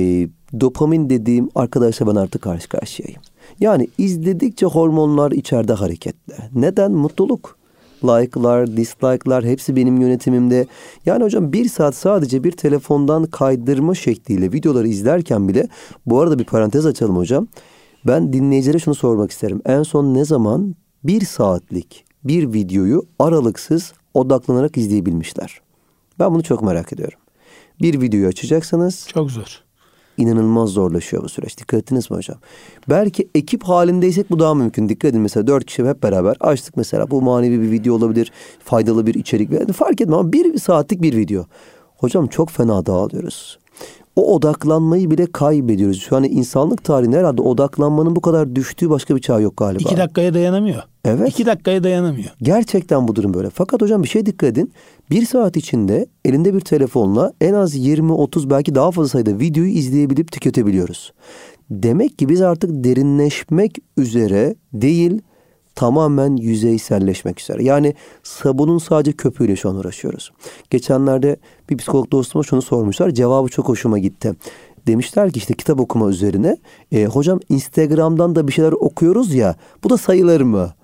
dopamin 0.61 1.11
dediğim 1.11 1.49
arkadaşla 1.55 2.07
ben 2.07 2.15
artık 2.15 2.43
karşı 2.43 2.69
karşıyayım. 2.69 3.21
Yani 3.61 3.89
izledikçe 3.99 4.67
hormonlar 4.67 5.33
içeride 5.33 5.73
hareketli. 5.73 6.35
Neden? 6.55 6.93
Mutluluk. 6.93 7.59
Like'lar, 8.05 8.76
dislike'lar 8.76 9.45
hepsi 9.45 9.76
benim 9.76 10.01
yönetimimde. 10.01 10.66
Yani 11.07 11.24
hocam 11.24 11.53
bir 11.53 11.68
saat 11.68 11.95
sadece 11.95 12.45
bir 12.45 12.53
telefondan 12.53 13.24
kaydırma 13.26 13.95
şekliyle 13.95 14.53
videoları 14.53 14.88
izlerken 14.88 15.49
bile 15.49 15.68
bu 16.07 16.20
arada 16.20 16.38
bir 16.38 16.45
parantez 16.45 16.86
açalım 16.86 17.16
hocam. 17.16 17.47
Ben 18.07 18.32
dinleyicilere 18.32 18.78
şunu 18.78 18.95
sormak 18.95 19.30
isterim. 19.30 19.62
En 19.66 19.82
son 19.82 20.14
ne 20.14 20.24
zaman 20.24 20.74
bir 21.05 21.24
saatlik 21.24 22.05
bir 22.24 22.53
videoyu 22.53 23.07
aralıksız 23.18 23.92
odaklanarak 24.14 24.76
izleyebilmişler? 24.76 25.61
Ben 26.18 26.34
bunu 26.34 26.42
çok 26.42 26.62
merak 26.62 26.92
ediyorum. 26.92 27.18
Bir 27.80 28.01
videoyu 28.01 28.26
açacaksınız. 28.26 29.07
Çok 29.09 29.30
zor 29.30 29.64
inanılmaz 30.17 30.71
zorlaşıyor 30.71 31.23
bu 31.23 31.29
süreç. 31.29 31.59
Dikkat 31.59 31.81
ettiniz 31.81 32.11
mi 32.11 32.17
hocam? 32.17 32.39
Belki 32.89 33.29
ekip 33.35 33.62
halindeysek 33.62 34.31
bu 34.31 34.39
daha 34.39 34.55
mümkün. 34.55 34.89
Dikkat 34.89 35.11
edin 35.11 35.21
mesela 35.21 35.47
dört 35.47 35.65
kişi 35.65 35.85
hep 35.85 36.03
beraber 36.03 36.37
açtık 36.41 36.77
mesela. 36.77 37.11
Bu 37.11 37.23
manevi 37.23 37.62
bir 37.62 37.71
video 37.71 37.95
olabilir. 37.95 38.33
Faydalı 38.65 39.07
bir 39.07 39.15
içerik. 39.15 39.73
Fark 39.73 40.01
etmem 40.01 40.19
ama 40.19 40.33
bir 40.33 40.59
saatlik 40.59 41.03
bir 41.03 41.17
video. 41.17 41.45
Hocam 41.97 42.27
çok 42.27 42.51
fena 42.51 42.87
dağılıyoruz 42.87 43.59
o 44.17 44.35
odaklanmayı 44.35 45.11
bile 45.11 45.27
kaybediyoruz. 45.27 46.03
Şu 46.03 46.17
an 46.17 46.25
insanlık 46.25 46.85
tarihinde 46.85 47.19
herhalde 47.19 47.43
odaklanmanın 47.43 48.17
bu 48.17 48.21
kadar 48.21 48.57
düştüğü 48.57 48.91
başka 48.91 49.17
bir 49.17 49.21
çağ 49.21 49.41
yok 49.41 49.57
galiba. 49.57 49.89
İki 49.89 49.97
dakikaya 49.97 50.35
dayanamıyor. 50.35 50.83
Evet. 51.05 51.29
İki 51.29 51.47
dakikaya 51.47 51.85
dayanamıyor. 51.85 52.31
Gerçekten 52.43 53.09
bu 53.09 53.17
durum 53.17 53.35
böyle. 53.35 53.51
Fakat 53.51 53.83
hocam 53.83 54.03
bir 54.03 54.09
şey 54.09 54.27
dikkat 54.27 54.49
edin. 54.49 54.73
Bir 55.11 55.27
saat 55.27 55.57
içinde 55.57 56.07
elinde 56.25 56.55
bir 56.55 56.61
telefonla 56.61 57.33
en 57.41 57.55
az 57.55 57.77
20-30 57.77 58.51
belki 58.51 58.75
daha 58.75 58.91
fazla 58.91 59.09
sayıda 59.09 59.39
videoyu 59.39 59.71
izleyebilip 59.71 60.33
tüketebiliyoruz. 60.33 61.12
Demek 61.71 62.19
ki 62.19 62.29
biz 62.29 62.43
artık 62.43 62.85
derinleşmek 62.85 63.79
üzere 63.97 64.55
değil 64.73 65.23
tamamen 65.75 66.37
yüzeyselleşmek 66.37 67.41
üzere. 67.41 67.64
Yani 67.64 67.95
sabunun 68.22 68.79
sadece 68.79 69.12
köpüğüyle 69.12 69.57
şu 69.57 69.68
an 69.68 69.77
uğraşıyoruz. 69.77 70.33
Geçenlerde 70.70 71.37
bir 71.70 71.77
psikolog 71.77 72.11
dostuma 72.11 72.45
şunu 72.45 72.62
sormuşlar. 72.62 73.11
Cevabı 73.11 73.49
çok 73.49 73.68
hoşuma 73.68 73.99
gitti. 73.99 74.35
Demişler 74.87 75.33
ki 75.33 75.39
işte 75.39 75.55
kitap 75.55 75.81
okuma 75.81 76.09
üzerine. 76.09 76.57
E, 76.93 77.05
hocam 77.05 77.41
Instagram'dan 77.49 78.35
da 78.35 78.49
bir 78.49 78.53
şeyler 78.53 78.72
okuyoruz 78.72 79.35
ya. 79.35 79.57
Bu 79.85 79.91
da 79.91 79.97
sayılır 79.97 80.41
mı? 80.41 80.75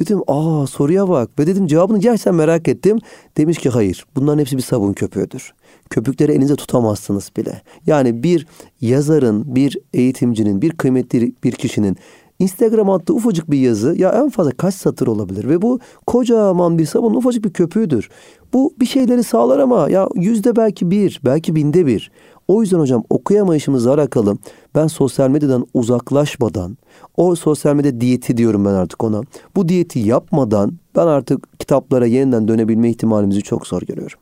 Dedim 0.00 0.20
aa 0.26 0.66
soruya 0.66 1.08
bak. 1.08 1.30
Ve 1.38 1.46
dedim 1.46 1.66
cevabını 1.66 1.98
gerçekten 1.98 2.34
merak 2.34 2.68
ettim. 2.68 2.98
Demiş 3.36 3.58
ki 3.58 3.70
hayır. 3.70 4.06
Bunların 4.16 4.38
hepsi 4.38 4.56
bir 4.56 4.62
sabun 4.62 4.92
köpüğüdür. 4.92 5.54
Köpükleri 5.90 6.32
elinize 6.32 6.56
tutamazsınız 6.56 7.30
bile. 7.36 7.62
Yani 7.86 8.22
bir 8.22 8.46
yazarın, 8.80 9.54
bir 9.54 9.78
eğitimcinin, 9.94 10.62
bir 10.62 10.70
kıymetli 10.70 11.34
bir 11.44 11.52
kişinin 11.52 11.96
Instagram 12.38 12.90
attığı 12.90 13.14
ufacık 13.14 13.50
bir 13.50 13.58
yazı 13.58 13.94
ya 13.98 14.10
en 14.10 14.28
fazla 14.28 14.50
kaç 14.50 14.74
satır 14.74 15.06
olabilir 15.06 15.48
ve 15.48 15.62
bu 15.62 15.80
kocaman 16.06 16.78
bir 16.78 16.86
sabun 16.86 17.14
ufacık 17.14 17.44
bir 17.44 17.52
köpüğüdür. 17.52 18.08
Bu 18.52 18.74
bir 18.80 18.86
şeyleri 18.86 19.22
sağlar 19.22 19.58
ama 19.58 19.90
ya 19.90 20.08
yüzde 20.14 20.56
belki 20.56 20.90
bir, 20.90 21.20
belki 21.24 21.54
binde 21.54 21.86
bir. 21.86 22.10
O 22.48 22.62
yüzden 22.62 22.78
hocam 22.78 23.04
okuyamayışımızla 23.10 23.94
alakalı 23.94 24.38
ben 24.74 24.86
sosyal 24.86 25.30
medyadan 25.30 25.66
uzaklaşmadan, 25.74 26.78
o 27.16 27.34
sosyal 27.34 27.74
medya 27.74 28.00
diyeti 28.00 28.36
diyorum 28.36 28.64
ben 28.64 28.70
artık 28.70 29.04
ona. 29.04 29.22
Bu 29.56 29.68
diyeti 29.68 29.98
yapmadan 29.98 30.72
ben 30.96 31.06
artık 31.06 31.58
kitaplara 31.58 32.06
yeniden 32.06 32.48
dönebilme 32.48 32.90
ihtimalimizi 32.90 33.42
çok 33.42 33.66
zor 33.66 33.82
görüyorum. 33.82 34.18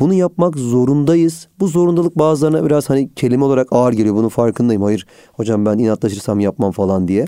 Bunu 0.00 0.14
yapmak 0.14 0.56
zorundayız. 0.56 1.48
Bu 1.60 1.68
zorundalık 1.68 2.18
bazılarına 2.18 2.66
biraz 2.66 2.90
hani 2.90 3.10
kelime 3.14 3.44
olarak 3.44 3.68
ağır 3.70 3.92
geliyor. 3.92 4.14
Bunun 4.14 4.28
farkındayım. 4.28 4.82
Hayır 4.82 5.06
hocam 5.32 5.66
ben 5.66 5.78
inatlaşırsam 5.78 6.40
yapmam 6.40 6.72
falan 6.72 7.08
diye. 7.08 7.26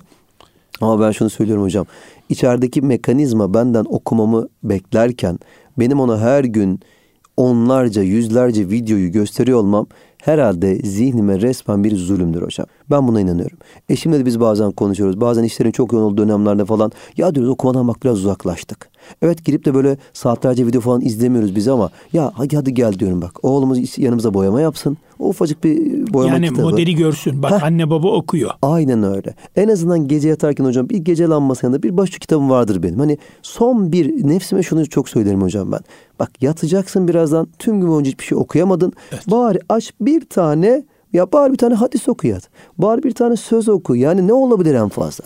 Ama 0.81 1.01
ben 1.01 1.11
şunu 1.11 1.31
söylüyorum 1.31 1.65
hocam. 1.65 1.87
İçerideki 2.29 2.83
mekanizma 2.83 3.55
benden 3.55 3.85
okumamı 3.89 4.49
beklerken 4.63 5.39
benim 5.79 6.01
ona 6.01 6.21
her 6.21 6.45
gün 6.45 6.81
onlarca, 7.37 8.03
yüzlerce 8.03 8.71
videoyu 8.71 9.13
gösteriyor 9.13 9.59
olmam 9.59 9.87
herhalde 10.23 10.77
zihnime 10.77 11.41
resmen 11.41 11.85
bir 11.85 11.97
zulümdür 11.97 12.43
hocam. 12.43 12.67
Ben 12.91 13.09
buna 13.09 13.21
inanıyorum. 13.21 13.59
Eşimle 13.89 14.19
de 14.19 14.27
biz 14.27 14.41
bazen 14.41 14.73
konuşuyoruz. 14.73 15.21
Bazen 15.21 15.43
işlerin 15.43 15.71
çok 15.71 15.93
yoğun 15.93 16.05
olduğu 16.05 16.23
dönemlerde 16.23 16.65
falan 16.65 16.93
ya 17.17 17.35
diyoruz 17.35 17.51
okumadan 17.51 17.89
bak 17.89 17.97
biraz 18.05 18.19
uzaklaştık. 18.19 18.91
Evet 19.23 19.45
girip 19.45 19.65
de 19.65 19.75
böyle 19.75 19.97
saatlerce 20.13 20.67
video 20.67 20.81
falan 20.81 21.01
izlemiyoruz 21.01 21.57
biz 21.57 21.69
ama 21.69 21.91
ya 22.13 22.33
hadi 22.35 22.57
hadi 22.57 22.75
gel 22.75 22.93
diyorum 22.93 23.23
bak. 23.23 23.45
Oğlumuz 23.45 23.99
yanımıza 23.99 24.35
boyama 24.35 24.61
yapsın. 24.61 24.97
O 25.19 25.29
ufacık 25.29 25.65
bir 25.65 25.77
boyama 26.13 26.35
yani 26.35 26.49
kitabı. 26.49 26.61
Yani 26.61 26.71
modeli 26.71 26.95
görsün. 26.95 27.43
Bak 27.43 27.51
Heh. 27.51 27.63
anne 27.63 27.91
baba 27.91 28.09
okuyor. 28.09 28.51
Aynen 28.63 29.03
öyle. 29.03 29.35
En 29.57 29.69
azından 29.69 30.09
gece 30.09 30.29
yatarken 30.29 30.65
hocam 30.65 30.89
bir 30.89 30.99
gece 30.99 31.25
lambası 31.27 31.67
yanında 31.67 31.83
bir 31.83 31.97
başucu 31.97 32.19
kitabım 32.19 32.51
vardır 32.51 32.83
benim. 32.83 32.99
Hani 32.99 33.19
son 33.43 33.93
bir 33.93 34.29
nefsime 34.29 34.63
şunu 34.63 34.87
çok 34.87 35.09
söylerim 35.09 35.43
hocam 35.43 35.73
ben. 35.73 35.81
Bak 36.19 36.43
yatacaksın 36.43 37.09
birazdan 37.09 37.49
tüm 37.59 37.81
gün 37.81 37.89
boyunca 37.89 38.11
hiçbir 38.11 38.25
şey 38.25 38.39
okuyamadın. 38.39 38.93
Evet. 39.13 39.31
Bari 39.31 39.59
aç 39.69 39.93
bir 40.01 40.21
tane 40.21 40.85
ya 41.13 41.33
bari 41.33 41.53
bir 41.53 41.59
tane 41.59 41.75
hadis 41.75 42.09
oku 42.09 42.27
yat. 42.27 42.49
Bari 42.79 43.03
bir 43.03 43.13
tane 43.13 43.37
söz 43.37 43.69
oku. 43.69 43.97
Yani 43.97 44.27
ne 44.27 44.33
olabilir 44.33 44.75
en 44.75 44.89
fazla? 44.89 45.25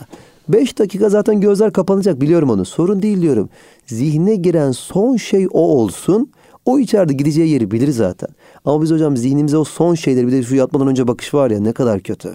Beş 0.48 0.78
dakika 0.78 1.08
zaten 1.08 1.40
gözler 1.40 1.72
kapanacak 1.72 2.20
biliyorum 2.20 2.50
onu. 2.50 2.64
Sorun 2.64 3.02
değil 3.02 3.22
diyorum. 3.22 3.48
Zihne 3.86 4.34
giren 4.36 4.72
son 4.72 5.16
şey 5.16 5.48
o 5.50 5.60
olsun. 5.60 6.30
O 6.66 6.78
içeride 6.78 7.12
gideceği 7.12 7.48
yeri 7.48 7.70
bilir 7.70 7.90
zaten. 7.90 8.28
Ama 8.64 8.82
biz 8.82 8.90
hocam 8.90 9.16
zihnimize 9.16 9.56
o 9.56 9.64
son 9.64 9.94
şeyleri 9.94 10.26
bir 10.26 10.32
de 10.32 10.42
şu 10.42 10.54
yatmadan 10.54 10.86
önce 10.86 11.08
bakış 11.08 11.34
var 11.34 11.50
ya 11.50 11.60
ne 11.60 11.72
kadar 11.72 12.00
kötü. 12.00 12.32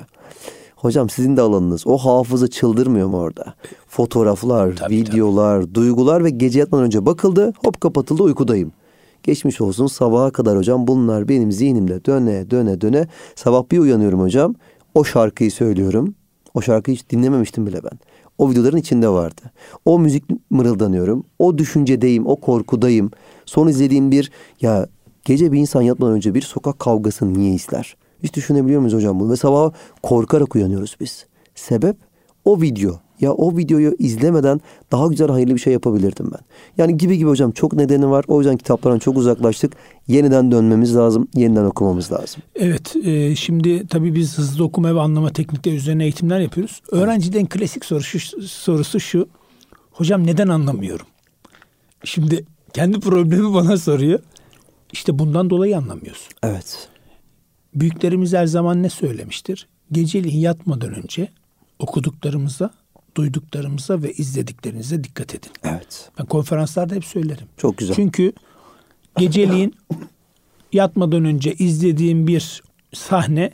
Hocam 0.75 1.09
sizin 1.09 1.37
de 1.37 1.41
alanınız. 1.41 1.87
O 1.87 1.97
hafıza 1.97 2.47
çıldırmıyor 2.47 3.07
mu 3.07 3.17
orada? 3.17 3.53
Fotoğraflar, 3.87 4.75
Tabii, 4.75 4.95
videolar, 4.95 5.73
duygular 5.73 6.23
ve 6.23 6.29
gece 6.29 6.59
yatmadan 6.59 6.85
önce 6.85 7.05
bakıldı. 7.05 7.53
Hop 7.65 7.81
kapatıldı 7.81 8.23
uykudayım. 8.23 8.71
Geçmiş 9.27 9.61
olsun 9.61 9.87
sabaha 9.87 10.31
kadar 10.31 10.57
hocam 10.57 10.87
bunlar 10.87 11.27
benim 11.27 11.51
zihnimde 11.51 12.05
döne 12.05 12.51
döne 12.51 12.81
döne. 12.81 13.07
Sabah 13.35 13.63
bir 13.71 13.79
uyanıyorum 13.79 14.19
hocam. 14.21 14.55
O 14.95 15.03
şarkıyı 15.03 15.51
söylüyorum. 15.51 16.15
O 16.53 16.61
şarkıyı 16.61 16.97
hiç 16.97 17.09
dinlememiştim 17.09 17.67
bile 17.67 17.83
ben. 17.83 17.99
O 18.37 18.51
videoların 18.51 18.77
içinde 18.77 19.09
vardı. 19.09 19.41
O 19.85 19.99
müzik 19.99 20.23
mırıldanıyorum. 20.49 21.23
O 21.39 21.57
düşüncedeyim, 21.57 22.27
o 22.27 22.35
korkudayım. 22.35 23.11
Son 23.45 23.67
izlediğim 23.67 24.11
bir 24.11 24.31
ya 24.61 24.87
gece 25.25 25.51
bir 25.51 25.59
insan 25.59 25.81
yatmadan 25.81 26.13
önce 26.13 26.33
bir 26.33 26.41
sokak 26.41 26.79
kavgasını 26.79 27.33
niye 27.33 27.53
izler? 27.53 27.97
Hiç 28.23 28.33
düşünebiliyor 28.35 28.79
muyuz 28.79 28.95
hocam 28.95 29.19
bunu? 29.19 29.31
Ve 29.31 29.35
sabah 29.35 29.71
korkarak 30.03 30.55
uyanıyoruz 30.55 30.97
biz. 30.99 31.25
Sebep 31.55 31.97
o 32.45 32.61
video. 32.61 33.06
Ya 33.19 33.33
o 33.33 33.57
videoyu 33.57 33.95
izlemeden 33.99 34.61
daha 34.91 35.07
güzel 35.07 35.27
hayırlı 35.27 35.55
bir 35.55 35.59
şey 35.59 35.73
yapabilirdim 35.73 36.31
ben. 36.31 36.39
Yani 36.77 36.97
gibi 36.97 37.17
gibi 37.17 37.29
hocam 37.29 37.51
çok 37.51 37.73
nedeni 37.73 38.09
var. 38.09 38.25
O 38.27 38.39
yüzden 38.39 38.57
kitaplardan 38.57 38.99
çok 38.99 39.17
uzaklaştık. 39.17 39.73
Yeniden 40.07 40.51
dönmemiz 40.51 40.95
lazım. 40.95 41.27
Yeniden 41.35 41.63
okumamız 41.65 42.11
lazım. 42.11 42.41
Evet. 42.55 42.95
E, 42.95 43.35
şimdi 43.35 43.87
tabii 43.87 44.15
biz 44.15 44.37
hızlı 44.37 44.63
okuma 44.63 44.95
ve 44.95 44.99
anlama 44.99 45.29
teknikleri 45.29 45.75
üzerine 45.75 46.03
eğitimler 46.03 46.39
yapıyoruz. 46.39 46.81
Öğrenciden 46.91 47.45
klasik 47.45 47.85
soru 47.85 48.01
şu, 48.03 48.41
sorusu 48.41 48.99
şu. 48.99 49.27
Hocam 49.91 50.27
neden 50.27 50.47
anlamıyorum? 50.47 51.05
Şimdi 52.03 52.45
kendi 52.73 52.99
problemi 52.99 53.53
bana 53.53 53.77
soruyor. 53.77 54.19
İşte 54.93 55.19
bundan 55.19 55.49
dolayı 55.49 55.77
anlamıyorsun. 55.77 56.33
Evet. 56.43 56.89
Büyüklerimiz 57.75 58.33
her 58.33 58.45
zaman 58.45 58.83
ne 58.83 58.89
söylemiştir? 58.89 59.67
Geceliğin 59.91 60.39
yatmadan 60.39 60.93
önce 60.95 61.27
okuduklarımıza, 61.79 62.71
duyduklarımıza 63.17 64.01
ve 64.03 64.13
izlediklerinize 64.13 65.03
dikkat 65.03 65.35
edin. 65.35 65.51
Evet. 65.63 66.09
Ben 66.19 66.25
konferanslarda 66.25 66.95
hep 66.95 67.05
söylerim. 67.05 67.47
Çok 67.57 67.77
güzel. 67.77 67.95
Çünkü 67.95 68.33
geceliğin 69.17 69.75
yatmadan 70.73 71.25
önce 71.25 71.53
izlediğim 71.53 72.27
bir 72.27 72.61
sahne 72.93 73.51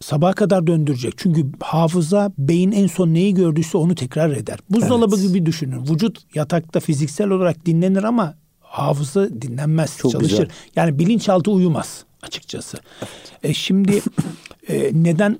sabaha 0.00 0.32
kadar 0.32 0.66
döndürecek. 0.66 1.14
Çünkü 1.16 1.46
hafıza 1.60 2.32
beyin 2.38 2.72
en 2.72 2.86
son 2.86 3.14
neyi 3.14 3.34
gördüyse 3.34 3.78
onu 3.78 3.94
tekrar 3.94 4.30
eder. 4.30 4.58
Buzdolabı 4.70 5.14
Evet. 5.16 5.26
gibi 5.28 5.46
düşünün. 5.46 5.86
Vücut 5.86 6.34
yatakta 6.34 6.80
fiziksel 6.80 7.28
olarak 7.28 7.66
dinlenir 7.66 8.02
ama 8.02 8.34
hafıza 8.60 9.28
dinlenmez, 9.42 9.98
Çok 9.98 10.12
çalışır. 10.12 10.30
güzel. 10.30 10.48
Yani 10.76 10.98
bilinçaltı 10.98 11.50
uyumaz 11.50 12.04
açıkçası. 12.22 12.78
E 13.42 13.54
şimdi 13.54 14.02
e, 14.68 14.90
neden 14.92 15.38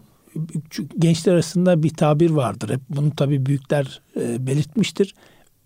gençler 0.99 1.33
arasında 1.33 1.83
bir 1.83 1.91
tabir 1.91 2.31
vardır. 2.31 2.71
Hep 2.71 2.81
bunu 2.89 3.11
tabii 3.17 3.47
büyükler 3.47 4.01
e, 4.21 4.47
belirtmiştir. 4.47 5.15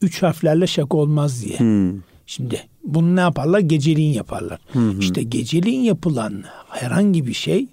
Üç 0.03 0.23
harflerle 0.23 0.67
şaka 0.67 0.97
olmaz 0.97 1.45
diye. 1.45 1.59
Hmm. 1.59 2.01
Şimdi 2.27 2.61
bunu 2.85 3.17
ne 3.17 3.21
yaparlar? 3.21 3.61
Geceliğin 3.61 4.13
yaparlar. 4.13 4.61
İşte 5.01 5.23
geceliğin 5.23 5.81
yapılan 5.81 6.45
herhangi 6.69 7.27
bir 7.27 7.33
şey 7.33 7.67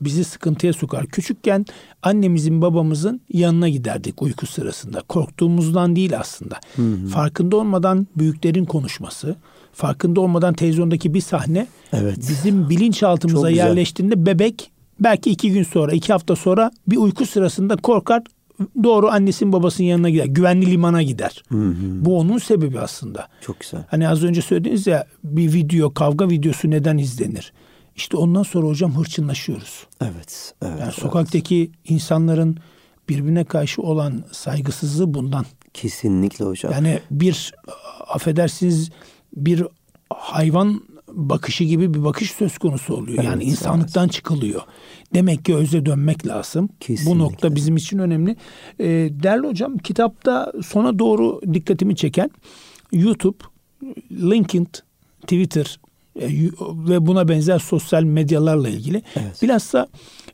bizi 0.00 0.24
sıkıntıya 0.24 0.72
sokar. 0.72 1.06
Küçükken 1.06 1.64
annemizin 2.02 2.62
babamızın 2.62 3.20
yanına 3.32 3.68
giderdik 3.68 4.22
uyku 4.22 4.46
sırasında. 4.46 5.00
Korktuğumuzdan 5.08 5.96
değil 5.96 6.18
aslında. 6.18 6.60
Farkında 7.08 7.56
olmadan 7.56 8.06
büyüklerin 8.16 8.64
konuşması, 8.64 9.36
farkında 9.72 10.20
olmadan 10.20 10.54
televizyondaki 10.54 11.14
bir 11.14 11.20
sahne 11.20 11.66
Evet. 11.92 12.18
bizim 12.18 12.68
bilinçaltımıza 12.70 13.50
yerleştiğinde 13.50 14.26
bebek 14.26 14.71
belki 15.00 15.30
iki 15.30 15.52
gün 15.52 15.62
sonra, 15.62 15.92
iki 15.92 16.12
hafta 16.12 16.36
sonra 16.36 16.70
bir 16.86 16.96
uyku 16.96 17.26
sırasında 17.26 17.76
korkar 17.76 18.22
doğru 18.84 19.08
annesinin 19.08 19.52
babasının 19.52 19.86
yanına 19.86 20.10
gider. 20.10 20.24
Güvenli 20.24 20.70
limana 20.70 21.02
gider. 21.02 21.42
Bu 22.04 22.18
onun 22.18 22.38
sebebi 22.38 22.80
aslında. 22.80 23.28
Çok 23.40 23.60
güzel. 23.60 23.84
Hani 23.88 24.08
az 24.08 24.24
önce 24.24 24.42
söylediniz 24.42 24.86
ya 24.86 25.06
bir 25.24 25.52
video, 25.52 25.94
kavga 25.94 26.30
videosu 26.30 26.70
neden 26.70 26.98
izlenir? 26.98 27.52
İşte 27.96 28.16
ondan 28.16 28.42
sonra 28.42 28.66
hocam 28.66 28.96
hırçınlaşıyoruz. 28.96 29.86
Evet. 30.02 30.54
Evet. 30.62 30.72
Yani 30.72 30.82
evet. 30.82 30.94
sokaktaki 30.94 31.70
insanların 31.84 32.56
birbirine 33.08 33.44
karşı 33.44 33.82
olan 33.82 34.24
saygısızlığı 34.32 35.14
bundan. 35.14 35.46
Kesinlikle 35.74 36.44
hocam. 36.44 36.72
Yani 36.72 37.00
bir 37.10 37.54
affedersiniz 38.06 38.90
bir 39.36 39.64
hayvan 40.10 40.82
bakışı 41.14 41.64
gibi 41.64 41.94
bir 41.94 42.04
bakış 42.04 42.30
söz 42.32 42.58
konusu 42.58 42.94
oluyor. 42.94 43.18
Evet, 43.18 43.24
yani 43.24 43.44
insanlıktan 43.44 44.08
çıkılıyor. 44.08 44.62
Demek 45.14 45.44
ki 45.44 45.54
özle 45.54 45.86
dönmek 45.86 46.26
lazım. 46.26 46.68
Kesinlikle. 46.80 47.14
Bu 47.14 47.18
nokta 47.18 47.54
bizim 47.54 47.76
için 47.76 47.98
önemli. 47.98 48.36
Ee, 48.80 48.84
değerli 49.10 49.46
hocam 49.46 49.78
kitapta 49.78 50.52
sona 50.66 50.98
doğru 50.98 51.40
dikkatimi 51.54 51.96
çeken 51.96 52.30
YouTube, 52.92 53.38
LinkedIn, 54.10 54.68
Twitter 55.22 55.80
e, 56.20 56.28
ve 56.60 57.06
buna 57.06 57.28
benzer 57.28 57.58
sosyal 57.58 58.02
medyalarla 58.02 58.68
ilgili. 58.68 59.02
Evet. 59.16 59.42
Bilhassa 59.42 59.88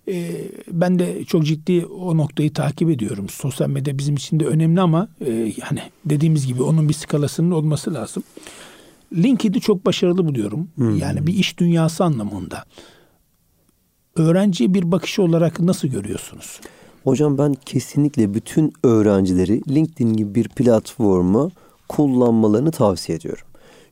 e, 0.08 0.30
ben 0.72 0.98
de 0.98 1.24
çok 1.24 1.46
ciddi 1.46 1.86
o 1.86 2.16
noktayı 2.16 2.52
takip 2.52 2.90
ediyorum. 2.90 3.28
Sosyal 3.28 3.68
medya 3.68 3.98
bizim 3.98 4.14
için 4.14 4.40
de 4.40 4.46
önemli 4.46 4.80
ama 4.80 5.08
e, 5.26 5.30
yani 5.32 5.82
dediğimiz 6.04 6.46
gibi 6.46 6.62
onun 6.62 6.88
bir 6.88 6.94
skalasının 6.94 7.50
olması 7.50 7.94
lazım. 7.94 8.22
LinkedIn'i 9.12 9.60
çok 9.60 9.86
başarılı 9.86 10.26
buluyorum. 10.26 10.68
Yani 10.96 11.26
bir 11.26 11.34
iş 11.34 11.58
dünyası 11.58 12.04
anlamında. 12.04 12.64
Öğrenciye 14.16 14.74
bir 14.74 14.92
bakışı 14.92 15.22
olarak 15.22 15.60
nasıl 15.60 15.88
görüyorsunuz? 15.88 16.60
Hocam 17.04 17.38
ben 17.38 17.54
kesinlikle 17.54 18.34
bütün 18.34 18.72
öğrencileri 18.82 19.62
LinkedIn 19.68 20.12
gibi 20.12 20.34
bir 20.34 20.48
platformu 20.48 21.50
kullanmalarını 21.88 22.70
tavsiye 22.70 23.18
ediyorum. 23.18 23.44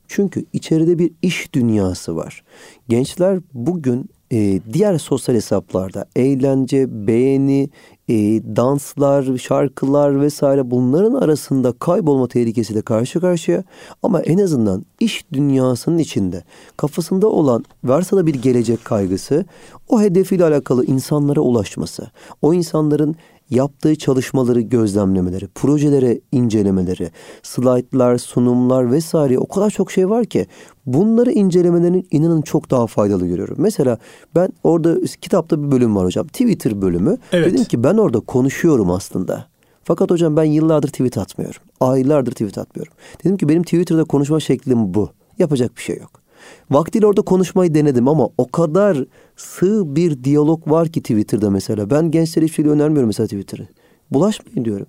Çünkü 0.09 0.45
içeride 0.53 0.99
bir 0.99 1.11
iş 1.23 1.53
dünyası 1.53 2.17
var. 2.17 2.43
Gençler 2.89 3.41
bugün 3.55 4.11
e, 4.33 4.61
diğer 4.73 4.99
sosyal 4.99 5.35
hesaplarda 5.35 6.05
eğlence, 6.17 7.07
beğeni, 7.07 7.71
e, 8.09 8.15
danslar, 8.57 9.39
şarkılar 9.39 10.21
vesaire 10.21 10.71
bunların 10.71 11.15
arasında 11.15 11.73
kaybolma 11.73 12.29
tehlikesiyle 12.29 12.83
karşı 12.83 13.21
karşıya. 13.21 13.65
Ama 14.03 14.21
en 14.21 14.39
azından 14.39 14.85
iş 15.01 15.25
dünyasının 15.33 15.99
içinde 15.99 16.45
kafasında 16.77 17.27
olan 17.27 17.65
varsa 17.85 18.17
da 18.17 18.27
bir 18.27 18.35
gelecek 18.35 18.85
kaygısı 18.85 19.45
o 19.89 20.01
hedefiyle 20.01 20.45
alakalı 20.45 20.85
insanlara 20.85 21.41
ulaşması, 21.41 22.11
o 22.43 22.55
insanların 22.55 23.17
yaptığı 23.51 23.97
çalışmaları 23.97 24.61
gözlemlemeleri, 24.61 25.47
projelere 25.47 26.21
incelemeleri, 26.33 27.11
slaytlar, 27.43 28.19
sunumlar 28.19 28.93
vesaire 28.93 29.39
o 29.39 29.49
kadar 29.49 29.71
çok 29.71 29.91
şey 29.93 30.11
var 30.11 30.25
ki 30.25 30.47
bunları 30.87 31.33
incelemelerinin 31.33 32.09
inanın 32.11 32.43
çok 32.43 32.71
daha 32.71 32.87
faydalı 32.87 33.27
görüyorum. 33.27 33.57
Mesela 33.59 33.99
ben 34.35 34.49
orada 34.65 34.97
kitapta 35.21 35.63
bir 35.63 35.71
bölüm 35.71 35.97
var 35.97 36.05
hocam. 36.05 36.27
Twitter 36.27 36.83
bölümü. 36.83 37.17
Evet. 37.33 37.53
Dedim 37.53 37.65
ki 37.65 37.85
ben 37.85 37.95
orada 37.95 38.21
konuşuyorum 38.21 38.91
aslında. 38.91 39.47
Fakat 39.85 40.11
hocam 40.11 40.37
ben 40.37 40.45
yıllardır 40.45 40.89
tweet 40.89 41.19
atmıyorum. 41.19 41.63
Aylardır 41.81 42.33
tweet 42.33 42.59
atmıyorum. 42.59 42.93
Dedim 43.25 43.37
ki 43.37 43.49
benim 43.49 43.63
Twitter'da 43.63 44.05
konuşma 44.05 44.41
şeklim 44.41 44.95
bu. 44.95 45.11
Yapacak 45.39 45.77
bir 45.77 45.83
şey 45.83 45.97
yok. 45.97 46.26
Vaktiyle 46.71 47.07
orada 47.07 47.23
konuşmayı 47.23 47.75
denedim 47.75 48.09
ama 48.09 48.29
o 48.39 48.47
kadar 48.47 49.05
sığ 49.37 49.97
bir 49.97 50.25
diyalog 50.25 50.71
var 50.71 50.89
ki 50.89 51.01
Twitter'da 51.01 51.51
mesela. 51.51 51.91
Ben 51.91 52.11
gençlere 52.11 52.45
hiçbir 52.45 52.65
şey 52.65 52.73
önermiyorum 52.73 53.07
mesela 53.07 53.27
Twitter'ı. 53.27 53.69
Bulaşmayın 54.11 54.65
diyorum. 54.65 54.87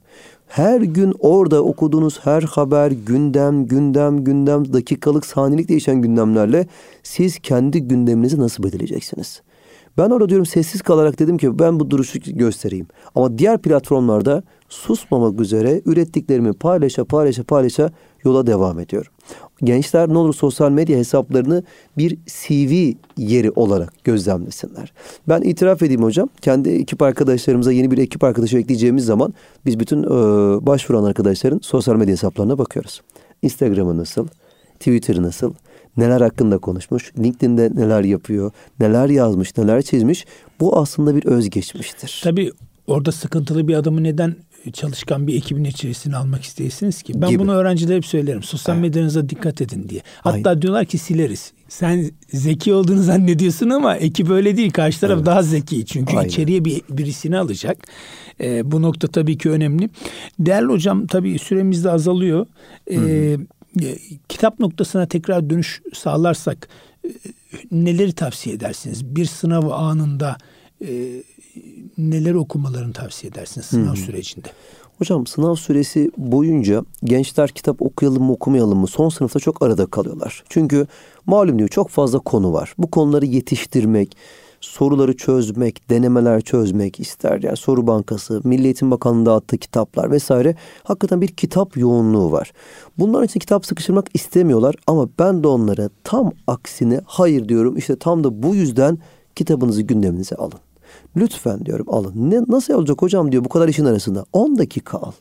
Her 0.47 0.81
gün 0.81 1.13
orada 1.19 1.63
okuduğunuz 1.63 2.19
her 2.23 2.41
haber, 2.41 2.91
gündem, 2.91 3.65
gündem, 3.65 4.23
gündem, 4.23 4.73
dakikalık, 4.73 5.25
saniyelik 5.25 5.69
değişen 5.69 6.01
gündemlerle 6.01 6.67
siz 7.03 7.39
kendi 7.39 7.81
gündeminizi 7.81 8.39
nasıl 8.39 8.63
belirleyeceksiniz? 8.63 9.41
Ben 9.97 10.09
orada 10.09 10.29
diyorum 10.29 10.45
sessiz 10.45 10.81
kalarak 10.81 11.19
dedim 11.19 11.37
ki 11.37 11.59
ben 11.59 11.79
bu 11.79 11.89
duruşu 11.89 12.19
göstereyim. 12.19 12.87
Ama 13.15 13.37
diğer 13.37 13.57
platformlarda 13.57 14.43
susmamak 14.69 15.41
üzere 15.41 15.81
ürettiklerimi 15.85 16.53
paylaşa 16.53 17.05
paylaşa 17.05 17.43
paylaşa 17.43 17.91
yola 18.23 18.47
devam 18.47 18.79
ediyorum. 18.79 19.11
Gençler 19.63 20.09
ne 20.09 20.17
olur 20.17 20.33
sosyal 20.33 20.71
medya 20.71 20.97
hesaplarını 20.97 21.63
bir 21.97 22.17
CV 22.25 22.93
yeri 23.17 23.51
olarak 23.51 24.03
gözlemlesinler. 24.03 24.93
Ben 25.29 25.41
itiraf 25.41 25.81
edeyim 25.81 26.03
hocam. 26.03 26.29
Kendi 26.41 26.69
ekip 26.69 27.01
arkadaşlarımıza 27.01 27.71
yeni 27.71 27.91
bir 27.91 27.97
ekip 27.97 28.23
arkadaşı 28.23 28.57
ekleyeceğimiz 28.57 29.05
zaman 29.05 29.33
biz 29.65 29.79
bütün 29.79 30.03
e, 30.03 30.07
başvuran 30.65 31.03
arkadaşların 31.03 31.59
sosyal 31.63 31.95
medya 31.95 32.11
hesaplarına 32.11 32.57
bakıyoruz. 32.57 33.01
Instagram'ı 33.41 33.97
nasıl? 33.97 34.27
Twitter 34.79 35.21
nasıl? 35.21 35.53
Neler 35.97 36.21
hakkında 36.21 36.57
konuşmuş? 36.57 37.13
LinkedIn'de 37.19 37.71
neler 37.75 38.03
yapıyor? 38.03 38.51
Neler 38.79 39.09
yazmış? 39.09 39.57
Neler 39.57 39.81
çizmiş? 39.81 40.25
Bu 40.59 40.79
aslında 40.79 41.15
bir 41.15 41.25
özgeçmiştir. 41.25 42.21
Tabii 42.23 42.51
orada 42.87 43.11
sıkıntılı 43.11 43.67
bir 43.67 43.73
adamı 43.75 44.03
neden 44.03 44.35
çalışkan 44.73 45.27
bir 45.27 45.35
ekibin 45.35 45.63
içerisine 45.63 46.15
almak 46.15 46.43
isteyesiniz 46.43 47.01
ki. 47.01 47.13
Ben 47.21 47.29
Gibi. 47.29 47.39
bunu 47.39 47.53
öğrencilere 47.53 47.95
hep 47.97 48.05
söylerim. 48.05 48.43
Sosyal 48.43 48.75
evet. 48.75 48.81
medyanıza 48.89 49.29
dikkat 49.29 49.61
edin 49.61 49.89
diye. 49.89 50.01
Hatta 50.21 50.49
Aynen. 50.49 50.61
diyorlar 50.61 50.85
ki 50.85 50.97
sileriz. 50.97 51.53
Sen 51.69 52.11
zeki 52.29 52.73
olduğunu 52.73 53.03
zannediyorsun 53.03 53.69
ama 53.69 53.95
ekip 53.95 54.29
öyle 54.29 54.57
değil. 54.57 54.71
Karşı 54.71 54.99
taraf 54.99 55.17
evet. 55.17 55.25
daha 55.25 55.43
zeki. 55.43 55.85
Çünkü 55.85 56.17
Aynen. 56.17 56.29
içeriye 56.29 56.65
bir 56.65 56.81
birisini 56.89 57.37
alacak. 57.37 57.77
Ee, 58.41 58.71
bu 58.71 58.81
nokta 58.81 59.07
tabii 59.07 59.37
ki 59.37 59.49
önemli. 59.49 59.89
Değerli 60.39 60.67
hocam 60.67 61.07
tabii 61.07 61.39
süremiz 61.39 61.83
de 61.83 61.91
azalıyor. 61.91 62.45
Ee, 62.91 63.37
kitap 64.29 64.59
noktasına 64.59 65.05
tekrar 65.05 65.49
dönüş 65.49 65.81
sağlarsak 65.93 66.67
e, 67.05 67.09
neleri 67.71 68.13
tavsiye 68.13 68.55
edersiniz? 68.55 69.05
Bir 69.05 69.25
sınav 69.25 69.69
anında 69.69 70.37
e, 70.85 71.23
neler 71.97 72.33
okumalarını 72.33 72.93
tavsiye 72.93 73.31
edersiniz 73.31 73.65
sınav 73.65 73.89
hmm. 73.89 73.97
sürecinde? 73.97 74.47
Hocam 74.97 75.27
sınav 75.27 75.55
süresi 75.55 76.11
boyunca 76.17 76.85
gençler 77.03 77.49
kitap 77.49 77.81
okuyalım 77.81 78.23
mı 78.23 78.31
okumayalım 78.31 78.77
mı 78.77 78.87
son 78.87 79.09
sınıfta 79.09 79.39
çok 79.39 79.61
arada 79.61 79.85
kalıyorlar. 79.85 80.43
Çünkü 80.49 80.87
malum 81.25 81.59
diyor 81.59 81.69
çok 81.69 81.89
fazla 81.89 82.19
konu 82.19 82.53
var. 82.53 82.73
Bu 82.77 82.91
konuları 82.91 83.25
yetiştirmek, 83.25 84.17
soruları 84.61 85.17
çözmek, 85.17 85.89
denemeler 85.89 86.41
çözmek 86.41 86.99
ister. 86.99 87.43
Yani 87.43 87.57
soru 87.57 87.87
bankası, 87.87 88.41
Milli 88.43 88.65
Eğitim 88.65 88.91
Bakanlığı 88.91 89.25
dağıttığı 89.25 89.57
kitaplar 89.57 90.11
vesaire. 90.11 90.55
Hakikaten 90.83 91.21
bir 91.21 91.27
kitap 91.27 91.77
yoğunluğu 91.77 92.31
var. 92.31 92.51
Bunların 92.97 93.25
için 93.25 93.39
kitap 93.39 93.65
sıkıştırmak 93.65 94.07
istemiyorlar 94.13 94.75
ama 94.87 95.09
ben 95.19 95.43
de 95.43 95.47
onlara 95.47 95.89
tam 96.03 96.31
aksine 96.47 97.01
hayır 97.05 97.49
diyorum. 97.49 97.77
İşte 97.77 97.95
tam 97.95 98.23
da 98.23 98.43
bu 98.43 98.55
yüzden 98.55 98.97
kitabınızı 99.35 99.81
gündeminize 99.81 100.35
alın. 100.35 100.59
Lütfen 101.17 101.65
diyorum 101.65 101.85
alın. 101.89 102.31
Ne, 102.31 102.41
nasıl 102.47 102.73
olacak 102.73 103.01
hocam 103.01 103.31
diyor 103.31 103.45
bu 103.45 103.49
kadar 103.49 103.67
işin 103.67 103.85
arasında. 103.85 104.25
10 104.33 104.57
dakika 104.57 104.97
al. 104.97 105.11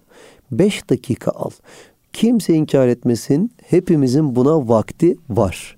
5 0.51 0.91
dakika 0.91 1.31
al. 1.31 1.51
Kimse 2.13 2.55
inkar 2.55 2.89
etmesin. 2.89 3.53
Hepimizin 3.63 4.37
buna 4.37 4.69
vakti 4.69 5.17
var. 5.31 5.77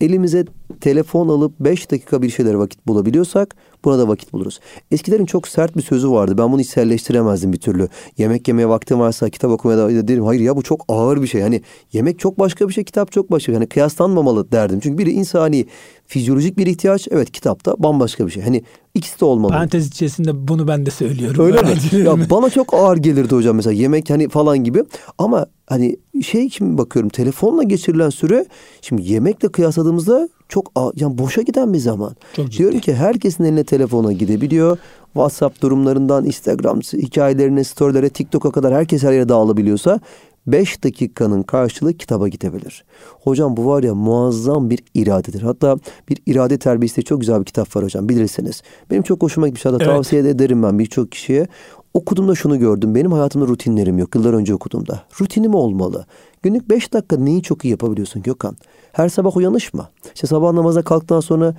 Elimize 0.00 0.44
telefon 0.80 1.28
alıp 1.28 1.60
5 1.60 1.90
dakika 1.90 2.22
bir 2.22 2.30
şeylere 2.30 2.58
vakit 2.58 2.86
bulabiliyorsak 2.86 3.56
buna 3.84 3.98
da 3.98 4.08
vakit 4.08 4.32
buluruz. 4.32 4.60
Eskilerin 4.90 5.26
çok 5.26 5.48
sert 5.48 5.76
bir 5.76 5.82
sözü 5.82 6.10
vardı. 6.10 6.38
Ben 6.38 6.52
bunu 6.52 6.60
içselleştiremezdim 6.60 7.52
bir 7.52 7.60
türlü. 7.60 7.88
Yemek 8.18 8.48
yemeye 8.48 8.68
vaktim 8.68 9.00
varsa 9.00 9.30
kitap 9.30 9.50
okumaya 9.50 9.78
da 9.78 10.08
derim. 10.08 10.24
Hayır 10.24 10.40
ya 10.40 10.56
bu 10.56 10.62
çok 10.62 10.84
ağır 10.88 11.22
bir 11.22 11.26
şey. 11.26 11.40
Hani 11.40 11.62
yemek 11.92 12.18
çok 12.18 12.38
başka 12.38 12.68
bir 12.68 12.74
şey, 12.74 12.84
kitap 12.84 13.12
çok 13.12 13.30
başka 13.30 13.38
bir 13.38 13.44
şey. 13.44 13.54
Hani 13.54 13.66
kıyaslanmamalı 13.66 14.52
derdim. 14.52 14.80
Çünkü 14.80 14.98
biri 14.98 15.10
insani 15.10 15.66
fizyolojik 16.12 16.58
bir 16.58 16.66
ihtiyaç. 16.66 17.08
Evet 17.10 17.32
kitapta 17.32 17.74
bambaşka 17.78 18.26
bir 18.26 18.32
şey. 18.32 18.42
Hani 18.42 18.62
ikisi 18.94 19.20
de 19.20 19.24
olmalı. 19.24 19.52
Parantez 19.52 19.86
içerisinde 19.86 20.48
bunu 20.48 20.68
ben 20.68 20.86
de 20.86 20.90
söylüyorum. 20.90 21.44
Öyle 21.44 21.62
mi? 21.62 22.04
ya 22.04 22.30
bana 22.30 22.50
çok 22.50 22.74
ağır 22.74 22.96
gelirdi 22.96 23.34
hocam 23.34 23.56
mesela 23.56 23.72
yemek 23.72 24.10
hani 24.10 24.28
falan 24.28 24.64
gibi. 24.64 24.84
Ama 25.18 25.46
hani 25.66 25.96
şey 26.22 26.50
şimdi 26.50 26.78
bakıyorum 26.78 27.08
telefonla 27.08 27.62
geçirilen 27.62 28.10
süre 28.10 28.46
şimdi 28.80 29.12
yemekle 29.12 29.48
kıyasladığımızda 29.48 30.28
çok 30.48 30.72
yani 30.96 31.18
boşa 31.18 31.42
giden 31.42 31.72
bir 31.72 31.78
zaman. 31.78 32.16
Çok 32.36 32.50
ciddi. 32.50 32.58
Diyorum 32.58 32.80
ki 32.80 32.94
herkesin 32.94 33.44
eline 33.44 33.64
telefona 33.64 34.12
gidebiliyor. 34.12 34.78
WhatsApp 35.12 35.62
durumlarından 35.62 36.24
Instagram 36.24 36.80
hikayelerine, 36.80 37.64
storylere, 37.64 38.08
TikTok'a 38.08 38.50
kadar 38.50 38.74
herkes 38.74 39.02
her 39.02 39.12
yere 39.12 39.28
dağılabiliyorsa 39.28 40.00
5 40.46 40.84
dakikanın 40.84 41.42
karşılığı 41.42 41.94
kitaba 41.94 42.28
gidebilir. 42.28 42.84
Hocam 43.20 43.56
bu 43.56 43.66
var 43.66 43.82
ya 43.82 43.94
muazzam 43.94 44.70
bir 44.70 44.80
iradedir. 44.94 45.42
Hatta 45.42 45.76
bir 46.08 46.18
irade 46.26 46.58
terbiyesi 46.58 47.04
çok 47.04 47.20
güzel 47.20 47.40
bir 47.40 47.44
kitap 47.44 47.76
var 47.76 47.84
hocam 47.84 48.08
bilirsiniz. 48.08 48.62
Benim 48.90 49.02
çok 49.02 49.22
hoşuma 49.22 49.48
gitmiş. 49.48 49.64
Hatta 49.64 49.76
evet. 49.76 49.86
tavsiye 49.86 50.22
ederim 50.22 50.62
ben 50.62 50.78
birçok 50.78 51.12
kişiye. 51.12 51.46
Okuduğumda 51.94 52.34
şunu 52.34 52.58
gördüm. 52.58 52.94
Benim 52.94 53.12
hayatımda 53.12 53.46
rutinlerim 53.46 53.98
yok. 53.98 54.14
Yıllar 54.14 54.32
önce 54.32 54.54
okuduğumda. 54.54 55.02
Rutinim 55.20 55.54
olmalı. 55.54 56.06
Günlük 56.42 56.70
5 56.70 56.92
dakika 56.92 57.16
neyi 57.16 57.42
çok 57.42 57.64
iyi 57.64 57.68
yapabiliyorsun 57.68 58.22
Gökhan? 58.22 58.56
Her 58.92 59.08
sabah 59.08 59.36
uyanış 59.36 59.74
mı? 59.74 59.88
İşte 60.14 60.26
sabah 60.26 60.52
namaza 60.52 60.82
kalktıktan 60.82 61.20
sonra 61.20 61.54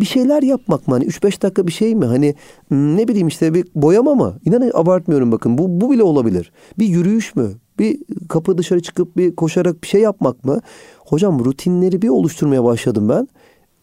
bir 0.00 0.04
şeyler 0.04 0.42
yapmak 0.42 0.88
mı? 0.88 0.94
Hani 0.94 1.04
3-5 1.04 1.42
dakika 1.42 1.66
bir 1.66 1.72
şey 1.72 1.94
mi? 1.94 2.04
Hani 2.04 2.34
hmm, 2.68 2.96
ne 2.96 3.08
bileyim 3.08 3.28
işte 3.28 3.54
bir 3.54 3.66
boyama 3.74 4.14
mı? 4.14 4.38
İnanın 4.44 4.70
abartmıyorum 4.74 5.32
bakın. 5.32 5.58
Bu, 5.58 5.80
bu 5.80 5.90
bile 5.90 6.02
olabilir. 6.02 6.52
Bir 6.78 6.86
yürüyüş 6.86 7.36
mü? 7.36 7.50
Bir 7.78 7.98
kapı 8.28 8.58
dışarı 8.58 8.82
çıkıp 8.82 9.16
bir 9.16 9.36
koşarak 9.36 9.82
bir 9.82 9.88
şey 9.88 10.00
yapmak 10.00 10.44
mı? 10.44 10.60
Hocam 10.98 11.44
rutinleri 11.44 12.02
bir 12.02 12.08
oluşturmaya 12.08 12.64
başladım 12.64 13.08
ben. 13.08 13.28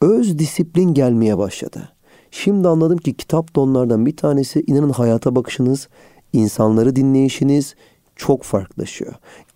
Öz 0.02 0.40
disiplin 0.40 0.94
gelmeye 0.94 1.38
başladı. 1.38 1.90
Şimdi 2.32 2.68
anladım 2.68 2.98
ki 2.98 3.14
kitap 3.14 3.56
da 3.56 3.62
onlardan 3.62 4.06
bir 4.06 4.18
tanesi. 4.18 4.64
İnanın 4.68 4.90
hayata 4.90 5.36
bakışınız, 5.36 5.88
insanları 6.34 6.96
dinleyişiniz 6.96 7.76
çok 8.16 8.44
farklılaşıyor. 8.44 9.14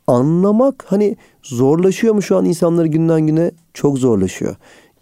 Anlamak 0.08 0.86
hani 0.88 1.18
zorlaşıyor 1.44 2.14
mu 2.14 2.22
şu 2.22 2.38
an 2.38 2.46
insanları 2.46 2.88
günden 2.88 3.28
güne? 3.28 3.52
Çok 3.74 3.98
zorlaşıyor. 3.98 4.56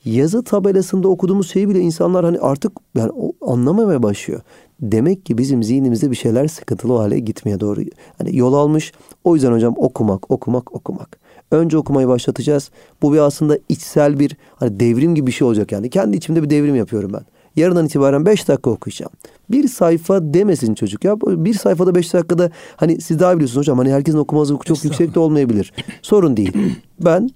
Yazı 0.05 0.43
tabelasında 0.43 1.07
okuduğumuz 1.07 1.51
şeyi 1.51 1.69
bile 1.69 1.79
insanlar 1.79 2.25
hani 2.25 2.39
artık 2.39 2.71
yani 2.95 3.11
anlamamaya 3.41 4.03
başlıyor. 4.03 4.41
Demek 4.81 5.25
ki 5.25 5.37
bizim 5.37 5.63
zihnimizde 5.63 6.11
bir 6.11 6.15
şeyler 6.15 6.47
sıkıntılı 6.47 6.97
hale 6.97 7.19
gitmeye 7.19 7.59
doğru 7.59 7.81
hani 8.17 8.37
yol 8.37 8.53
almış. 8.53 8.93
O 9.23 9.35
yüzden 9.35 9.51
hocam 9.51 9.73
okumak, 9.77 10.31
okumak, 10.31 10.75
okumak. 10.75 11.19
Önce 11.51 11.77
okumayı 11.77 12.07
başlatacağız. 12.07 12.71
Bu 13.01 13.13
bir 13.13 13.17
aslında 13.17 13.57
içsel 13.69 14.19
bir 14.19 14.37
hani 14.55 14.79
devrim 14.79 15.15
gibi 15.15 15.27
bir 15.27 15.31
şey 15.31 15.47
olacak 15.47 15.71
yani. 15.71 15.89
Kendi 15.89 16.17
içimde 16.17 16.43
bir 16.43 16.49
devrim 16.49 16.75
yapıyorum 16.75 17.13
ben. 17.13 17.21
Yarından 17.55 17.85
itibaren 17.85 18.25
5 18.25 18.47
dakika 18.47 18.69
okuyacağım. 18.69 19.11
Bir 19.51 19.67
sayfa 19.67 20.33
demesin 20.33 20.75
çocuk 20.75 21.03
ya. 21.03 21.21
Bir 21.21 21.53
sayfada 21.53 21.95
5 21.95 22.13
dakikada 22.13 22.51
hani 22.75 23.01
siz 23.01 23.19
daha 23.19 23.35
biliyorsunuz 23.35 23.57
hocam. 23.57 23.77
Hani 23.77 23.91
herkesin 23.91 24.17
okuma 24.17 24.41
hızı 24.41 24.57
çok 24.65 24.83
yüksek 24.83 25.15
de 25.15 25.19
olmayabilir. 25.19 25.73
Sorun 26.01 26.37
değil. 26.37 26.53
Ben 26.99 27.29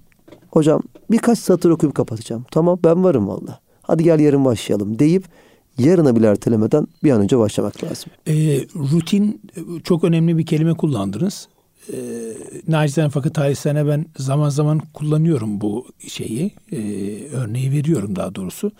hocam 0.58 0.82
birkaç 1.10 1.38
satır 1.38 1.70
okuyup 1.70 1.94
kapatacağım. 1.94 2.44
Tamam 2.50 2.78
ben 2.84 3.04
varım 3.04 3.28
valla. 3.28 3.60
Hadi 3.82 4.04
gel 4.04 4.20
yarın 4.20 4.44
başlayalım 4.44 4.98
deyip 4.98 5.24
yarına 5.78 6.16
bile 6.16 6.26
ertelemeden 6.26 6.86
bir 7.04 7.10
an 7.10 7.20
önce 7.20 7.38
başlamak 7.38 7.84
lazım. 7.84 8.10
E, 8.26 8.34
rutin 8.74 9.40
çok 9.84 10.04
önemli 10.04 10.38
bir 10.38 10.46
kelime 10.46 10.74
kullandınız. 10.74 11.48
E, 11.92 11.96
nacizane 12.68 13.10
fakat 13.10 13.34
tarihsene 13.34 13.86
ben 13.86 14.06
zaman 14.16 14.48
zaman 14.48 14.82
kullanıyorum 14.94 15.60
bu 15.60 15.86
şeyi. 16.08 16.52
E, 16.72 16.78
örneği 17.32 17.72
veriyorum 17.72 18.16
daha 18.16 18.34
doğrusu. 18.34 18.72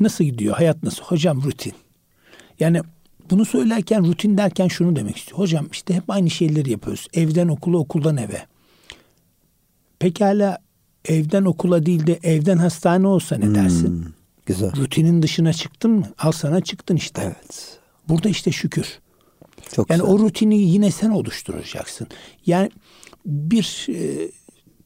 Nasıl 0.00 0.24
gidiyor? 0.24 0.56
Hayat 0.56 0.82
nasıl? 0.82 1.04
Hocam 1.04 1.42
rutin. 1.42 1.72
Yani 2.60 2.80
bunu 3.30 3.44
söylerken 3.44 4.06
rutin 4.06 4.38
derken 4.38 4.68
şunu 4.68 4.96
demek 4.96 5.16
istiyor. 5.16 5.38
Hocam 5.38 5.68
işte 5.72 5.94
hep 5.94 6.04
aynı 6.08 6.30
şeyleri 6.30 6.70
yapıyoruz. 6.70 7.08
Evden 7.14 7.48
okula, 7.48 7.78
okuldan 7.78 8.16
eve. 8.16 8.42
Pekala 10.04 10.58
evden 11.04 11.44
okula 11.44 11.86
değil 11.86 12.06
de 12.06 12.18
evden 12.22 12.56
hastane 12.56 13.06
olsa 13.06 13.36
ne 13.36 13.54
dersin? 13.54 13.88
Hmm, 13.88 14.12
güzel. 14.46 14.76
Rutinin 14.76 15.22
dışına 15.22 15.52
çıktın 15.52 15.90
mı? 15.90 16.06
Al 16.18 16.32
sana 16.32 16.60
çıktın 16.60 16.96
işte. 16.96 17.22
Evet. 17.24 17.78
Burada 18.08 18.28
işte 18.28 18.52
şükür. 18.52 18.98
Çok 19.72 19.90
yani 19.90 20.00
güzel. 20.00 20.14
o 20.14 20.18
rutini 20.18 20.58
yine 20.58 20.90
sen 20.90 21.10
oluşturacaksın. 21.10 22.06
Yani 22.46 22.70
bir 23.26 23.86
e, 23.88 24.30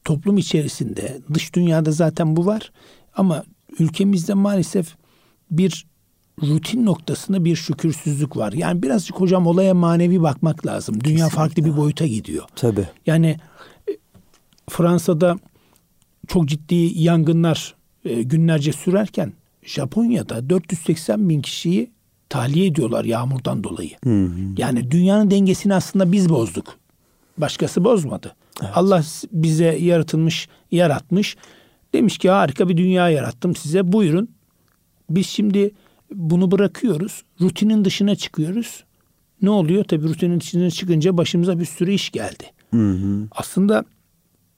toplum 0.03 0.37
içerisinde 0.37 1.17
dış 1.33 1.55
dünyada 1.55 1.91
zaten 1.91 2.35
bu 2.35 2.45
var 2.45 2.71
ama 3.15 3.43
ülkemizde 3.79 4.33
maalesef 4.33 4.95
bir 5.51 5.87
rutin 6.43 6.85
noktasında 6.85 7.45
bir 7.45 7.55
şükürsüzlük 7.55 8.37
var. 8.37 8.53
Yani 8.53 8.83
birazcık 8.83 9.15
hocam 9.15 9.47
olaya 9.47 9.73
manevi 9.73 10.21
bakmak 10.21 10.65
lazım. 10.65 10.95
Dünya 11.03 11.15
Kesinlikle. 11.15 11.35
farklı 11.35 11.65
bir 11.65 11.77
boyuta 11.77 12.07
gidiyor. 12.07 12.43
Tabii. 12.55 12.87
Yani 13.05 13.37
Fransa'da 14.69 15.37
çok 16.27 16.45
ciddi 16.45 16.75
yangınlar 17.01 17.75
e, 18.05 18.23
günlerce 18.23 18.71
sürerken 18.73 19.33
Japonya'da 19.63 20.49
480 20.49 21.29
bin 21.29 21.41
kişiyi 21.41 21.91
tahliye 22.29 22.65
ediyorlar 22.65 23.05
yağmurdan 23.05 23.63
dolayı. 23.63 23.91
Hı 24.03 24.25
hı. 24.25 24.31
Yani 24.57 24.91
dünyanın 24.91 25.31
dengesini 25.31 25.73
aslında 25.73 26.11
biz 26.11 26.29
bozduk. 26.29 26.77
Başkası 27.37 27.83
bozmadı. 27.83 28.35
Evet. 28.61 28.71
Allah 28.75 29.03
bize 29.31 29.65
yaratılmış, 29.65 30.49
yaratmış. 30.71 31.37
Demiş 31.93 32.17
ki 32.17 32.29
harika 32.29 32.69
bir 32.69 32.77
dünya 32.77 33.09
yarattım 33.09 33.55
size. 33.55 33.91
Buyurun 33.91 34.29
biz 35.09 35.27
şimdi 35.27 35.71
bunu 36.13 36.51
bırakıyoruz. 36.51 37.23
Rutinin 37.41 37.85
dışına 37.85 38.15
çıkıyoruz. 38.15 38.83
Ne 39.41 39.49
oluyor? 39.49 39.83
Tabii 39.83 40.07
rutinin 40.07 40.39
dışına 40.39 40.69
çıkınca 40.69 41.17
başımıza 41.17 41.59
bir 41.59 41.65
sürü 41.65 41.91
iş 41.91 42.09
geldi. 42.09 42.43
Hı 42.71 42.91
hı. 42.91 43.27
Aslında 43.31 43.85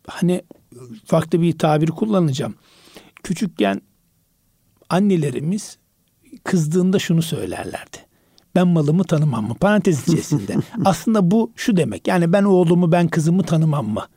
hani 0.08 0.42
farklı 1.06 1.42
bir 1.42 1.58
tabir 1.58 1.88
kullanacağım. 1.88 2.56
Küçükken 3.24 3.82
annelerimiz 4.90 5.78
kızdığında 6.44 7.00
şunu 7.00 7.22
söylerlerdi. 7.22 7.98
Ben 8.56 8.68
malımı 8.68 9.04
tanımam 9.04 9.48
mı? 9.48 9.56
Parantez 9.56 10.08
içerisinde. 10.08 10.56
Aslında 10.86 11.32
bu 11.32 11.52
şu 11.56 11.78
demek. 11.78 12.08
Yani 12.08 12.34
ben 12.34 12.44
oğlumu 12.44 12.92
ben 12.92 13.08
kızımı 13.08 13.44
tanımam 13.44 13.88
mı? 13.88 14.08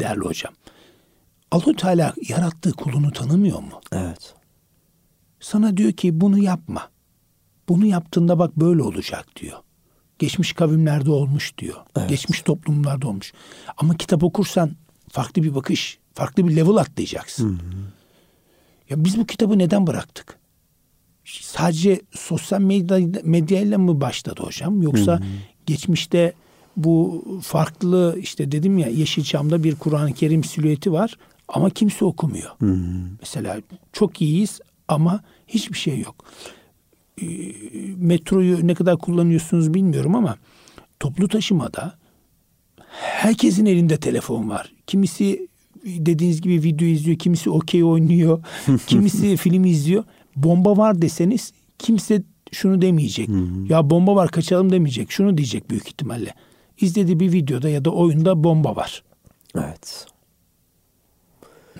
Değerli 0.00 0.20
hocam. 0.20 0.54
Allah 1.50 1.76
Teala 1.76 2.14
yarattığı 2.28 2.72
kulunu 2.72 3.12
tanımıyor 3.12 3.58
mu? 3.58 3.80
Evet. 3.92 4.34
Sana 5.40 5.76
diyor 5.76 5.92
ki 5.92 6.20
bunu 6.20 6.38
yapma. 6.38 6.88
Bunu 7.68 7.86
yaptığında 7.86 8.38
bak 8.38 8.56
böyle 8.56 8.82
olacak 8.82 9.26
diyor. 9.36 9.58
Geçmiş 10.18 10.52
kavimlerde 10.52 11.10
olmuş 11.10 11.58
diyor. 11.58 11.76
Evet. 11.96 12.08
Geçmiş 12.08 12.42
toplumlarda 12.42 13.08
olmuş. 13.08 13.32
Ama 13.76 13.96
kitap 13.96 14.24
okursan 14.24 14.70
farklı 15.14 15.42
bir 15.42 15.54
bakış, 15.54 15.98
farklı 16.14 16.48
bir 16.48 16.56
level 16.56 16.76
atlayacaksın. 16.76 17.48
Hı 17.48 17.52
hı. 17.52 17.58
Ya 18.90 19.04
biz 19.04 19.18
bu 19.18 19.26
kitabı 19.26 19.58
neden 19.58 19.86
bıraktık? 19.86 20.38
Sadece 21.24 22.00
sosyal 22.10 22.60
medya 22.60 22.98
medyayla 23.24 23.78
mı 23.78 24.00
başladı 24.00 24.42
hocam? 24.42 24.82
Yoksa 24.82 25.12
hı 25.12 25.16
hı. 25.16 25.28
geçmişte 25.66 26.32
bu 26.76 27.24
farklı 27.42 28.16
işte 28.20 28.52
dedim 28.52 28.78
ya 28.78 28.88
Yeşilçam'da 28.88 29.64
bir 29.64 29.74
Kur'an-ı 29.74 30.12
Kerim 30.12 30.44
silüeti 30.44 30.92
var 30.92 31.18
ama 31.48 31.70
kimse 31.70 32.04
okumuyor. 32.04 32.50
Hı 32.58 32.66
hı. 32.66 32.88
Mesela 33.20 33.60
çok 33.92 34.22
iyiyiz 34.22 34.60
ama 34.88 35.20
hiçbir 35.48 35.78
şey 35.78 35.98
yok. 35.98 36.24
E, 37.22 37.26
metroyu 37.96 38.66
ne 38.66 38.74
kadar 38.74 38.98
kullanıyorsunuz 38.98 39.74
bilmiyorum 39.74 40.14
ama 40.14 40.36
toplu 41.00 41.28
taşımada 41.28 41.98
herkesin 43.00 43.66
elinde 43.66 43.96
telefon 43.96 44.48
var. 44.48 44.73
Kimisi 44.86 45.48
dediğiniz 45.84 46.40
gibi 46.40 46.62
video 46.62 46.88
izliyor, 46.88 47.18
kimisi 47.18 47.50
okey 47.50 47.84
oynuyor, 47.84 48.44
kimisi 48.86 49.36
film 49.36 49.64
izliyor. 49.64 50.04
Bomba 50.36 50.76
var 50.76 51.02
deseniz 51.02 51.52
kimse 51.78 52.22
şunu 52.52 52.82
demeyecek. 52.82 53.28
ya 53.68 53.90
bomba 53.90 54.14
var 54.14 54.30
kaçalım 54.30 54.72
demeyecek. 54.72 55.10
Şunu 55.10 55.36
diyecek 55.36 55.70
büyük 55.70 55.88
ihtimalle. 55.88 56.34
İzlediği 56.80 57.20
bir 57.20 57.32
videoda 57.32 57.68
ya 57.68 57.84
da 57.84 57.90
oyunda 57.90 58.44
bomba 58.44 58.76
var. 58.76 59.02
Evet. 59.58 60.06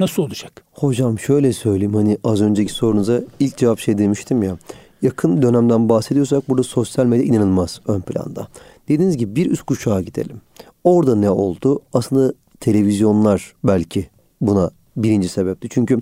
Nasıl 0.01 0.23
olacak? 0.23 0.65
Hocam 0.73 1.19
şöyle 1.19 1.53
söyleyeyim 1.53 1.95
hani 1.95 2.19
az 2.25 2.41
önceki 2.41 2.73
sorunuza 2.73 3.21
ilk 3.41 3.57
cevap 3.57 3.79
şey 3.79 3.99
demiştim 3.99 4.43
ya. 4.43 4.59
Yakın 5.03 5.43
dönemden 5.43 5.89
bahsediyorsak 5.89 6.49
burada 6.49 6.63
sosyal 6.63 7.07
medya 7.07 7.25
inanılmaz 7.25 7.81
ön 7.87 8.01
planda. 8.01 8.49
Dediğiniz 8.89 9.17
gibi 9.17 9.37
bir 9.37 9.51
üst 9.51 9.63
kuşağa 9.63 10.01
gidelim. 10.01 10.41
Orada 10.85 11.17
ne 11.17 11.31
oldu? 11.31 11.81
Aslında 11.93 12.35
televizyonlar 12.65 13.55
belki 13.65 14.09
buna 14.41 14.71
birinci 14.97 15.29
sebepti. 15.29 15.69
Çünkü 15.71 15.99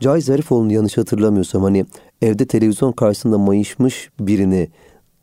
Cahit 0.00 0.24
Zarifoğlu'nu 0.24 0.72
yanlış 0.72 0.98
hatırlamıyorsam 0.98 1.62
hani 1.62 1.86
evde 2.22 2.46
televizyon 2.46 2.92
karşısında 2.92 3.38
mayışmış 3.38 4.10
birini 4.20 4.68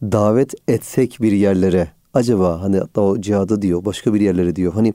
davet 0.02 0.54
etsek 0.68 1.18
bir 1.22 1.32
yerlere 1.32 1.88
acaba 2.14 2.62
hani 2.62 2.78
hatta 2.78 3.02
o 3.02 3.22
cihada 3.22 3.62
diyor 3.62 3.86
başka 3.86 4.14
bir 4.14 4.22
yerlere 4.22 4.56
diyor 4.56 4.74
hani 4.74 4.94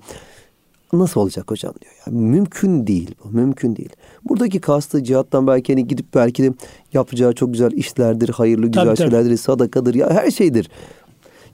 nasıl 0.92 1.20
olacak 1.20 1.50
hocam 1.50 1.74
diyor. 1.82 1.94
Yani 2.06 2.20
mümkün 2.20 2.86
değil 2.86 3.14
bu. 3.24 3.28
Mümkün 3.28 3.76
değil. 3.76 3.90
Buradaki 4.24 4.60
kastı 4.60 5.04
cihattan 5.04 5.46
belki 5.46 5.72
hani 5.72 5.86
gidip 5.86 6.14
belki 6.14 6.42
de 6.42 6.52
yapacağı 6.92 7.32
çok 7.32 7.52
güzel 7.52 7.72
işlerdir, 7.72 8.28
hayırlı 8.28 8.66
güzel 8.66 8.84
tabii, 8.84 8.96
şeylerdir, 8.96 9.28
tabii. 9.28 9.38
sadakadır 9.38 9.94
ya 9.94 10.10
her 10.10 10.30
şeydir. 10.30 10.70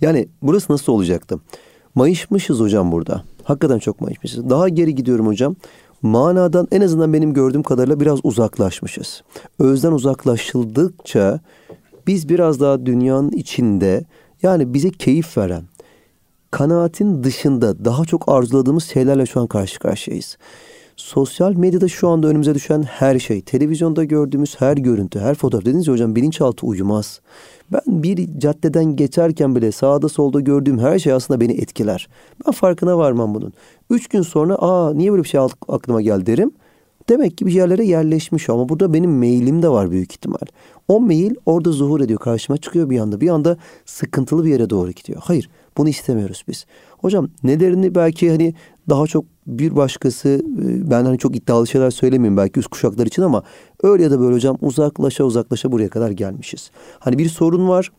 Yani 0.01 0.29
burası 0.43 0.73
nasıl 0.73 0.93
olacaktı? 0.93 1.41
Mayışmışız 1.95 2.61
hocam 2.61 2.93
burada. 2.93 3.25
Hakikaten 3.45 3.79
çok 3.79 4.01
mayışmışız. 4.01 4.51
Daha 4.51 4.69
geri 4.69 4.95
gidiyorum 4.95 5.27
hocam. 5.27 5.57
Manadan 6.03 6.69
en 6.73 6.81
azından 6.81 7.13
benim 7.13 7.35
gördüğüm 7.35 7.63
kadarıyla 7.63 8.01
biraz 8.01 8.19
uzaklaşmışız. 8.23 9.23
Özden 9.59 9.93
uzaklaşıldıkça 9.93 11.41
biz 12.07 12.29
biraz 12.29 12.61
daha 12.61 12.87
dünyanın 12.87 13.31
içinde 13.31 14.05
yani 14.43 14.75
bize 14.75 14.91
keyif 14.91 15.39
veren, 15.39 15.63
kanaatin 16.51 17.25
dışında 17.25 17.85
daha 17.85 18.05
çok 18.05 18.29
arzuladığımız 18.29 18.85
şeylerle 18.85 19.27
şu 19.27 19.41
an 19.41 19.47
karşı 19.47 19.79
karşıyayız. 19.79 20.37
Sosyal 20.97 21.55
medyada 21.55 21.89
şu 21.89 22.09
anda 22.09 22.27
önümüze 22.29 22.55
düşen 22.55 22.83
her 22.83 23.19
şey, 23.19 23.41
televizyonda 23.41 24.05
gördüğümüz 24.05 24.61
her 24.61 24.77
görüntü, 24.77 25.21
her 25.21 25.35
fotoğraf. 25.35 25.65
Dediniz 25.65 25.87
ya 25.87 25.95
hocam 25.95 26.17
bilinçaltı 26.17 26.67
uyumaz. 26.67 27.21
Ben 27.73 28.03
bir 28.03 28.39
caddeden 28.39 28.97
geçerken 28.97 29.57
bile 29.57 29.73
sağda 29.73 30.09
solda 30.09 30.41
gördüğüm 30.41 30.79
her 30.79 30.99
şey 30.99 31.13
aslında 31.13 31.41
beni 31.41 31.53
etkiler. 31.53 32.09
Ben 32.47 32.53
farkına 32.53 32.99
varmam 32.99 33.35
bunun. 33.35 33.53
Üç 33.91 34.09
gün 34.09 34.23
sonra 34.23 34.55
aa 34.55 34.95
niye 34.95 35.13
böyle 35.13 35.23
bir 35.23 35.29
şey 35.29 35.41
aklıma 35.69 36.03
geldi 36.03 36.27
derim. 36.27 36.53
Demek 37.09 37.39
ki 37.39 37.47
bir 37.47 37.53
yerlere 37.53 37.85
yerleşmiş 37.85 38.51
ama 38.51 38.69
burada 38.69 38.93
benim 38.93 39.11
mailim 39.11 39.63
de 39.63 39.69
var 39.69 39.91
büyük 39.91 40.13
ihtimal. 40.13 40.47
O 40.89 41.01
mail 41.01 41.35
orada 41.47 41.73
zuhur 41.73 42.01
ediyor 42.01 42.19
karşıma 42.19 42.57
çıkıyor 42.57 42.91
bir 42.91 42.99
anda. 42.99 43.21
Bir 43.21 43.29
anda 43.29 43.57
sıkıntılı 43.87 44.45
bir 44.45 44.51
yere 44.51 44.71
doğru 44.71 44.91
gidiyor. 44.91 45.21
Hayır 45.25 45.51
bunu 45.77 45.89
istemiyoruz 45.89 46.45
biz. 46.49 46.67
Hocam 46.99 47.29
nelerini 47.43 47.95
belki 47.95 48.31
hani 48.31 48.55
daha 48.89 49.07
çok 49.07 49.25
bir 49.47 49.77
başkası 49.77 50.29
e, 50.29 50.91
ben 50.91 51.05
hani 51.05 51.19
çok 51.19 51.37
iddialı 51.37 51.67
şeyler 51.67 51.91
söylemeyeyim 51.91 52.37
belki 52.37 52.61
üst 52.61 52.69
kuşaklar 52.69 53.07
için 53.07 53.23
ama 53.23 53.43
öyle 53.83 54.03
ya 54.03 54.11
da 54.11 54.21
böyle 54.21 54.35
hocam 54.35 54.59
uzaklaşa 54.61 55.25
uzaklaşa 55.25 55.73
buraya 55.73 55.89
kadar 55.89 56.11
gelmişiz. 56.11 56.71
Hani 56.99 57.19
bir 57.19 57.29
sorun 57.29 57.69
var, 57.69 57.93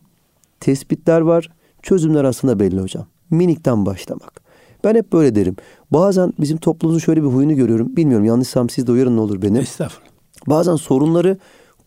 tespitler 0.60 1.22
var, 1.22 1.50
çözümler 1.82 2.24
aslında 2.24 2.60
belli 2.60 2.82
hocam. 2.82 3.06
Minikten 3.30 3.86
başlamak. 3.86 4.42
Ben 4.84 4.96
hep 4.96 5.14
böyle 5.14 5.36
derim. 5.36 5.56
Bazen 5.92 6.34
bizim 6.40 6.58
toplumumuzun 6.58 7.06
şöyle 7.06 7.24
bir 7.24 7.28
huyunu 7.28 7.56
görüyorum. 7.56 7.96
Bilmiyorum 7.96 8.26
yanlışsam 8.26 8.70
siz 8.70 8.88
de 8.88 8.92
uyarın 8.92 9.18
ne 9.18 9.22
olur 9.22 9.42
beni. 9.42 9.58
Estağfurullah. 9.58 10.10
Bazen 10.48 10.76
sorunları 10.76 11.38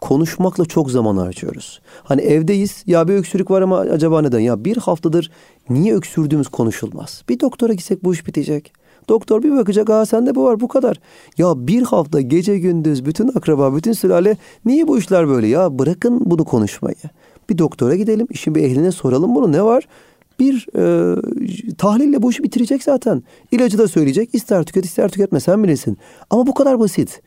konuşmakla 0.00 0.64
çok 0.64 0.90
zaman 0.90 1.16
harcıyoruz. 1.16 1.80
Hani 2.04 2.20
evdeyiz 2.20 2.82
ya 2.86 3.08
bir 3.08 3.14
öksürük 3.14 3.50
var 3.50 3.62
ama 3.62 3.78
acaba 3.78 4.22
neden? 4.22 4.40
Ya 4.40 4.64
bir 4.64 4.76
haftadır 4.76 5.30
niye 5.70 5.94
öksürdüğümüz 5.94 6.48
konuşulmaz. 6.48 7.22
Bir 7.28 7.40
doktora 7.40 7.72
gitsek 7.72 8.04
bu 8.04 8.14
iş 8.14 8.26
bitecek. 8.26 8.72
Doktor 9.08 9.42
bir 9.42 9.56
bakacak 9.56 9.90
aa 9.90 10.06
sende 10.06 10.34
bu 10.34 10.44
var 10.44 10.60
bu 10.60 10.68
kadar. 10.68 11.00
Ya 11.38 11.66
bir 11.66 11.82
hafta 11.82 12.20
gece 12.20 12.58
gündüz 12.58 13.06
bütün 13.06 13.28
akraba 13.28 13.76
bütün 13.76 13.92
sülale 13.92 14.36
niye 14.64 14.88
bu 14.88 14.98
işler 14.98 15.28
böyle 15.28 15.46
ya 15.46 15.78
bırakın 15.78 16.22
bunu 16.24 16.44
konuşmayı. 16.44 16.96
Bir 17.50 17.58
doktora 17.58 17.94
gidelim 17.94 18.26
işin 18.30 18.54
bir 18.54 18.62
ehline 18.62 18.92
soralım 18.92 19.34
bunu 19.34 19.52
ne 19.52 19.62
var? 19.62 19.88
Bir 20.38 20.66
e, 20.76 21.16
tahlille 21.78 22.22
bu 22.22 22.30
işi 22.30 22.42
bitirecek 22.42 22.82
zaten. 22.82 23.22
İlacı 23.52 23.78
da 23.78 23.88
söyleyecek 23.88 24.34
ister 24.34 24.64
tüket 24.64 24.84
ister 24.84 25.08
tüketme 25.08 25.40
sen 25.40 25.64
bilirsin. 25.64 25.98
Ama 26.30 26.46
bu 26.46 26.54
kadar 26.54 26.78
basit. 26.78 27.22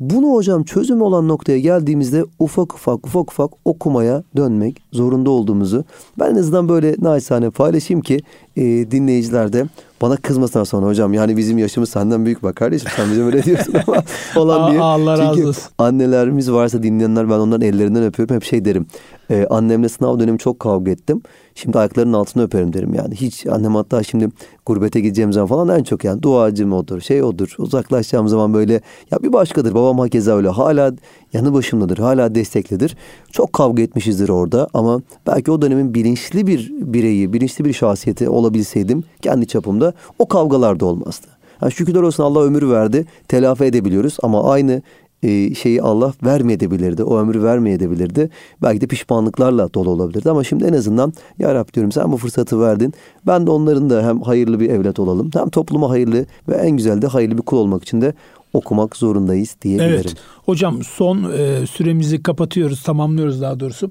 Bunu 0.00 0.32
hocam 0.32 0.64
çözüm 0.64 1.02
olan 1.02 1.28
noktaya 1.28 1.58
geldiğimizde 1.58 2.24
ufak 2.38 2.74
ufak 2.74 3.06
ufak 3.06 3.30
ufak 3.32 3.50
okumaya 3.64 4.22
dönmek 4.36 4.82
zorunda 4.92 5.30
olduğumuzu 5.30 5.84
ben 6.18 6.30
en 6.30 6.36
azından 6.36 6.68
böyle 6.68 6.94
naçizane 6.98 7.50
paylaşayım 7.50 8.00
ki 8.00 8.20
e, 8.58 8.90
dinleyiciler 8.90 9.52
de 9.52 9.66
bana 10.02 10.16
kızmasınlar 10.16 10.64
sonra 10.64 10.86
hocam 10.86 11.14
yani 11.14 11.36
bizim 11.36 11.58
yaşımız 11.58 11.90
senden 11.90 12.24
büyük 12.24 12.42
bak 12.42 12.56
kardeşim 12.56 12.90
sen 12.96 13.10
bizim 13.10 13.26
öyle 13.26 13.42
diyorsun 13.42 13.74
ama 13.86 14.02
falan 14.34 14.70
diye. 14.70 14.80
Allah 14.80 15.18
razı 15.18 15.48
olsun. 15.48 15.64
annelerimiz 15.78 16.52
varsa 16.52 16.82
dinleyenler 16.82 17.30
ben 17.30 17.38
onların 17.38 17.66
ellerinden 17.66 18.02
öpüyorum 18.02 18.36
hep 18.36 18.44
şey 18.44 18.64
derim. 18.64 18.86
E, 19.30 19.46
annemle 19.50 19.88
sınav 19.88 20.18
dönemi 20.18 20.38
çok 20.38 20.60
kavga 20.60 20.90
ettim. 20.90 21.22
Şimdi 21.54 21.78
ayaklarının 21.78 22.12
altını 22.12 22.42
öperim 22.42 22.72
derim 22.72 22.94
yani. 22.94 23.14
Hiç 23.14 23.46
annem 23.46 23.74
hatta 23.74 24.02
şimdi 24.02 24.28
gurbete 24.66 25.00
gideceğim 25.00 25.32
zaman 25.32 25.48
falan 25.48 25.78
en 25.78 25.82
çok 25.82 26.04
yani 26.04 26.22
duacım 26.22 26.72
odur, 26.72 27.00
şey 27.00 27.22
odur. 27.22 27.54
Uzaklaşacağım 27.58 28.28
zaman 28.28 28.54
böyle 28.54 28.80
ya 29.10 29.22
bir 29.22 29.32
başkadır. 29.32 29.74
Babam 29.74 29.98
hakeza 29.98 30.36
öyle. 30.36 30.48
Hala 30.48 30.92
yanı 31.32 31.54
başımdadır. 31.54 31.98
Hala 31.98 32.34
desteklidir. 32.34 32.96
Çok 33.32 33.52
kavga 33.52 33.82
etmişizdir 33.82 34.28
orada 34.28 34.68
ama 34.74 35.00
belki 35.26 35.50
o 35.50 35.62
dönemin 35.62 35.94
bilinçli 35.94 36.46
bir 36.46 36.72
bireyi, 36.80 37.32
bilinçli 37.32 37.64
bir 37.64 37.72
şahsiyeti 37.72 38.28
olabilseydim 38.28 39.04
kendi 39.22 39.46
çapımda 39.46 39.92
o 40.18 40.28
kavgalar 40.28 40.80
da 40.80 40.86
olmazdı. 40.86 41.26
Yani 41.62 41.72
şükürler 41.72 42.02
olsun 42.02 42.22
Allah 42.22 42.42
ömür 42.42 42.70
verdi. 42.70 43.06
Telafi 43.28 43.64
edebiliyoruz 43.64 44.16
ama 44.22 44.50
aynı 44.50 44.82
e, 45.22 45.54
şeyi 45.54 45.82
Allah 45.82 46.12
vermeyebilirdi. 46.24 47.04
O 47.04 47.18
ömrü 47.18 47.42
vermeyebilirdi. 47.42 48.30
Belki 48.62 48.80
de 48.80 48.86
pişmanlıklarla 48.86 49.74
dolu 49.74 49.90
olabilirdi. 49.90 50.30
Ama 50.30 50.44
şimdi 50.44 50.64
en 50.64 50.72
azından 50.72 51.12
Ya 51.38 51.54
Rab 51.54 51.74
diyorum 51.74 51.92
sen 51.92 52.12
bu 52.12 52.16
fırsatı 52.16 52.60
verdin. 52.60 52.94
Ben 53.26 53.46
de 53.46 53.50
onların 53.50 53.90
da 53.90 54.06
hem 54.06 54.20
hayırlı 54.20 54.60
bir 54.60 54.70
evlat 54.70 54.98
olalım. 54.98 55.30
Hem 55.34 55.48
topluma 55.48 55.90
hayırlı 55.90 56.26
ve 56.48 56.54
en 56.54 56.70
güzel 56.70 57.02
de 57.02 57.06
hayırlı 57.06 57.38
bir 57.38 57.42
kul 57.42 57.56
olmak 57.56 57.82
için 57.82 58.00
de 58.00 58.12
okumak 58.52 58.96
zorundayız 58.96 59.56
diyebilirim. 59.62 59.94
Evet. 59.94 60.14
Hocam 60.44 60.84
son 60.84 61.32
e, 61.32 61.66
süremizi 61.66 62.22
kapatıyoruz, 62.22 62.82
tamamlıyoruz 62.82 63.40
daha 63.40 63.60
doğrusu. 63.60 63.90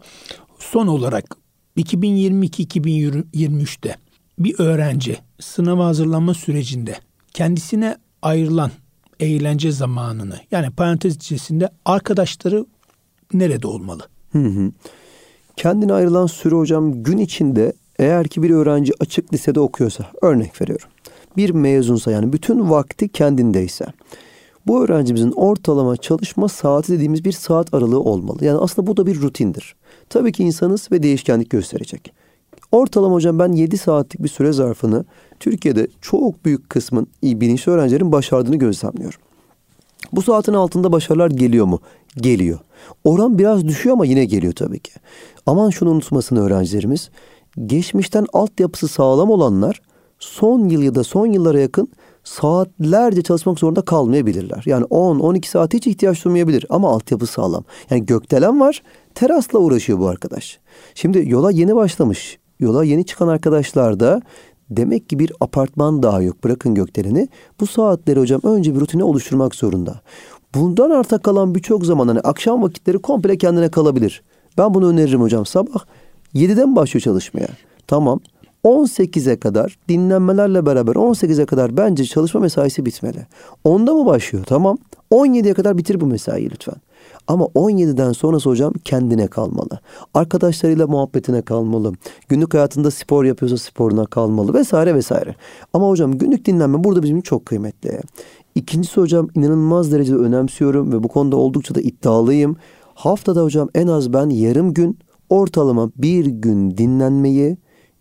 Son 0.60 0.88
olarak 0.88 1.38
2022-2023'te 1.78 3.95
bir 4.39 4.60
öğrenci 4.60 5.18
sınava 5.39 5.86
hazırlanma 5.86 6.34
sürecinde 6.34 6.95
kendisine 7.34 7.97
ayrılan 8.22 8.72
eğlence 9.20 9.72
zamanını 9.72 10.36
yani 10.51 10.70
parantez 10.70 11.16
içerisinde 11.16 11.70
arkadaşları 11.86 12.66
nerede 13.34 13.68
olmalı? 13.68 14.03
Hı 14.32 14.39
hı. 14.39 14.72
Kendine 15.55 15.93
ayrılan 15.93 16.28
süre 16.28 16.55
hocam 16.55 17.03
gün 17.03 17.18
içinde 17.18 17.74
eğer 17.99 18.28
ki 18.28 18.43
bir 18.43 18.49
öğrenci 18.49 18.93
açık 18.99 19.34
lisede 19.34 19.60
okuyorsa 19.60 20.05
örnek 20.22 20.62
veriyorum. 20.62 20.88
Bir 21.38 21.49
mezunsa 21.49 22.12
yani 22.12 22.34
bütün 22.34 22.70
vakti 22.70 23.10
kendindeyse 23.10 23.86
bu 24.68 24.84
öğrencimizin 24.84 25.32
ortalama 25.32 25.97
çalışma 25.97 26.47
saati 26.47 26.93
dediğimiz 26.93 27.26
bir 27.26 27.32
saat 27.32 27.74
aralığı 27.74 27.99
olmalı. 27.99 28.45
Yani 28.45 28.57
aslında 28.57 28.88
bu 28.88 28.97
da 28.97 29.05
bir 29.05 29.22
rutindir. 29.22 29.76
Tabii 30.09 30.32
ki 30.32 30.43
insanız 30.43 30.91
ve 30.91 31.03
değişkenlik 31.03 31.49
gösterecek. 31.49 32.13
Ortalama 32.72 33.15
hocam 33.15 33.39
ben 33.39 33.51
7 33.51 33.78
saatlik 33.78 34.24
bir 34.24 34.30
süre 34.30 34.53
zarfını 34.53 35.05
Türkiye'de 35.39 35.88
çok 36.01 36.45
büyük 36.45 36.70
kısmın 36.70 37.07
iyi 37.22 37.41
bilinçli 37.41 37.72
öğrencilerin 37.72 38.11
başardığını 38.11 38.55
gözlemliyorum. 38.55 39.20
Bu 40.11 40.22
saatin 40.22 40.53
altında 40.53 40.91
başarılar 40.91 41.32
geliyor 41.32 41.65
mu? 41.65 41.80
Geliyor. 42.18 42.59
Oran 43.03 43.39
biraz 43.39 43.68
düşüyor 43.68 43.93
ama 43.93 44.05
yine 44.05 44.26
geliyor 44.26 44.53
tabii 44.53 44.80
ki. 44.80 44.91
Aman 45.45 45.70
şunu 45.70 45.89
unutmasın 45.89 46.36
öğrencilerimiz. 46.36 47.09
geçmişten 47.65 48.26
altyapısı 48.34 48.88
sağlam 48.88 49.32
olanlar 49.32 49.82
son 50.20 50.70
yıl 50.70 50.82
ya 50.82 50.95
da 50.95 51.03
son 51.03 51.26
yıllara 51.26 51.59
yakın 51.59 51.89
saatlerce 52.28 53.22
çalışmak 53.22 53.60
zorunda 53.60 53.82
kalmayabilirler. 53.82 54.64
Yani 54.66 54.86
10-12 54.86 55.48
saat 55.48 55.74
hiç 55.74 55.88
ihtiyaç 55.88 56.26
duymayabilir 56.26 56.66
ama 56.70 56.90
altyapı 56.90 57.26
sağlam. 57.26 57.64
Yani 57.90 58.06
gökdelen 58.06 58.60
var 58.60 58.84
terasla 59.16 59.60
uğraşıyor 59.60 60.00
bu 60.00 60.08
arkadaş. 60.08 60.60
Şimdi 60.96 61.24
yola 61.30 61.52
yeni 61.52 61.76
başlamış. 61.76 62.40
Yola 62.60 62.84
yeni 62.84 63.06
çıkan 63.06 63.28
arkadaşlar 63.28 64.00
da 64.00 64.22
demek 64.70 65.10
ki 65.10 65.20
bir 65.20 65.32
apartman 65.40 66.04
daha 66.04 66.22
yok. 66.22 66.44
Bırakın 66.44 66.76
gökdeleni. 66.76 67.28
Bu 67.60 67.68
saatleri 67.68 68.20
hocam 68.20 68.42
önce 68.44 68.76
bir 68.76 68.80
rutine 68.80 69.04
oluşturmak 69.04 69.56
zorunda. 69.56 70.02
Bundan 70.56 70.90
arta 70.90 71.18
kalan 71.18 71.56
birçok 71.56 71.86
zaman 71.86 72.08
hani 72.08 72.20
akşam 72.20 72.64
vakitleri 72.64 73.00
komple 73.00 73.38
kendine 73.38 73.70
kalabilir. 73.70 74.24
Ben 74.58 74.74
bunu 74.74 74.90
öneririm 74.90 75.22
hocam. 75.22 75.46
Sabah 75.46 75.80
7'den 76.36 76.76
başlıyor 76.76 77.02
çalışmaya. 77.02 77.48
Tamam. 77.88 78.20
18'e 78.64 79.39
kadar 79.39 79.78
dinlenmelerle 79.89 80.66
beraber 80.66 80.93
18'e 80.93 81.45
kadar 81.45 81.78
bence 81.78 82.05
çalışma 82.05 82.39
mesaisi 82.39 82.86
bitmeli. 82.86 83.28
Onda 83.64 83.93
mı 83.93 84.05
başlıyor? 84.05 84.45
Tamam. 84.45 84.78
17'ye 85.12 85.53
kadar 85.53 85.78
bitir 85.78 86.01
bu 86.01 86.05
mesaiyi 86.05 86.51
lütfen. 86.51 86.76
Ama 87.28 87.45
17'den 87.45 88.12
sonrası 88.12 88.49
hocam 88.49 88.74
kendine 88.84 89.28
kalmalı. 89.28 89.80
Arkadaşlarıyla 90.14 90.88
muhabbetine 90.88 91.41
kalmalı. 91.41 91.93
Günlük 92.30 92.53
hayatında 92.53 92.91
spor 92.91 93.26
yapıyorsa 93.26 93.58
sporuna 93.58 94.05
kalmalı 94.05 94.53
vesaire 94.53 94.95
vesaire. 94.95 95.36
Ama 95.74 95.89
hocam 95.89 96.18
günlük 96.18 96.45
dinlenme 96.45 96.84
burada 96.84 97.03
bizim 97.03 97.22
çok 97.22 97.45
kıymetli. 97.45 98.01
İkincisi 98.55 99.01
hocam 99.01 99.28
inanılmaz 99.36 99.91
derecede 99.91 100.18
önemsiyorum 100.18 100.91
ve 100.91 101.03
bu 101.03 101.08
konuda 101.08 101.36
oldukça 101.36 101.76
da 101.76 101.82
iddialıyım. 101.82 102.55
Haftada 102.93 103.43
hocam 103.43 103.70
en 103.76 103.88
az 103.88 104.14
ben 104.14 104.30
yarım 104.30 104.74
gün 104.74 104.99
ortalama 105.30 105.91
bir 105.97 106.26
gün 106.26 106.78
dinlenmeyi 106.78 107.58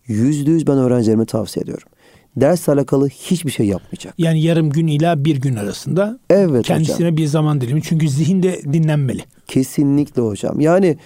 yüzde 0.07 0.51
yüz 0.51 0.67
ben 0.67 0.77
öğrencilerime 0.77 1.25
tavsiye 1.25 1.63
ediyorum. 1.63 1.87
Dersle 2.35 2.73
alakalı 2.73 3.09
hiçbir 3.09 3.51
şey 3.51 3.65
yapmayacak. 3.65 4.13
Yani 4.17 4.41
yarım 4.41 4.69
gün 4.69 4.87
ila 4.87 5.25
bir 5.25 5.35
gün 5.35 5.55
arasında 5.55 6.19
evet 6.29 6.65
kendisine 6.65 6.95
hocam. 6.95 7.17
bir 7.17 7.25
zaman 7.25 7.61
dilimi. 7.61 7.81
Çünkü 7.83 8.09
zihin 8.09 8.43
de 8.43 8.61
dinlenmeli. 8.73 9.21
Kesinlikle 9.47 10.21
hocam. 10.21 10.59
Yani 10.59 10.97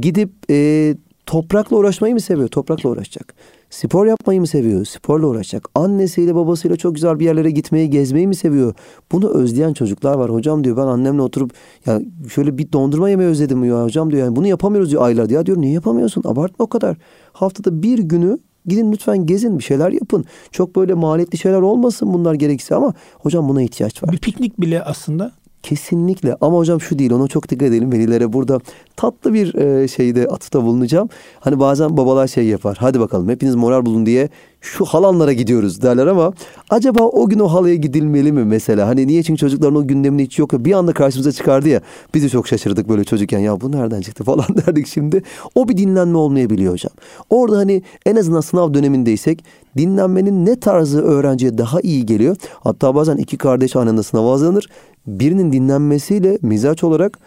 gidip 0.00 0.30
e, 0.50 0.94
toprakla 1.26 1.76
uğraşmayı 1.76 2.14
mı 2.14 2.20
seviyor? 2.20 2.48
Toprakla 2.48 2.90
uğraşacak. 2.90 3.34
Spor 3.70 4.06
yapmayı 4.06 4.40
mı 4.40 4.46
seviyor? 4.46 4.84
Sporla 4.84 5.26
uğraşacak. 5.26 5.68
Annesiyle 5.74 6.34
babasıyla 6.34 6.76
çok 6.76 6.94
güzel 6.94 7.18
bir 7.18 7.24
yerlere 7.24 7.50
gitmeyi, 7.50 7.90
gezmeyi 7.90 8.26
mi 8.26 8.34
seviyor? 8.34 8.74
Bunu 9.12 9.28
özleyen 9.28 9.72
çocuklar 9.72 10.14
var. 10.14 10.30
Hocam 10.30 10.64
diyor 10.64 10.76
ben 10.76 10.86
annemle 10.86 11.22
oturup 11.22 11.52
ya 11.86 12.00
şöyle 12.34 12.58
bir 12.58 12.72
dondurma 12.72 13.10
yemeyi 13.10 13.30
özledim 13.30 13.64
ya 13.64 13.84
hocam 13.84 14.10
diyor. 14.10 14.24
Yani 14.24 14.36
bunu 14.36 14.46
yapamıyoruz 14.46 14.90
diyor 14.90 15.02
aylardır. 15.02 15.34
Ya 15.34 15.46
diyor 15.46 15.60
niye 15.60 15.72
yapamıyorsun? 15.72 16.22
Abartma 16.26 16.64
o 16.64 16.68
kadar. 16.68 16.96
Haftada 17.32 17.82
bir 17.82 17.98
günü 17.98 18.38
Gidin 18.66 18.92
lütfen 18.92 19.26
gezin 19.26 19.58
bir 19.58 19.64
şeyler 19.64 19.92
yapın. 19.92 20.24
Çok 20.50 20.76
böyle 20.76 20.94
maliyetli 20.94 21.38
şeyler 21.38 21.60
olmasın 21.60 22.12
bunlar 22.12 22.34
gerekirse 22.34 22.74
ama 22.74 22.94
hocam 23.18 23.48
buna 23.48 23.62
ihtiyaç 23.62 24.02
var. 24.02 24.12
Bir 24.12 24.18
piknik 24.18 24.60
bile 24.60 24.82
aslında 24.82 25.32
Kesinlikle 25.62 26.36
ama 26.40 26.58
hocam 26.58 26.80
şu 26.80 26.98
değil 26.98 27.12
ona 27.12 27.26
çok 27.26 27.48
dikkat 27.48 27.68
edelim 27.68 27.92
velilere 27.92 28.32
burada 28.32 28.60
tatlı 28.96 29.34
bir 29.34 29.54
e, 29.54 29.88
şeyde 29.88 30.26
atıfta 30.26 30.64
bulunacağım. 30.64 31.08
Hani 31.40 31.60
bazen 31.60 31.96
babalar 31.96 32.26
şey 32.26 32.44
yapar 32.44 32.76
hadi 32.80 33.00
bakalım 33.00 33.28
hepiniz 33.28 33.54
moral 33.54 33.86
bulun 33.86 34.06
diye 34.06 34.28
şu 34.60 34.84
halanlara 34.84 35.32
gidiyoruz 35.32 35.82
derler 35.82 36.06
ama 36.06 36.32
acaba 36.70 37.02
o 37.02 37.28
gün 37.28 37.38
o 37.38 37.48
halaya 37.48 37.74
gidilmeli 37.74 38.32
mi 38.32 38.44
mesela? 38.44 38.88
Hani 38.88 39.06
niye 39.06 39.22
çünkü 39.22 39.40
çocukların 39.40 39.76
o 39.76 39.86
gündeminde 39.86 40.22
hiç 40.22 40.38
yok 40.38 40.52
bir 40.52 40.72
anda 40.72 40.92
karşımıza 40.92 41.32
çıkardı 41.32 41.68
ya 41.68 41.80
biz 42.14 42.22
de 42.22 42.28
çok 42.28 42.48
şaşırdık 42.48 42.88
böyle 42.88 43.04
çocukken 43.04 43.38
ya 43.38 43.60
bu 43.60 43.72
nereden 43.72 44.00
çıktı 44.00 44.24
falan 44.30 44.46
derdik 44.66 44.86
şimdi. 44.86 45.22
O 45.54 45.68
bir 45.68 45.76
dinlenme 45.76 46.18
olmayabiliyor 46.18 46.72
hocam. 46.72 46.92
Orada 47.30 47.56
hani 47.56 47.82
en 48.06 48.16
azından 48.16 48.40
sınav 48.40 48.74
dönemindeysek 48.74 49.44
dinlenmenin 49.76 50.46
ne 50.46 50.60
tarzı 50.60 51.02
öğrenciye 51.02 51.58
daha 51.58 51.80
iyi 51.80 52.06
geliyor? 52.06 52.36
Hatta 52.60 52.94
bazen 52.94 53.16
iki 53.16 53.38
kardeş 53.38 53.76
aynı 53.76 53.90
anda 53.90 54.02
sınava 54.02 54.32
hazırlanır 54.32 54.66
birinin 55.06 55.52
dinlenmesiyle 55.52 56.38
mizaç 56.42 56.84
olarak 56.84 57.18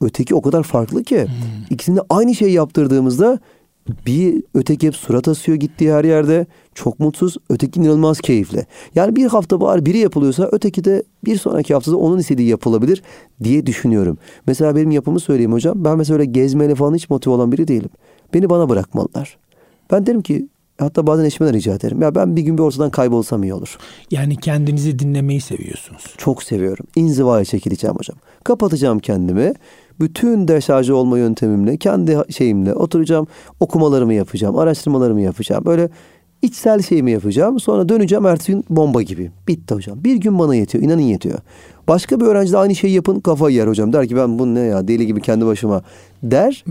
öteki 0.00 0.34
o 0.34 0.42
kadar 0.42 0.62
farklı 0.62 1.04
ki. 1.04 1.24
Hmm. 1.24 1.30
İkisini 1.70 2.00
aynı 2.10 2.34
şeyi 2.34 2.52
yaptırdığımızda 2.52 3.38
bir 4.06 4.42
öteki 4.54 4.86
hep 4.86 4.96
surat 4.96 5.28
asıyor 5.28 5.58
gittiği 5.58 5.92
her 5.92 6.04
yerde. 6.04 6.46
Çok 6.74 7.00
mutsuz. 7.00 7.36
Öteki 7.50 7.80
inanılmaz 7.80 8.20
keyifli. 8.20 8.66
Yani 8.94 9.16
bir 9.16 9.26
hafta 9.26 9.60
bari 9.60 9.86
biri 9.86 9.98
yapılıyorsa 9.98 10.48
öteki 10.52 10.84
de 10.84 11.02
bir 11.24 11.36
sonraki 11.36 11.74
haftada 11.74 11.96
onun 11.96 12.18
istediği 12.18 12.48
yapılabilir 12.48 13.02
diye 13.44 13.66
düşünüyorum. 13.66 14.18
Mesela 14.46 14.76
benim 14.76 14.90
yapımı 14.90 15.20
söyleyeyim 15.20 15.52
hocam. 15.52 15.84
Ben 15.84 15.98
mesela 15.98 16.18
öyle 16.18 16.30
gezmeyle 16.30 16.74
falan 16.74 16.94
hiç 16.94 17.10
motive 17.10 17.34
olan 17.34 17.52
biri 17.52 17.68
değilim. 17.68 17.90
Beni 18.34 18.50
bana 18.50 18.68
bırakmalılar. 18.68 19.38
Ben 19.90 20.06
derim 20.06 20.22
ki 20.22 20.48
Hatta 20.78 21.06
bazen 21.06 21.24
eşime 21.24 21.48
de 21.48 21.52
rica 21.52 21.74
ederim. 21.74 22.02
Ya 22.02 22.14
ben 22.14 22.36
bir 22.36 22.42
gün 22.42 22.58
bir 22.58 22.62
ortadan 22.62 22.90
kaybolsam 22.90 23.42
iyi 23.42 23.54
olur. 23.54 23.78
Yani 24.10 24.36
kendinizi 24.36 24.98
dinlemeyi 24.98 25.40
seviyorsunuz. 25.40 26.04
Çok 26.16 26.42
seviyorum. 26.42 26.86
İnzivaya 26.96 27.44
çekileceğim 27.44 27.96
hocam. 27.96 28.18
Kapatacağım 28.44 28.98
kendimi. 28.98 29.52
Bütün 30.00 30.48
deşarjı 30.48 30.96
olma 30.96 31.18
yöntemimle, 31.18 31.76
kendi 31.76 32.18
şeyimle 32.30 32.74
oturacağım. 32.74 33.26
Okumalarımı 33.60 34.14
yapacağım, 34.14 34.58
araştırmalarımı 34.58 35.20
yapacağım. 35.20 35.64
Böyle 35.64 35.88
içsel 36.42 36.82
şeyimi 36.82 37.10
yapacağım. 37.10 37.60
Sonra 37.60 37.88
döneceğim 37.88 38.26
ertesi 38.26 38.52
gün 38.52 38.64
bomba 38.70 39.02
gibi. 39.02 39.30
Bitti 39.48 39.74
hocam. 39.74 40.04
Bir 40.04 40.16
gün 40.16 40.38
bana 40.38 40.54
yetiyor. 40.54 40.84
İnanın 40.84 41.00
yetiyor. 41.00 41.38
Başka 41.88 42.20
bir 42.20 42.24
öğrenci 42.24 42.52
de 42.52 42.58
aynı 42.58 42.74
şeyi 42.74 42.94
yapın 42.94 43.20
kafayı 43.20 43.56
yer 43.56 43.66
hocam. 43.68 43.92
Der 43.92 44.08
ki 44.08 44.16
ben 44.16 44.38
bu 44.38 44.54
ne 44.54 44.60
ya 44.60 44.88
deli 44.88 45.06
gibi 45.06 45.20
kendi 45.20 45.46
başıma 45.46 45.82
der. 46.22 46.64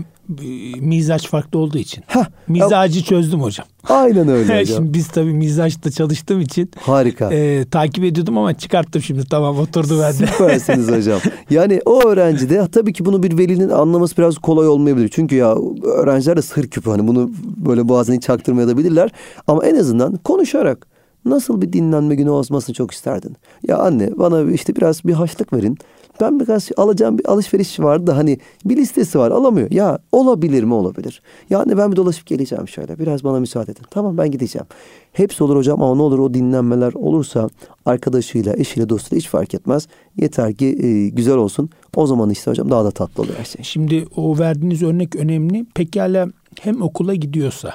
Mizaç 0.80 1.28
farklı 1.28 1.58
olduğu 1.58 1.78
için. 1.78 2.04
Heh, 2.06 2.24
Mizacı 2.48 2.98
ya, 2.98 3.04
çözdüm 3.04 3.42
hocam. 3.42 3.66
Aynen 3.88 4.28
öyle 4.28 4.60
hocam. 4.60 4.76
şimdi 4.76 4.94
biz 4.94 5.08
tabii 5.08 5.32
mizaçta 5.32 5.90
çalıştığım 5.90 6.40
için. 6.40 6.70
Harika. 6.80 7.34
E, 7.34 7.64
takip 7.70 8.04
ediyordum 8.04 8.38
ama 8.38 8.54
çıkarttım 8.54 9.02
şimdi 9.02 9.24
tamam 9.24 9.58
oturdu 9.58 10.00
bende. 10.00 10.26
Süpersiniz 10.26 10.90
hocam. 10.90 11.20
Yani 11.50 11.80
o 11.86 12.08
öğrenci 12.08 12.50
de 12.50 12.68
tabii 12.72 12.92
ki 12.92 13.04
bunu 13.04 13.22
bir 13.22 13.38
velinin 13.38 13.68
anlaması 13.68 14.16
biraz 14.16 14.38
kolay 14.38 14.68
olmayabilir. 14.68 15.08
Çünkü 15.08 15.36
ya 15.36 15.54
öğrenciler 15.82 16.36
de 16.36 16.42
sır 16.42 16.66
küpü 16.68 16.90
hani 16.90 17.08
bunu 17.08 17.30
böyle 17.56 17.80
hiç 17.82 18.22
çaktırmayabilirler. 18.22 19.10
Ama 19.46 19.66
en 19.66 19.76
azından 19.76 20.16
konuşarak 20.16 20.86
Nasıl 21.24 21.62
bir 21.62 21.72
dinlenme 21.72 22.14
günü 22.14 22.30
olmasını 22.30 22.74
çok 22.74 22.90
isterdin? 22.90 23.36
Ya 23.68 23.78
anne 23.78 24.10
bana 24.18 24.52
işte 24.52 24.76
biraz 24.76 25.04
bir 25.04 25.12
haçlık 25.12 25.52
verin. 25.52 25.78
Ben 26.20 26.40
biraz 26.40 26.68
alacağım 26.76 27.18
bir 27.18 27.30
alışveriş 27.30 27.80
vardı 27.80 28.06
da 28.06 28.16
hani 28.16 28.38
bir 28.64 28.76
listesi 28.76 29.18
var 29.18 29.30
alamıyor. 29.30 29.70
Ya 29.70 29.98
olabilir 30.12 30.62
mi 30.62 30.74
olabilir. 30.74 31.22
Ya 31.50 31.60
anne 31.60 31.76
ben 31.76 31.92
bir 31.92 31.96
dolaşıp 31.96 32.26
geleceğim 32.26 32.68
şöyle. 32.68 32.98
Biraz 32.98 33.24
bana 33.24 33.40
müsaade 33.40 33.72
edin. 33.72 33.82
Tamam 33.90 34.18
ben 34.18 34.30
gideceğim. 34.30 34.66
Hepsi 35.12 35.44
olur 35.44 35.56
hocam 35.56 35.82
ama 35.82 35.94
ne 35.94 36.02
olur 36.02 36.18
o 36.18 36.34
dinlenmeler 36.34 36.92
olursa 36.92 37.48
arkadaşıyla, 37.86 38.54
eşiyle, 38.56 38.88
dostuyla 38.88 39.18
hiç 39.18 39.28
fark 39.28 39.54
etmez. 39.54 39.88
Yeter 40.16 40.54
ki 40.54 40.66
e, 40.66 41.08
güzel 41.08 41.36
olsun. 41.36 41.70
O 41.96 42.06
zaman 42.06 42.30
işte 42.30 42.50
hocam 42.50 42.70
daha 42.70 42.84
da 42.84 42.90
tatlı 42.90 43.22
olur 43.22 43.32
her 43.38 43.44
şey. 43.44 43.64
Şimdi 43.64 44.06
o 44.16 44.38
verdiğiniz 44.38 44.82
örnek 44.82 45.16
önemli. 45.16 45.66
Pekala 45.74 46.28
hem 46.60 46.82
okula 46.82 47.14
gidiyorsa 47.14 47.74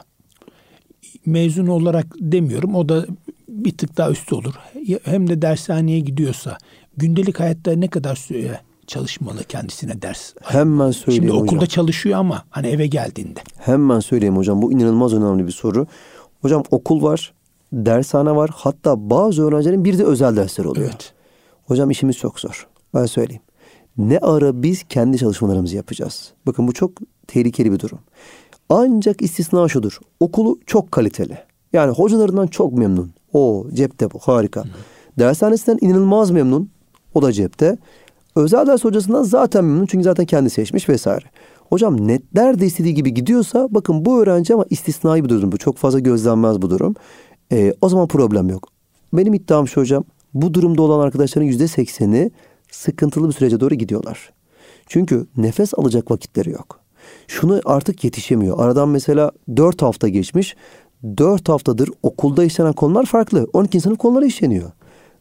mezun 1.26 1.68
olarak 1.68 2.06
demiyorum. 2.20 2.76
O 2.76 2.90
da 2.90 3.06
bir 3.48 3.78
tık 3.78 3.98
daha 3.98 4.12
üstü 4.12 4.36
olur. 4.36 4.54
Hem 5.04 5.30
de 5.30 5.42
dershaneye 5.42 6.00
gidiyorsa 6.00 6.58
gündelik 6.98 7.40
hayatta 7.40 7.72
ne 7.72 7.88
kadar 7.88 8.16
süre 8.16 8.60
çalışmalı 8.88 9.44
kendisine 9.44 10.02
ders? 10.02 10.34
Hemen 10.42 10.92
söyleyeyim 10.92 11.24
Şimdi 11.24 11.32
okulda 11.32 11.56
hocam. 11.56 11.68
çalışıyor 11.68 12.20
ama 12.20 12.44
hani 12.50 12.68
eve 12.68 12.88
geldiğinde. 12.88 13.40
Hemen 13.58 14.00
söyleyeyim 14.00 14.38
hocam 14.38 14.62
bu 14.62 14.72
inanılmaz 14.72 15.14
önemli 15.14 15.48
bir 15.48 15.52
soru. 15.52 15.88
Hocam 16.42 16.64
okul 16.72 17.02
var, 17.04 17.34
dershane 17.74 18.36
var. 18.36 18.50
Hatta 18.54 19.10
bazı 19.10 19.44
öğrencilerin 19.44 19.86
bir 19.86 19.98
de 19.98 20.04
özel 20.04 20.36
dersler 20.36 20.66
oluyor. 20.66 20.90
Evet. 20.90 21.14
Hocam 21.66 21.92
işimiz 21.92 22.18
çok 22.18 22.40
zor. 22.40 22.68
Ben 22.94 23.06
söyleyeyim. 23.06 23.42
Ne 23.98 24.20
ara 24.20 24.64
biz 24.64 24.84
kendi 24.84 25.18
çalışmalarımızı 25.18 25.76
yapacağız. 25.76 26.34
Bakın 26.48 26.68
bu 26.68 26.74
çok 26.74 26.92
tehlikeli 27.28 27.72
bir 27.72 27.80
durum. 27.80 28.00
Ancak 28.70 29.22
istisna 29.22 29.68
şudur. 29.68 30.00
Okulu 30.20 30.60
çok 30.66 30.92
kaliteli. 30.92 31.38
Yani 31.74 31.92
hocalarından 31.92 32.48
çok 32.48 32.74
memnun. 32.74 33.12
O 33.34 33.66
cepte 33.74 34.12
bu 34.12 34.20
harika. 34.20 34.62
Hı. 34.62 34.68
Dershanesinden 35.20 35.78
inanılmaz 35.82 36.32
memnun. 36.32 36.70
O 37.14 37.22
da 37.22 37.32
cepte. 37.32 37.78
Özel 38.36 38.68
ders 38.68 38.84
hocasından 38.84 39.24
zaten 39.24 39.66
memnun 39.66 39.86
çünkü 39.86 40.04
zaten 40.04 40.26
kendi 40.26 40.50
seçmiş 40.50 40.90
vesaire. 40.90 41.26
Hocam 41.70 42.08
netler 42.08 42.60
de 42.60 42.66
istediği 42.66 42.94
gibi 42.94 43.14
gidiyorsa 43.14 43.68
bakın 43.72 44.06
bu 44.06 44.22
öğrenci 44.22 44.54
ama 44.54 44.66
istisnai 44.70 45.24
bir 45.24 45.30
durum 45.30 45.52
bu. 45.52 45.58
Çok 45.58 45.78
fazla 45.78 46.00
gözlenmez 46.00 46.62
bu 46.62 46.70
durum. 46.70 46.96
Ee, 47.52 47.74
o 47.82 47.90
zaman 47.90 48.08
problem 48.08 48.50
yok. 48.50 48.70
Benim 49.14 49.34
iddiam 49.34 49.68
şu 49.68 49.82
hocam. 49.82 50.04
Bu 50.34 50.54
durumda 50.54 50.82
olan 50.82 51.00
arkadaşların 51.00 51.48
yüzde 51.48 51.68
sekseni 51.68 52.32
sıkıntılı 52.72 53.28
bir 53.28 53.34
sürece 53.34 53.60
doğru 53.60 53.76
gidiyorlar. 53.76 54.34
Çünkü 54.88 55.28
nefes 55.38 55.74
alacak 55.74 56.12
vakitleri 56.12 56.50
yok. 56.50 56.80
Şunu 57.28 57.62
artık 57.66 58.04
yetişemiyor. 58.04 58.60
Aradan 58.60 58.90
mesela 58.90 59.32
dört 59.58 59.82
hafta 59.82 60.08
geçmiş. 60.08 60.56
4 61.18 61.50
haftadır 61.50 61.90
okulda 62.04 62.44
işlenen 62.44 62.74
konular 62.74 63.06
farklı. 63.06 63.48
12. 63.54 63.82
sınıf 63.82 63.98
konuları 63.98 64.26
işleniyor. 64.26 64.72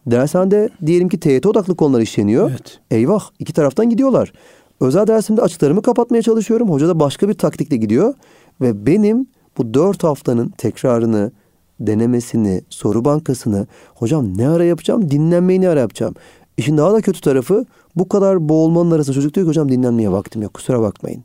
Dershanede 0.06 0.68
diyelim 0.86 1.08
ki 1.08 1.20
TYT 1.20 1.46
odaklı 1.46 1.76
konular 1.76 2.00
işleniyor. 2.00 2.50
Evet. 2.50 2.80
Eyvah 2.90 3.30
iki 3.38 3.52
taraftan 3.52 3.90
gidiyorlar. 3.90 4.32
Özel 4.80 5.06
dersimde 5.06 5.42
açıklarımı 5.42 5.82
kapatmaya 5.82 6.22
çalışıyorum. 6.22 6.70
Hoca 6.70 6.88
da 6.88 7.00
başka 7.00 7.28
bir 7.28 7.34
taktikle 7.34 7.76
gidiyor. 7.76 8.14
Ve 8.60 8.86
benim 8.86 9.26
bu 9.58 9.74
dört 9.74 10.04
haftanın 10.04 10.48
tekrarını, 10.48 11.32
denemesini, 11.80 12.62
soru 12.68 13.04
bankasını 13.04 13.66
hocam 13.94 14.38
ne 14.38 14.48
ara 14.48 14.64
yapacağım, 14.64 15.10
dinlenmeyi 15.10 15.60
ne 15.60 15.68
ara 15.68 15.80
yapacağım? 15.80 16.14
İşin 16.56 16.78
daha 16.78 16.92
da 16.92 17.00
kötü 17.00 17.20
tarafı 17.20 17.66
bu 17.96 18.08
kadar 18.08 18.48
boğulmanın 18.48 18.90
arasında 18.90 19.14
çocuk 19.14 19.34
diyor 19.34 19.46
ki 19.46 19.48
hocam 19.48 19.68
dinlenmeye 19.68 20.12
vaktim 20.12 20.42
yok 20.42 20.54
kusura 20.54 20.80
bakmayın. 20.80 21.24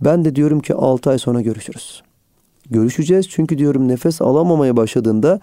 Ben 0.00 0.24
de 0.24 0.36
diyorum 0.36 0.60
ki 0.60 0.74
6 0.74 1.10
ay 1.10 1.18
sonra 1.18 1.40
görüşürüz. 1.40 2.02
Görüşeceğiz 2.70 3.28
çünkü 3.28 3.58
diyorum 3.58 3.88
nefes 3.88 4.22
alamamaya 4.22 4.76
başladığında 4.76 5.40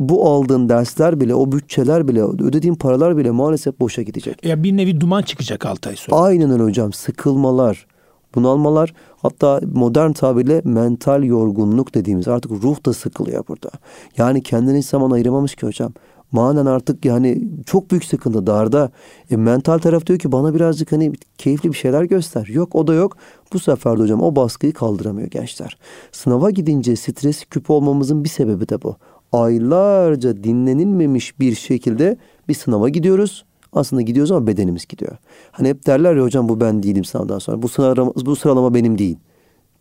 bu 0.00 0.28
aldığın 0.28 0.68
dersler 0.68 1.20
bile, 1.20 1.34
o 1.34 1.52
bütçeler 1.52 2.08
bile, 2.08 2.22
ödediğin 2.22 2.74
paralar 2.74 3.16
bile 3.16 3.30
maalesef 3.30 3.80
boşa 3.80 4.02
gidecek. 4.02 4.44
Ya 4.46 4.62
bir 4.62 4.76
nevi 4.76 5.00
duman 5.00 5.22
çıkacak 5.22 5.66
6 5.66 5.88
ay 5.88 5.96
sonra. 5.96 6.20
Aynen 6.20 6.50
öyle 6.50 6.62
hocam. 6.62 6.92
Sıkılmalar, 6.92 7.86
bunalmalar 8.34 8.94
hatta 9.22 9.60
modern 9.72 10.12
tabirle 10.12 10.62
mental 10.64 11.24
yorgunluk 11.24 11.94
dediğimiz 11.94 12.28
artık 12.28 12.50
ruh 12.50 12.86
da 12.86 12.92
sıkılıyor 12.92 13.44
burada. 13.48 13.70
Yani 14.16 14.42
kendine 14.42 14.78
hiç 14.78 14.86
zaman 14.86 15.10
ayıramamış 15.10 15.54
ki 15.54 15.66
hocam. 15.66 15.92
Manen 16.34 16.66
artık 16.66 17.04
yani 17.04 17.42
çok 17.66 17.90
büyük 17.90 18.04
sıkıntı 18.04 18.46
darda. 18.46 18.90
E, 19.30 19.36
mental 19.36 19.78
taraf 19.78 20.06
diyor 20.06 20.18
ki 20.18 20.32
bana 20.32 20.54
birazcık 20.54 20.92
hani 20.92 21.12
keyifli 21.38 21.72
bir 21.72 21.76
şeyler 21.76 22.02
göster. 22.02 22.46
Yok 22.46 22.74
o 22.74 22.86
da 22.86 22.94
yok. 22.94 23.16
Bu 23.52 23.58
sefer 23.58 23.98
de 23.98 24.02
hocam 24.02 24.22
o 24.22 24.36
baskıyı 24.36 24.72
kaldıramıyor 24.72 25.28
gençler. 25.28 25.78
Sınava 26.12 26.50
gidince 26.50 26.96
stres 26.96 27.44
küpü 27.44 27.72
olmamızın 27.72 28.24
bir 28.24 28.28
sebebi 28.28 28.68
de 28.68 28.82
bu. 28.82 28.96
Aylarca 29.32 30.44
dinlenilmemiş 30.44 31.40
bir 31.40 31.54
şekilde 31.54 32.16
bir 32.48 32.54
sınava 32.54 32.88
gidiyoruz. 32.88 33.44
Aslında 33.72 34.02
gidiyoruz 34.02 34.32
ama 34.32 34.46
bedenimiz 34.46 34.86
gidiyor. 34.86 35.16
Hani 35.52 35.68
hep 35.68 35.86
derler 35.86 36.16
ya 36.16 36.22
hocam 36.22 36.48
bu 36.48 36.60
ben 36.60 36.82
değilim 36.82 37.04
sınavdan 37.04 37.38
sonra. 37.38 37.62
Bu 37.62 37.68
sıralama, 37.68 38.12
bu 38.14 38.36
sıralama 38.36 38.74
benim 38.74 38.98
değil. 38.98 39.16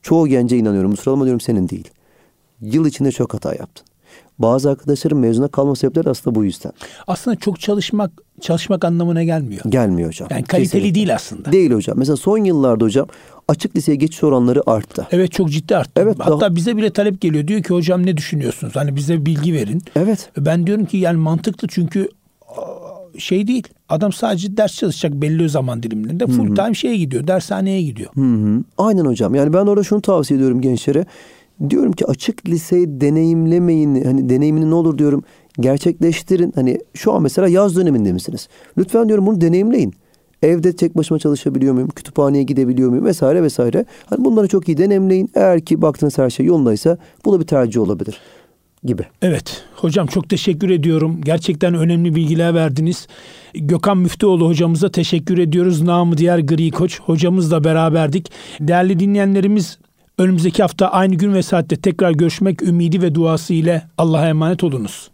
Çoğu 0.02 0.28
gence 0.28 0.58
inanıyorum. 0.58 0.92
Bu 0.92 0.98
sıralama 0.98 1.26
diyorum 1.26 1.42
senin 1.42 1.70
değil. 1.70 1.90
Yıl 2.62 2.86
içinde 2.86 3.12
çok 3.12 3.34
hata 3.34 3.56
yaptın. 3.56 3.93
Bazı 4.40 4.70
arkadaşların 4.70 5.18
mezuna 5.18 5.48
kalma 5.48 5.76
sebepleri 5.76 6.10
aslında 6.10 6.36
bu 6.36 6.44
yüzden. 6.44 6.72
Aslında 7.08 7.36
çok 7.36 7.60
çalışmak 7.60 8.12
çalışmak 8.42 8.86
anlamına 8.86 9.24
gelmiyor. 9.24 9.62
Gelmiyor 9.70 10.10
hocam. 10.10 10.28
Yani 10.32 10.44
kaliteli 10.44 10.70
Kesinlikle. 10.70 10.96
değil 10.96 11.16
aslında. 11.16 11.52
Değil 11.52 11.72
hocam. 11.72 11.98
Mesela 11.98 12.16
son 12.16 12.38
yıllarda 12.38 12.86
hocam 12.86 13.08
açık 13.48 13.76
liseye 13.76 13.96
geçiş 13.96 14.24
oranları 14.24 14.62
arttı. 14.66 15.08
Evet 15.12 15.32
çok 15.32 15.50
ciddi 15.50 15.78
arttı. 15.78 16.02
Evet, 16.02 16.16
Hatta 16.20 16.40
daha... 16.40 16.56
bize 16.56 16.78
bile 16.78 16.90
talep 16.90 17.22
geliyor. 17.22 17.48
Diyor 17.48 17.64
ki 17.64 17.74
hocam 17.74 18.06
ne 18.06 18.18
düşünüyorsunuz? 18.18 18.76
Hani 18.76 18.96
bize 18.96 19.26
bilgi 19.26 19.54
verin. 19.54 19.82
Evet. 19.96 20.30
Ben 20.38 20.68
diyorum 20.68 20.86
ki 20.86 20.98
yani 20.98 21.18
mantıklı 21.18 21.68
çünkü 21.68 22.10
şey 23.18 23.48
değil. 23.48 23.68
Adam 23.90 24.14
sadece 24.14 24.58
ders 24.58 24.76
çalışacak 24.76 25.14
belli 25.22 25.50
zaman 25.50 25.84
dilimlerinde. 25.84 26.28
Full 26.28 26.56
time 26.56 26.74
şeye 26.74 26.98
gidiyor. 26.98 27.28
Dershaneye 27.28 27.82
gidiyor. 27.82 28.10
Hı-hı. 28.16 28.64
Aynen 28.78 29.06
hocam. 29.06 29.36
Yani 29.36 29.54
ben 29.54 29.66
orada 29.66 29.84
şunu 29.84 30.02
tavsiye 30.02 30.38
ediyorum 30.38 30.62
gençlere. 30.62 31.06
Diyorum 31.70 31.92
ki 31.92 32.06
açık 32.06 32.50
liseyi 32.50 33.02
deneyimlemeyin. 33.02 34.04
Hani 34.04 34.30
deneyimini 34.30 34.70
ne 34.70 34.76
olur 34.76 34.98
diyorum 34.98 35.24
gerçekleştirin. 35.60 36.52
Hani 36.56 36.80
şu 36.94 37.14
an 37.14 37.22
mesela 37.22 37.48
yaz 37.48 37.76
döneminde 37.76 38.14
misiniz? 38.14 38.48
Lütfen 38.78 39.08
diyorum 39.08 39.26
bunu 39.26 39.42
deneyimleyin. 39.42 39.94
Evde 40.44 40.76
tek 40.76 40.98
başıma 40.98 41.20
çalışabiliyor 41.20 41.74
muyum? 41.74 41.90
Kütüphaneye 41.90 42.44
gidebiliyor 42.44 42.90
muyum? 42.90 43.06
Vesaire 43.06 43.44
vesaire. 43.44 43.86
Hani 44.06 44.26
bunları 44.26 44.48
çok 44.48 44.68
iyi 44.68 44.78
deneyimleyin. 44.78 45.30
Eğer 45.36 45.62
ki 45.62 45.82
baktığınız 45.82 46.18
her 46.18 46.30
şey 46.30 46.46
yolundaysa 46.46 46.98
bu 47.26 47.34
da 47.34 47.40
bir 47.40 47.48
tercih 47.48 47.82
olabilir 47.82 48.20
gibi. 48.84 49.04
Evet 49.22 49.64
hocam 49.76 50.08
çok 50.08 50.30
teşekkür 50.30 50.70
ediyorum. 50.70 51.22
Gerçekten 51.26 51.74
önemli 51.74 52.16
bilgiler 52.16 52.54
verdiniz. 52.54 53.08
Gökhan 53.54 53.98
Müftüoğlu 53.98 54.48
hocamıza 54.48 54.92
teşekkür 54.92 55.38
ediyoruz. 55.38 55.82
Namı 55.82 56.18
diğer 56.18 56.40
Gri 56.40 56.72
Koç 56.72 57.00
hocamızla 57.02 57.64
beraberdik. 57.64 58.32
Değerli 58.60 59.00
dinleyenlerimiz 59.00 59.78
önümüzdeki 60.18 60.62
hafta 60.62 60.88
aynı 60.88 61.16
gün 61.16 61.34
ve 61.34 61.44
saatte 61.44 61.76
tekrar 61.76 62.12
görüşmek 62.12 62.62
ümidi 62.62 63.02
ve 63.02 63.16
duası 63.16 63.54
ile 63.54 63.88
Allah'a 63.98 64.28
emanet 64.30 64.64
olunuz. 64.64 65.13